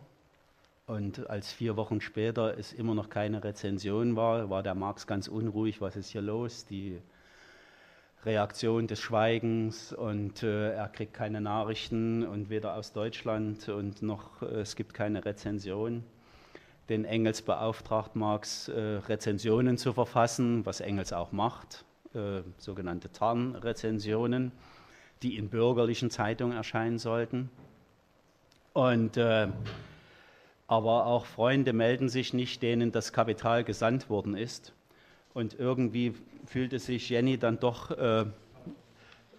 Und 0.87 1.29
als 1.29 1.53
vier 1.53 1.77
Wochen 1.77 2.01
später 2.01 2.57
es 2.57 2.73
immer 2.73 2.95
noch 2.95 3.11
keine 3.11 3.43
Rezension 3.43 4.15
war, 4.15 4.49
war 4.51 4.63
der 4.63 4.77
Marx 4.77 5.09
ganz 5.09 5.27
unruhig, 5.27 5.81
was 5.81 5.97
ist 5.97 6.11
hier 6.11 6.23
los? 6.23 6.65
Die 6.67 7.03
Reaktion 8.25 8.87
des 8.87 9.01
Schweigens 9.01 9.93
und 9.93 10.45
äh, 10.45 10.73
er 10.73 10.89
kriegt 10.89 11.15
keine 11.15 11.41
Nachrichten 11.41 12.25
und 12.25 12.51
weder 12.51 12.75
aus 12.75 12.93
Deutschland 12.93 13.69
und 13.69 14.03
noch 14.03 14.43
äh, 14.43 14.61
es 14.61 14.77
gibt 14.77 14.95
keine 14.95 15.25
Rezension. 15.25 16.05
Den 16.89 17.05
Engels 17.05 17.43
beauftragt 17.43 18.15
Marx, 18.15 18.69
äh, 18.69 18.81
Rezensionen 19.09 19.79
zu 19.79 19.93
verfassen, 19.93 20.65
was 20.67 20.81
Engels 20.81 21.13
auch 21.13 21.33
macht. 21.33 21.85
Äh, 22.17 22.45
sogenannte 22.57 23.13
Tarnrezensionen, 23.13 24.51
die 25.23 25.37
in 25.37 25.51
bürgerlichen 25.51 26.11
Zeitungen 26.11 26.57
erscheinen 26.57 26.99
sollten. 26.99 27.51
Und, 28.73 29.19
äh, 29.19 29.49
aber 30.67 31.05
auch 31.05 31.27
Freunde 31.27 31.75
melden 31.75 32.09
sich 32.09 32.33
nicht, 32.33 32.63
denen 32.63 32.91
das 32.91 33.13
Kapital 33.13 33.65
gesandt 33.65 34.09
worden 34.09 34.35
ist. 34.35 34.73
Und 35.35 35.59
irgendwie 35.59 36.15
fühlte 36.47 36.79
sich 36.79 37.11
Jenny 37.11 37.37
dann 37.37 37.61
doch, 37.61 37.91
äh, 37.91 38.25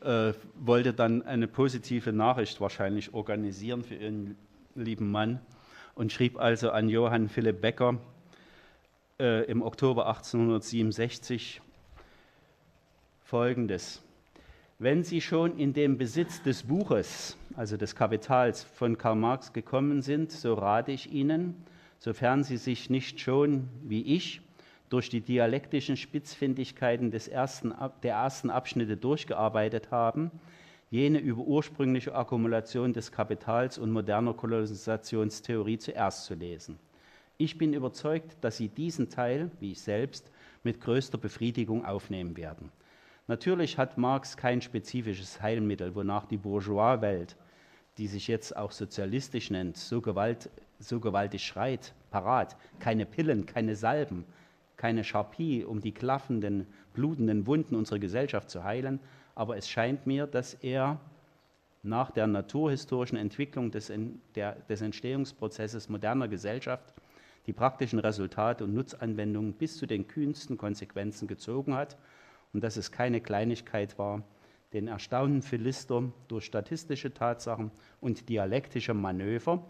äh, 0.04 0.34
wollte 0.60 0.94
dann 0.94 1.24
eine 1.24 1.48
positive 1.48 2.14
Nachricht 2.14 2.62
wahrscheinlich 2.62 3.12
organisieren 3.12 3.84
für 3.84 3.96
ihren 3.96 4.38
lieben 4.76 5.10
Mann 5.10 5.40
und 5.96 6.12
schrieb 6.12 6.40
also 6.40 6.70
an 6.70 6.90
Johann 6.90 7.28
Philipp 7.28 7.60
Becker 7.60 7.98
äh, 9.20 9.46
im 9.46 9.64
Oktober 9.64 10.06
1867, 10.06 11.62
Folgendes. 13.28 14.02
Wenn 14.80 15.04
Sie 15.04 15.20
schon 15.20 15.60
in 15.60 15.74
den 15.74 15.98
Besitz 15.98 16.42
des 16.44 16.64
Buches, 16.64 17.36
also 17.58 17.76
des 17.76 17.94
Kapitals 17.94 18.64
von 18.64 18.98
Karl 18.98 19.18
Marx 19.18 19.52
gekommen 19.52 20.02
sind, 20.02 20.32
so 20.32 20.54
rate 20.54 20.94
ich 20.94 21.12
Ihnen, 21.12 21.54
sofern 22.00 22.46
Sie 22.46 22.56
sich 22.56 22.90
nicht 22.90 23.20
schon, 23.20 23.68
wie 23.84 24.16
ich, 24.16 24.40
durch 24.90 25.10
die 25.10 25.20
dialektischen 25.20 25.98
Spitzfindigkeiten 25.98 27.12
des 27.12 27.28
ersten, 27.28 27.74
der 28.02 28.14
ersten 28.14 28.50
Abschnitte 28.50 28.96
durchgearbeitet 28.96 29.92
haben, 29.92 30.32
jene 30.90 31.20
über 31.20 31.42
ursprüngliche 31.42 32.16
Akkumulation 32.16 32.94
des 32.94 33.12
Kapitals 33.12 33.78
und 33.78 33.92
moderner 33.92 34.36
Kolonisationstheorie 34.36 35.80
zuerst 35.80 36.24
zu 36.24 36.34
lesen. 36.34 36.80
Ich 37.38 37.58
bin 37.58 37.74
überzeugt, 37.74 38.38
dass 38.40 38.56
Sie 38.56 38.70
diesen 38.70 39.10
Teil, 39.10 39.52
wie 39.60 39.74
ich 39.74 39.82
selbst, 39.82 40.32
mit 40.64 40.80
größter 40.80 41.18
Befriedigung 41.18 41.84
aufnehmen 41.84 42.38
werden. 42.38 42.72
Natürlich 43.28 43.78
hat 43.78 43.98
Marx 43.98 44.38
kein 44.38 44.62
spezifisches 44.62 45.42
Heilmittel, 45.42 45.94
wonach 45.96 46.26
die 46.26 46.38
Bourgeois-Welt, 46.38 47.36
die 47.98 48.08
sich 48.08 48.30
jetzt 48.30 48.56
auch 48.56 48.72
sozialistisch 48.72 49.52
nennt, 49.52 49.76
so, 49.76 50.00
gewalt, 50.00 50.50
so 50.80 51.02
gewaltig 51.02 51.46
schreit, 51.46 51.94
parat. 52.10 52.56
Keine 52.80 53.06
Pillen, 53.06 53.46
keine 53.46 53.76
Salben, 53.76 54.24
keine 54.78 55.04
Scharpie, 55.04 55.66
um 55.66 55.82
die 55.82 55.92
klaffenden, 55.92 56.68
blutenden 56.94 57.48
Wunden 57.48 57.76
unserer 57.76 58.00
Gesellschaft 58.00 58.50
zu 58.50 58.64
heilen. 58.64 59.00
Aber 59.36 59.58
es 59.58 59.68
scheint 59.68 60.08
mir, 60.08 60.26
dass 60.26 60.54
er 60.54 60.98
nach 61.84 62.12
der 62.12 62.28
naturhistorischen 62.28 63.18
Entwicklung 63.18 63.72
des, 63.72 63.92
der, 64.36 64.54
des 64.70 64.82
Entstehungsprozesses 64.82 65.90
moderner 65.90 66.30
Gesellschaft 66.30 66.94
die 67.46 67.54
praktischen 67.54 68.00
Resultate 68.00 68.64
und 68.64 68.74
Nutzanwendungen 68.74 69.54
bis 69.54 69.78
zu 69.78 69.86
den 69.86 70.08
kühnsten 70.08 70.58
Konsequenzen 70.58 71.28
gezogen 71.28 71.76
hat 71.76 71.98
und 72.58 72.64
dass 72.64 72.76
es 72.76 72.92
keine 72.92 73.22
Kleinigkeit 73.22 74.00
war, 74.00 74.24
den 74.74 74.88
erstaunten 74.88 75.44
Philister 75.44 76.12
durch 76.28 76.46
statistische 76.46 77.14
Tatsachen 77.14 77.70
und 78.02 78.30
dialektische 78.30 78.96
Manöver 78.96 79.64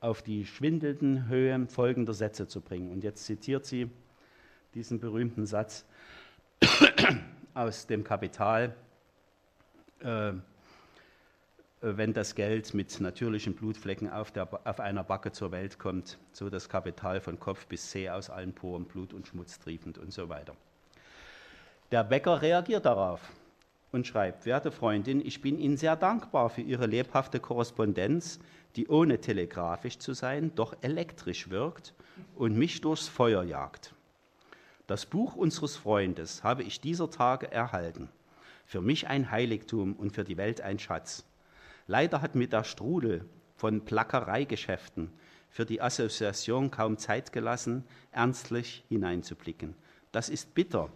auf 0.00 0.20
die 0.20 0.44
schwindelnden 0.44 1.28
Höhe 1.28 1.66
folgender 1.66 2.12
Sätze 2.12 2.46
zu 2.46 2.60
bringen. 2.60 2.92
Und 2.92 3.04
jetzt 3.04 3.24
zitiert 3.24 3.64
sie 3.64 3.90
diesen 4.74 5.00
berühmten 5.00 5.46
Satz 5.46 5.86
aus 7.54 7.86
dem 7.86 8.04
Kapital, 8.04 8.76
äh, 10.00 10.34
wenn 11.80 12.12
das 12.12 12.34
Geld 12.34 12.74
mit 12.74 13.00
natürlichen 13.00 13.54
Blutflecken 13.54 14.10
auf, 14.10 14.30
der, 14.30 14.46
auf, 14.68 14.78
einer 14.78 15.04
Backe 15.04 15.32
zur 15.32 15.52
Welt 15.52 15.78
kommt, 15.78 16.18
so 16.32 16.50
das 16.50 16.68
Kapital 16.68 17.22
von 17.22 17.40
Kopf 17.40 17.66
bis 17.66 17.88
Zeh 17.88 18.10
aus 18.10 18.28
allen 18.28 18.52
Poren 18.52 18.84
Blut 18.84 19.14
und 19.14 19.26
Schmutz 19.26 19.58
triefend 19.58 19.96
und 19.96 20.12
so 20.12 20.28
weiter. 20.28 20.54
Der 21.90 22.02
Bäcker 22.02 22.42
reagiert 22.42 22.86
darauf 22.86 23.20
und 23.92 24.06
schreibt, 24.06 24.46
werte 24.46 24.72
Freundin, 24.72 25.24
ich 25.24 25.40
bin 25.40 25.58
Ihnen 25.58 25.76
sehr 25.76 25.96
dankbar 25.96 26.48
für 26.50 26.62
Ihre 26.62 26.86
lebhafte 26.86 27.40
Korrespondenz, 27.40 28.40
die 28.74 28.88
ohne 28.88 29.20
telegrafisch 29.20 29.98
zu 29.98 30.14
sein, 30.14 30.52
doch 30.54 30.74
elektrisch 30.80 31.50
wirkt 31.50 31.94
und 32.34 32.56
mich 32.56 32.80
durchs 32.80 33.06
Feuer 33.06 33.44
jagt. 33.44 33.94
Das 34.86 35.06
Buch 35.06 35.36
unseres 35.36 35.76
Freundes 35.76 36.42
habe 36.42 36.62
ich 36.62 36.80
dieser 36.80 37.10
Tage 37.10 37.50
erhalten. 37.52 38.08
Für 38.66 38.80
mich 38.80 39.06
ein 39.08 39.30
Heiligtum 39.30 39.94
und 39.94 40.12
für 40.12 40.24
die 40.24 40.36
Welt 40.36 40.60
ein 40.60 40.78
Schatz. 40.78 41.24
Leider 41.86 42.22
hat 42.22 42.34
mir 42.34 42.48
der 42.48 42.64
Strudel 42.64 43.26
von 43.56 43.84
Plackereigeschäften 43.84 45.12
für 45.50 45.64
die 45.64 45.80
Assoziation 45.80 46.70
kaum 46.70 46.98
Zeit 46.98 47.32
gelassen, 47.32 47.84
ernstlich 48.10 48.84
hineinzublicken. 48.88 49.76
Das 50.10 50.28
ist 50.28 50.54
bitter, 50.54 50.90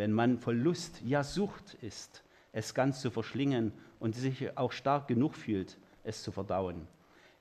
wenn 0.00 0.12
man 0.12 0.38
voll 0.38 0.56
Lust, 0.56 1.02
ja 1.02 1.22
Sucht 1.22 1.74
ist, 1.82 2.24
es 2.52 2.72
ganz 2.72 3.02
zu 3.02 3.10
verschlingen 3.10 3.70
und 3.98 4.16
sich 4.16 4.56
auch 4.56 4.72
stark 4.72 5.08
genug 5.08 5.34
fühlt, 5.34 5.76
es 6.04 6.22
zu 6.22 6.32
verdauen. 6.32 6.88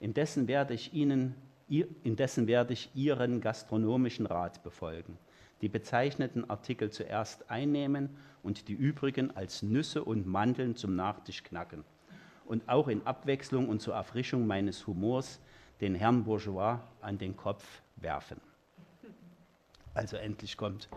Indessen 0.02 0.50
werde 0.50 0.74
ich 0.74 0.94
Ihnen, 0.94 1.36
indessen 1.70 2.48
werde 2.48 2.74
ich 2.74 2.90
Ihren 2.94 3.40
gastronomischen 3.40 4.26
Rat 4.26 4.62
befolgen. 4.62 5.18
Die 5.62 5.70
bezeichneten 5.70 6.50
Artikel 6.50 6.90
zuerst 6.92 7.50
einnehmen 7.50 8.10
und 8.44 8.68
die 8.68 8.74
übrigen 8.74 9.34
als 9.38 9.64
Nüsse 9.64 10.04
und 10.04 10.28
Mandeln 10.28 10.76
zum 10.76 10.98
Nachtisch 10.98 11.46
knacken. 11.46 11.86
Und 12.44 12.68
auch 12.68 12.90
in 12.90 13.08
Abwechslung 13.08 13.70
und 13.70 13.82
zur 13.82 13.94
Erfrischung 13.94 14.46
meines 14.46 14.86
Humors 14.86 15.40
den 15.80 15.96
Herrn 15.96 16.26
Bourgeois 16.26 16.80
an 17.00 17.18
den 17.18 17.38
Kopf 17.38 17.82
werfen. 17.96 18.42
Also 19.94 20.18
endlich 20.18 20.58
kommt 20.58 20.90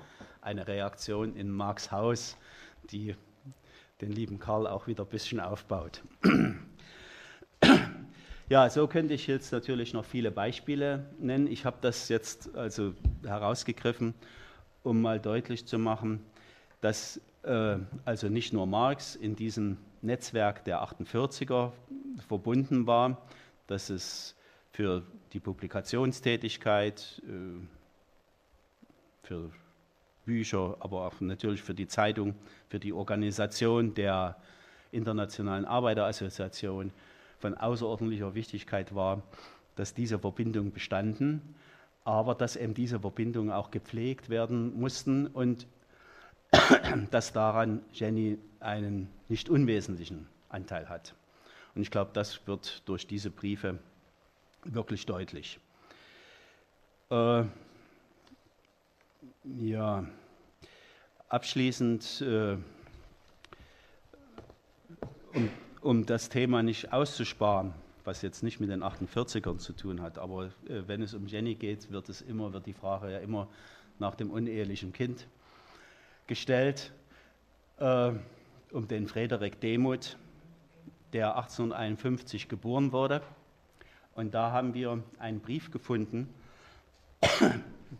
eine 0.42 0.68
Reaktion 0.68 1.34
in 1.36 1.50
Marx 1.50 1.90
Haus, 1.90 2.36
die 2.90 3.16
den 4.00 4.12
lieben 4.12 4.38
Karl 4.38 4.66
auch 4.66 4.86
wieder 4.86 5.04
ein 5.04 5.10
bisschen 5.10 5.40
aufbaut. 5.40 6.02
Ja, 8.48 8.68
so 8.68 8.86
könnte 8.86 9.14
ich 9.14 9.28
jetzt 9.28 9.50
natürlich 9.50 9.94
noch 9.94 10.04
viele 10.04 10.30
Beispiele 10.30 11.06
nennen. 11.18 11.46
Ich 11.46 11.64
habe 11.64 11.78
das 11.80 12.10
jetzt 12.10 12.54
also 12.54 12.92
herausgegriffen, 13.24 14.12
um 14.82 15.00
mal 15.00 15.18
deutlich 15.18 15.64
zu 15.64 15.78
machen, 15.78 16.20
dass 16.82 17.18
äh, 17.44 17.78
also 18.04 18.28
nicht 18.28 18.52
nur 18.52 18.66
Marx 18.66 19.16
in 19.16 19.36
diesem 19.36 19.78
Netzwerk 20.02 20.64
der 20.64 20.82
48er 20.82 21.72
verbunden 22.28 22.86
war, 22.86 23.26
dass 23.68 23.88
es 23.88 24.36
für 24.72 25.02
die 25.32 25.40
Publikationstätigkeit, 25.40 27.22
äh, 27.26 27.66
für 29.26 29.50
Bücher, 30.24 30.76
aber 30.80 31.06
auch 31.06 31.20
natürlich 31.20 31.62
für 31.62 31.74
die 31.74 31.86
Zeitung, 31.86 32.34
für 32.68 32.78
die 32.78 32.92
Organisation 32.92 33.94
der 33.94 34.36
Internationalen 34.92 35.64
Arbeiterassoziation 35.64 36.92
von 37.38 37.54
außerordentlicher 37.54 38.34
Wichtigkeit 38.34 38.94
war, 38.94 39.22
dass 39.74 39.94
diese 39.94 40.18
Verbindungen 40.18 40.72
bestanden, 40.72 41.54
aber 42.04 42.34
dass 42.34 42.56
eben 42.56 42.74
diese 42.74 43.00
Verbindungen 43.00 43.50
auch 43.50 43.70
gepflegt 43.70 44.28
werden 44.28 44.78
mussten 44.78 45.26
und 45.26 45.66
dass 47.10 47.32
daran 47.32 47.82
Jenny 47.92 48.38
einen 48.60 49.08
nicht 49.28 49.48
unwesentlichen 49.48 50.26
Anteil 50.48 50.88
hat. 50.88 51.14
Und 51.74 51.82
ich 51.82 51.90
glaube, 51.90 52.10
das 52.12 52.46
wird 52.46 52.82
durch 52.86 53.06
diese 53.06 53.30
Briefe 53.30 53.78
wirklich 54.64 55.06
deutlich. 55.06 55.58
Äh, 57.10 57.44
ja, 59.44 60.04
abschließend, 61.28 62.20
äh, 62.22 62.56
um, 65.34 65.48
um, 65.80 66.06
das 66.06 66.28
Thema 66.28 66.62
nicht 66.62 66.92
auszusparen, 66.92 67.72
was 68.04 68.22
jetzt 68.22 68.42
nicht 68.42 68.60
mit 68.60 68.70
den 68.70 68.82
48ern 68.82 69.58
zu 69.58 69.72
tun 69.72 70.02
hat, 70.02 70.18
aber 70.18 70.46
äh, 70.68 70.82
wenn 70.86 71.02
es 71.02 71.14
um 71.14 71.26
Jenny 71.26 71.54
geht, 71.54 71.90
wird 71.90 72.08
es 72.08 72.20
immer, 72.20 72.52
wird 72.52 72.66
die 72.66 72.72
Frage 72.72 73.10
ja 73.12 73.18
immer 73.18 73.48
nach 73.98 74.14
dem 74.14 74.30
unehelichen 74.30 74.92
Kind 74.92 75.26
gestellt, 76.26 76.92
äh, 77.78 78.12
um 78.72 78.88
den 78.88 79.06
Frederik 79.06 79.60
Demuth, 79.60 80.16
der 81.12 81.36
1851 81.36 82.48
geboren 82.48 82.92
wurde. 82.92 83.22
Und 84.14 84.34
da 84.34 84.50
haben 84.50 84.74
wir 84.74 85.02
einen 85.18 85.40
Brief 85.40 85.70
gefunden, 85.70 86.28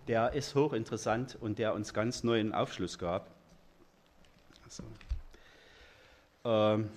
der 0.08 0.32
ist 0.32 0.54
hochinteressant 0.54 1.36
und 1.40 1.58
der 1.58 1.74
uns 1.74 1.94
ganz 1.94 2.24
neuen 2.24 2.52
Aufschluss 2.52 2.98
gab. 2.98 3.30
Also, 4.64 4.82
ähm, 6.44 6.90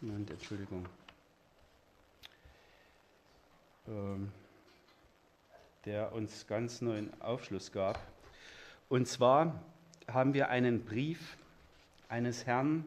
Moment, 0.00 0.30
Entschuldigung. 0.30 0.86
Ähm, 3.88 4.30
der 5.84 6.12
uns 6.12 6.46
ganz 6.46 6.82
neuen 6.82 7.18
Aufschluss 7.20 7.72
gab. 7.72 7.98
Und 8.88 9.08
zwar 9.08 9.60
haben 10.06 10.34
wir 10.34 10.50
einen 10.50 10.84
Brief 10.84 11.36
eines 12.08 12.46
Herrn 12.46 12.84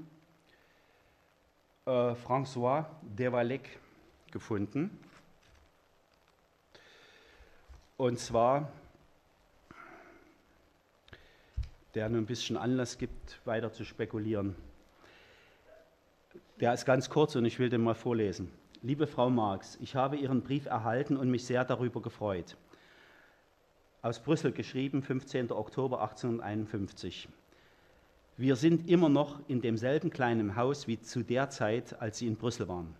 äh, 1.86 1.90
François 1.90 2.86
Devalec 3.02 3.80
gefunden. 4.32 5.00
Und 8.02 8.18
zwar, 8.18 8.72
der 11.94 12.10
nur 12.10 12.20
ein 12.20 12.26
bisschen 12.26 12.58
Anlass 12.58 12.98
gibt, 12.98 13.40
weiter 13.46 13.72
zu 13.72 13.86
spekulieren. 13.86 14.56
Der 16.60 16.74
ist 16.74 16.86
ganz 16.86 17.12
kurz 17.12 17.36
und 17.36 17.46
ich 17.46 17.60
will 17.60 17.70
den 17.70 17.84
mal 17.84 17.94
vorlesen. 17.94 18.52
Liebe 18.82 19.06
Frau 19.06 19.30
Marx, 19.30 19.78
ich 19.82 19.96
habe 19.96 20.16
Ihren 20.16 20.42
Brief 20.42 20.66
erhalten 20.66 21.16
und 21.16 21.30
mich 21.30 21.46
sehr 21.46 21.64
darüber 21.64 22.02
gefreut. 22.02 22.58
Aus 24.02 24.18
Brüssel 24.18 24.52
geschrieben, 24.52 25.04
15. 25.04 25.52
Oktober 25.52 26.02
1851. 26.02 27.30
Wir 28.36 28.56
sind 28.56 28.90
immer 28.90 29.10
noch 29.10 29.48
in 29.48 29.62
demselben 29.62 30.10
kleinen 30.10 30.56
Haus 30.56 30.88
wie 30.88 31.00
zu 31.00 31.22
der 31.22 31.52
Zeit, 31.52 32.02
als 32.02 32.18
Sie 32.18 32.26
in 32.26 32.36
Brüssel 32.36 32.68
waren. 32.68 32.96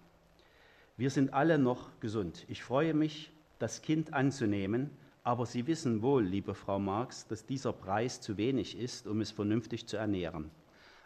Wir 0.96 1.10
sind 1.10 1.34
alle 1.34 1.58
noch 1.58 1.90
gesund. 2.02 2.46
Ich 2.50 2.62
freue 2.62 2.94
mich, 2.94 3.32
das 3.62 3.82
Kind 3.82 4.14
anzunehmen, 4.14 4.90
aber 5.24 5.46
Sie 5.46 5.68
wissen 5.68 6.02
wohl, 6.02 6.24
liebe 6.24 6.56
Frau 6.56 6.80
Marx, 6.80 7.28
dass 7.28 7.46
dieser 7.46 7.74
Preis 7.74 8.20
zu 8.20 8.38
wenig 8.38 8.78
ist, 8.78 9.06
um 9.06 9.22
es 9.22 9.30
vernünftig 9.30 9.88
zu 9.88 9.98
ernähren. 9.98 10.50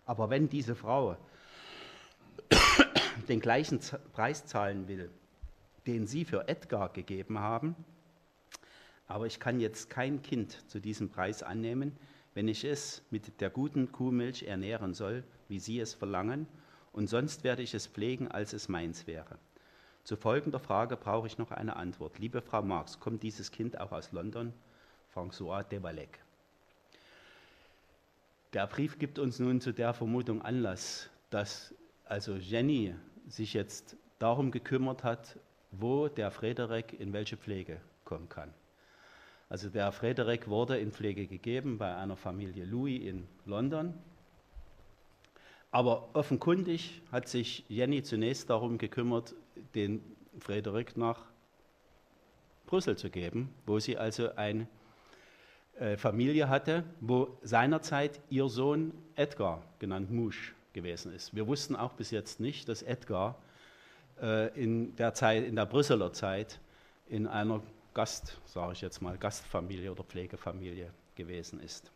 Aber 0.06 0.30
wenn 0.30 0.48
diese 0.48 0.76
Frau 0.76 1.18
den 3.28 3.42
gleichen 3.42 3.80
Preis 4.14 4.46
zahlen 4.46 4.88
will, 4.88 5.10
den 5.86 6.08
Sie 6.08 6.24
für 6.24 6.48
Edgar 6.48 6.90
gegeben 6.90 7.40
haben, 7.40 7.76
aber 9.08 9.26
ich 9.26 9.40
kann 9.40 9.60
jetzt 9.60 9.90
kein 9.90 10.22
Kind 10.22 10.70
zu 10.70 10.80
diesem 10.80 11.10
Preis 11.10 11.44
annehmen, 11.44 11.98
wenn 12.34 12.48
ich 12.48 12.64
es 12.64 13.04
mit 13.12 13.42
der 13.42 13.50
guten 13.50 13.92
Kuhmilch 13.92 14.44
ernähren 14.44 14.94
soll, 14.94 15.24
wie 15.48 15.60
Sie 15.60 15.80
es 15.80 15.94
verlangen, 15.94 16.48
und 16.94 17.08
sonst 17.08 17.44
werde 17.44 17.62
ich 17.62 17.74
es 17.74 17.88
pflegen, 17.88 18.30
als 18.30 18.54
es 18.54 18.70
meins 18.70 19.06
wäre. 19.08 19.38
Zu 20.06 20.18
folgender 20.18 20.60
Frage 20.60 20.98
brauche 20.98 21.26
ich 21.26 21.40
noch 21.40 21.50
eine 21.50 21.78
Antwort. 21.78 22.20
Liebe 22.20 22.40
Frau 22.40 22.62
Marx, 22.62 23.00
kommt 23.00 23.24
dieses 23.24 23.50
Kind 23.50 23.80
auch 23.80 23.92
aus 23.92 24.12
London? 24.12 24.54
François 25.12 25.64
Devalec. 25.64 26.20
Der 28.54 28.68
Brief 28.68 29.00
gibt 29.00 29.18
uns 29.18 29.40
nun 29.40 29.62
zu 29.62 29.74
der 29.74 29.96
Vermutung 29.96 30.44
Anlass, 30.44 31.10
dass 31.32 31.74
also 32.04 32.36
Jenny 32.36 32.94
sich 33.28 33.56
jetzt 33.56 33.98
darum 34.20 34.52
gekümmert 34.52 35.04
hat, 35.04 35.40
wo 35.72 36.08
der 36.08 36.30
Frederik 36.30 36.94
in 37.00 37.12
welche 37.12 37.36
Pflege 37.36 37.82
kommen 38.04 38.30
kann. 38.30 38.54
Also 39.50 39.70
der 39.70 39.92
Frederik 39.92 40.48
wurde 40.48 40.78
in 40.78 40.92
Pflege 40.92 41.26
gegeben 41.26 41.80
bei 41.80 41.96
einer 41.96 42.16
Familie 42.16 42.66
Louis 42.66 43.02
in 43.02 43.28
London. 43.46 43.96
Aber 45.72 46.10
offenkundig 46.14 47.02
hat 47.12 47.28
sich 47.28 47.66
Jenny 47.70 48.04
zunächst 48.04 48.52
darum 48.52 48.78
gekümmert, 48.78 49.34
den 49.74 50.02
Frederik 50.40 50.98
nach 50.98 51.26
Brüssel 52.66 52.98
zu 52.98 53.10
geben, 53.10 53.54
wo 53.66 53.80
sie 53.80 53.98
also 53.98 54.36
eine 54.36 54.68
äh, 55.80 55.98
Familie 55.98 56.50
hatte, 56.50 56.84
wo 57.00 57.38
seinerzeit 57.42 58.20
ihr 58.30 58.50
Sohn 58.50 58.94
Edgar, 59.16 59.62
genannt 59.80 60.12
Musch, 60.12 60.54
gewesen 60.74 61.14
ist. 61.14 61.36
Wir 61.36 61.48
wussten 61.48 61.76
auch 61.76 61.94
bis 61.94 62.12
jetzt 62.12 62.40
nicht, 62.40 62.68
dass 62.68 62.82
Edgar 62.82 63.36
äh, 64.22 64.48
in 64.62 64.96
der 64.96 65.14
Zeit, 65.14 65.46
in 65.46 65.56
der 65.56 65.66
Brüsseler 65.66 66.12
Zeit, 66.14 66.60
in 67.08 67.28
einer 67.28 67.62
Gast, 67.94 68.38
sage 68.46 68.74
ich 68.74 68.82
jetzt 68.82 69.02
mal, 69.02 69.18
Gastfamilie 69.18 69.92
oder 69.92 70.04
Pflegefamilie 70.04 70.92
gewesen 71.16 71.62
ist. 71.62 71.92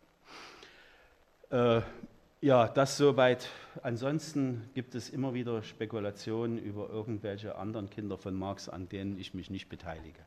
Ja, 2.42 2.68
das 2.68 2.96
soweit. 2.96 3.50
Ansonsten 3.82 4.70
gibt 4.72 4.94
es 4.94 5.10
immer 5.10 5.34
wieder 5.34 5.62
Spekulationen 5.62 6.56
über 6.56 6.88
irgendwelche 6.88 7.56
anderen 7.56 7.90
Kinder 7.90 8.16
von 8.16 8.34
Marx, 8.34 8.70
an 8.70 8.88
denen 8.88 9.18
ich 9.18 9.34
mich 9.34 9.50
nicht 9.50 9.68
beteilige. 9.68 10.20